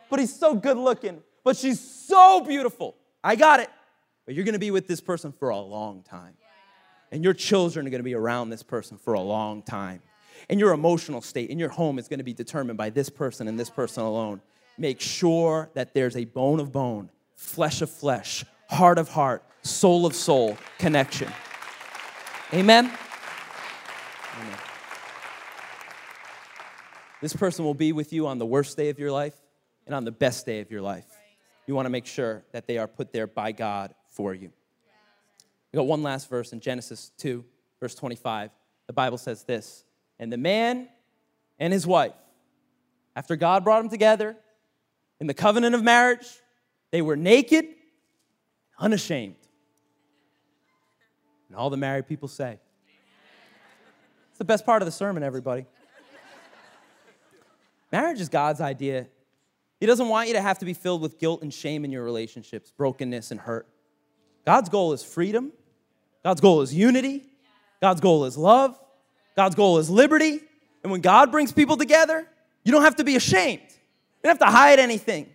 But 0.09 0.19
he's 0.19 0.35
so 0.35 0.55
good 0.55 0.77
looking, 0.77 1.21
but 1.43 1.55
she's 1.55 1.79
so 1.79 2.41
beautiful. 2.41 2.95
I 3.23 3.35
got 3.35 3.59
it. 3.59 3.69
But 4.25 4.35
you're 4.35 4.45
gonna 4.45 4.59
be 4.59 4.71
with 4.71 4.87
this 4.87 4.99
person 4.99 5.31
for 5.31 5.49
a 5.49 5.59
long 5.59 6.01
time. 6.01 6.33
And 7.11 7.23
your 7.23 7.33
children 7.33 7.85
are 7.85 7.89
gonna 7.91 8.03
be 8.03 8.15
around 8.15 8.49
this 8.49 8.63
person 8.63 8.97
for 8.97 9.13
a 9.13 9.21
long 9.21 9.61
time. 9.61 10.01
And 10.49 10.59
your 10.59 10.73
emotional 10.73 11.21
state 11.21 11.51
in 11.51 11.59
your 11.59 11.69
home 11.69 11.99
is 11.99 12.07
gonna 12.07 12.23
be 12.23 12.33
determined 12.33 12.77
by 12.77 12.89
this 12.89 13.09
person 13.09 13.47
and 13.47 13.59
this 13.59 13.69
person 13.69 14.03
alone. 14.03 14.41
Make 14.77 14.99
sure 14.99 15.69
that 15.75 15.93
there's 15.93 16.15
a 16.15 16.25
bone 16.25 16.59
of 16.59 16.71
bone, 16.71 17.11
flesh 17.35 17.83
of 17.83 17.91
flesh, 17.91 18.43
heart 18.69 18.97
of 18.97 19.09
heart, 19.09 19.43
soul 19.61 20.07
of 20.07 20.15
soul 20.15 20.57
connection. 20.79 21.31
Amen? 22.53 22.91
Amen. 24.39 24.57
This 27.23 27.33
person 27.33 27.63
will 27.63 27.73
be 27.73 27.93
with 27.93 28.11
you 28.11 28.27
on 28.27 28.37
the 28.37 28.45
worst 28.45 28.75
day 28.75 28.89
of 28.89 28.99
your 28.99 29.09
life 29.09 29.33
and 29.85 29.95
on 29.95 30.03
the 30.03 30.11
best 30.11 30.45
day 30.45 30.59
of 30.59 30.69
your 30.69 30.81
life. 30.81 31.05
You 31.65 31.73
want 31.73 31.85
to 31.85 31.89
make 31.89 32.05
sure 32.05 32.43
that 32.51 32.67
they 32.67 32.77
are 32.77 32.85
put 32.85 33.13
there 33.13 33.27
by 33.27 33.53
God 33.53 33.95
for 34.09 34.33
you. 34.33 34.51
We 35.71 35.77
got 35.77 35.87
one 35.87 36.03
last 36.03 36.29
verse 36.29 36.51
in 36.51 36.59
Genesis 36.59 37.13
2, 37.19 37.45
verse 37.79 37.95
25. 37.95 38.49
The 38.87 38.93
Bible 38.93 39.17
says 39.17 39.45
this 39.45 39.85
And 40.19 40.33
the 40.33 40.37
man 40.37 40.89
and 41.59 41.71
his 41.71 41.87
wife, 41.87 42.11
after 43.15 43.37
God 43.37 43.63
brought 43.63 43.83
them 43.83 43.89
together 43.89 44.35
in 45.21 45.27
the 45.27 45.33
covenant 45.33 45.75
of 45.75 45.81
marriage, 45.81 46.27
they 46.91 47.01
were 47.01 47.15
naked, 47.15 47.67
unashamed. 48.77 49.37
And 51.47 51.55
all 51.55 51.69
the 51.69 51.77
married 51.77 52.05
people 52.05 52.27
say. 52.27 52.59
It's 54.31 54.39
the 54.39 54.43
best 54.43 54.65
part 54.65 54.81
of 54.81 54.87
the 54.87 54.91
sermon, 54.91 55.23
everybody. 55.23 55.67
Marriage 57.93 58.19
is 58.19 58.27
God's 58.27 58.59
idea. 58.59 59.05
He 59.79 59.85
doesn't 59.85 60.09
want 60.09 60.27
you 60.27 60.33
to 60.33 60.41
have 60.41 60.57
to 60.57 60.65
be 60.65 60.73
filled 60.73 60.99
with 60.99 61.19
guilt 61.19 61.43
and 61.43 61.53
shame 61.53 61.85
in 61.85 61.91
your 61.91 62.03
relationships, 62.03 62.73
brokenness 62.75 63.29
and 63.29 63.39
hurt. 63.39 63.67
God's 64.47 64.67
goal 64.67 64.93
is 64.93 65.03
freedom. 65.03 65.51
God's 66.23 66.41
goal 66.41 66.61
is 66.61 66.73
unity. 66.73 67.23
God's 67.81 68.01
goal 68.01 68.25
is 68.25 68.35
love. 68.35 68.79
God's 69.35 69.53
goal 69.53 69.77
is 69.77 69.91
liberty. 69.91 70.39
And 70.81 70.91
when 70.91 71.01
God 71.01 71.31
brings 71.31 71.51
people 71.51 71.77
together, 71.77 72.27
you 72.63 72.71
don't 72.71 72.81
have 72.81 72.95
to 72.95 73.03
be 73.03 73.15
ashamed. 73.15 73.61
You 73.61 74.23
don't 74.23 74.39
have 74.39 74.51
to 74.51 74.57
hide 74.57 74.79
anything. 74.79 75.29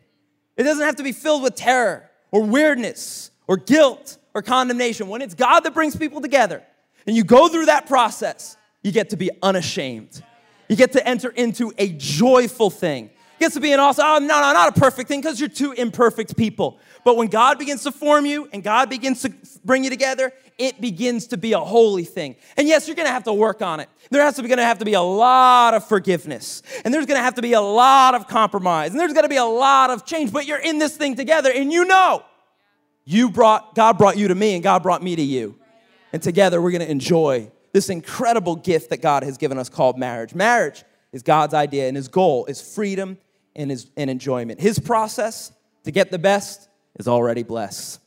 It 0.57 0.65
doesn't 0.65 0.85
have 0.85 0.97
to 0.97 1.05
be 1.05 1.13
filled 1.13 1.45
with 1.45 1.55
terror 1.55 2.11
or 2.33 2.43
weirdness 2.43 3.31
or 3.47 3.57
guilt 3.57 4.19
or 4.35 4.43
condemnation. 4.43 5.07
When 5.07 5.23
it's 5.23 5.35
God 5.35 5.61
that 5.61 5.75
brings 5.75 5.95
people 5.95 6.21
together 6.21 6.65
and 7.07 7.15
you 7.15 7.23
go 7.23 7.49
through 7.49 7.67
that 7.67 7.87
process, 7.87 8.57
you 8.83 8.91
get 8.91 9.11
to 9.11 9.17
be 9.17 9.31
unashamed. 9.45 10.25
You 10.69 10.77
get 10.77 10.93
to 10.93 11.07
enter 11.07 11.31
into 11.31 11.73
a 11.79 11.89
joyful 11.91 12.71
thing 12.71 13.11
gets 13.39 13.55
to 13.55 13.61
be 13.61 13.73
an 13.73 13.81
awesome, 13.81 14.05
oh, 14.07 14.19
no, 14.19 14.27
no, 14.27 14.53
not 14.53 14.77
a 14.77 14.81
perfect 14.81 15.09
thing 15.09 15.21
because 15.21 15.39
you're 15.41 15.49
two 15.49 15.73
imperfect 15.73 16.37
people. 16.37 16.79
But 17.05 17.17
when 17.17 17.29
God 17.29 17.59
begins 17.59 17.85
to 17.85 17.93
form 17.93 18.27
you 18.27 18.49
and 18.53 18.63
God 18.63 18.91
begins 18.91 19.23
to 19.23 19.33
bring 19.65 19.85
you 19.85 19.91
together, 19.91 20.33
it 20.59 20.81
begins 20.81 21.29
to 21.29 21.37
be 21.37 21.53
a 21.53 21.61
holy 21.61 22.05
thing. 22.05 22.37
And 22.57 22.67
yes, 22.67 22.89
you're 22.89 22.97
gonna 22.97 23.11
have 23.11 23.25
to 23.25 23.33
work 23.33 23.63
on 23.63 23.81
it. 23.81 23.89
There 24.11 24.23
has 24.23 24.37
to 24.37 24.43
be 24.43 24.49
gonna 24.49 24.65
have 24.65 24.79
to 24.79 24.85
be 24.85 24.95
a 24.95 25.01
lot 25.03 25.75
of 25.75 25.87
forgiveness, 25.87 26.63
and 26.85 26.93
there's 26.93 27.07
gonna 27.07 27.23
have 27.23 27.37
to 27.37 27.43
be 27.43 27.53
a 27.53 27.61
lot 27.61 28.15
of 28.15 28.27
compromise, 28.27 28.91
and 28.91 28.99
there's 28.99 29.13
gonna 29.13 29.29
be 29.29 29.37
a 29.37 29.45
lot 29.45 29.91
of 29.91 30.05
change, 30.05 30.33
but 30.33 30.47
you're 30.47 30.59
in 30.59 30.79
this 30.79 30.97
thing 30.97 31.15
together, 31.15 31.51
and 31.55 31.73
you 31.73 31.85
know 31.85 32.25
you 33.05 33.31
brought 33.31 33.75
God 33.75 33.99
brought 33.99 34.19
you 34.19 34.29
to 34.29 34.35
me, 34.35 34.55
and 34.55 34.63
God 34.63 34.83
brought 34.83 35.03
me 35.03 35.15
to 35.15 35.23
you. 35.23 35.55
And 36.13 36.23
together 36.23 36.61
we're 36.61 36.73
gonna 36.73 36.87
enjoy 36.87 37.51
this 37.73 37.89
incredible 37.91 38.57
gift 38.57 38.91
that 38.91 39.03
God 39.03 39.23
has 39.23 39.39
given 39.39 39.59
us 39.59 39.69
called 39.69 39.99
marriage. 39.99 40.35
Marriage 40.35 40.85
is 41.13 41.23
God's 41.23 41.55
idea, 41.55 41.89
and 41.89 41.97
his 41.97 42.09
goal 42.09 42.47
is 42.47 42.61
freedom 42.61 43.19
and, 43.57 43.71
his, 43.71 43.91
and 43.97 44.11
enjoyment. 44.11 44.61
His 44.61 44.79
process 44.79 45.53
to 45.85 45.91
get 45.91 46.11
the 46.11 46.19
best 46.19 46.69
is 46.99 47.09
already 47.09 47.43
blessed. 47.43 48.01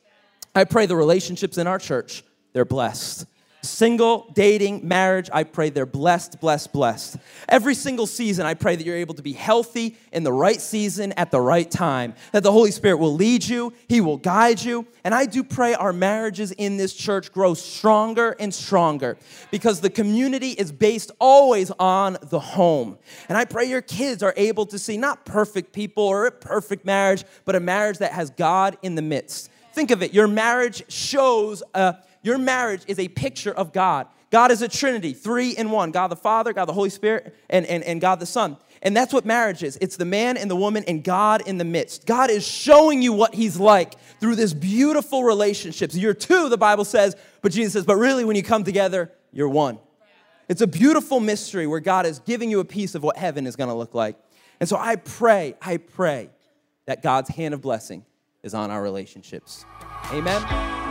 I 0.53 0.65
pray 0.65 0.85
the 0.85 0.95
relationships 0.95 1.57
in 1.57 1.67
our 1.67 1.79
church 1.79 2.23
they're 2.53 2.65
blessed. 2.65 3.25
Single, 3.63 4.31
dating, 4.33 4.87
marriage, 4.87 5.29
I 5.31 5.43
pray 5.43 5.69
they're 5.69 5.85
blessed, 5.85 6.39
blessed, 6.41 6.73
blessed. 6.73 7.17
Every 7.47 7.75
single 7.75 8.07
season, 8.07 8.47
I 8.47 8.55
pray 8.55 8.75
that 8.75 8.83
you're 8.83 8.95
able 8.95 9.13
to 9.13 9.21
be 9.21 9.33
healthy 9.33 9.97
in 10.11 10.23
the 10.23 10.33
right 10.33 10.59
season 10.59 11.11
at 11.11 11.29
the 11.29 11.39
right 11.39 11.69
time, 11.69 12.15
that 12.31 12.41
the 12.41 12.51
Holy 12.51 12.71
Spirit 12.71 12.97
will 12.97 13.13
lead 13.13 13.47
you, 13.47 13.71
He 13.87 14.01
will 14.01 14.17
guide 14.17 14.63
you. 14.63 14.87
And 15.03 15.13
I 15.13 15.27
do 15.27 15.43
pray 15.43 15.75
our 15.75 15.93
marriages 15.93 16.51
in 16.51 16.77
this 16.77 16.93
church 16.93 17.31
grow 17.31 17.53
stronger 17.53 18.35
and 18.39 18.51
stronger 18.51 19.15
because 19.51 19.79
the 19.79 19.91
community 19.91 20.51
is 20.51 20.71
based 20.71 21.11
always 21.19 21.69
on 21.71 22.17
the 22.21 22.39
home. 22.39 22.97
And 23.29 23.37
I 23.37 23.45
pray 23.45 23.65
your 23.65 23.81
kids 23.81 24.23
are 24.23 24.33
able 24.37 24.65
to 24.67 24.79
see 24.79 24.97
not 24.97 25.23
perfect 25.23 25.71
people 25.71 26.03
or 26.03 26.25
a 26.25 26.31
perfect 26.31 26.83
marriage, 26.83 27.23
but 27.45 27.55
a 27.55 27.59
marriage 27.59 27.99
that 27.99 28.13
has 28.13 28.31
God 28.31 28.77
in 28.81 28.95
the 28.95 29.03
midst. 29.03 29.51
Think 29.73 29.91
of 29.91 30.01
it 30.03 30.13
your 30.13 30.27
marriage 30.27 30.83
shows 30.91 31.63
a 31.73 31.95
your 32.21 32.37
marriage 32.37 32.83
is 32.87 32.99
a 32.99 33.07
picture 33.07 33.53
of 33.53 33.73
God. 33.73 34.07
God 34.31 34.49
is 34.51 34.61
a 34.61 34.67
Trinity, 34.67 35.13
three 35.13 35.51
in 35.51 35.71
one 35.71 35.91
God 35.91 36.07
the 36.07 36.15
Father, 36.15 36.53
God 36.53 36.65
the 36.65 36.73
Holy 36.73 36.89
Spirit, 36.89 37.35
and, 37.49 37.65
and, 37.65 37.83
and 37.83 37.99
God 37.99 38.19
the 38.19 38.25
Son. 38.25 38.57
And 38.81 38.95
that's 38.95 39.13
what 39.13 39.25
marriage 39.25 39.61
is 39.61 39.77
it's 39.81 39.97
the 39.97 40.05
man 40.05 40.37
and 40.37 40.49
the 40.49 40.55
woman 40.55 40.83
and 40.87 41.03
God 41.03 41.45
in 41.45 41.57
the 41.57 41.65
midst. 41.65 42.05
God 42.05 42.31
is 42.31 42.47
showing 42.47 43.01
you 43.01 43.13
what 43.13 43.35
He's 43.35 43.59
like 43.59 43.99
through 44.19 44.35
this 44.35 44.53
beautiful 44.53 45.23
relationships. 45.23 45.95
You're 45.95 46.13
two, 46.13 46.49
the 46.49 46.57
Bible 46.57 46.85
says, 46.85 47.15
but 47.41 47.51
Jesus 47.51 47.73
says, 47.73 47.85
but 47.85 47.97
really, 47.97 48.23
when 48.23 48.35
you 48.35 48.43
come 48.43 48.63
together, 48.63 49.11
you're 49.31 49.49
one. 49.49 49.79
It's 50.47 50.61
a 50.61 50.67
beautiful 50.67 51.19
mystery 51.19 51.67
where 51.67 51.79
God 51.79 52.05
is 52.05 52.19
giving 52.19 52.49
you 52.49 52.59
a 52.59 52.65
piece 52.65 52.95
of 52.95 53.03
what 53.03 53.17
heaven 53.17 53.45
is 53.45 53.55
gonna 53.55 53.75
look 53.75 53.93
like. 53.93 54.17
And 54.59 54.67
so 54.67 54.77
I 54.77 54.95
pray, 54.95 55.55
I 55.61 55.77
pray 55.77 56.29
that 56.85 57.03
God's 57.03 57.29
hand 57.29 57.53
of 57.53 57.61
blessing 57.61 58.05
is 58.43 58.53
on 58.53 58.71
our 58.71 58.81
relationships. 58.81 59.65
Amen. 60.11 60.90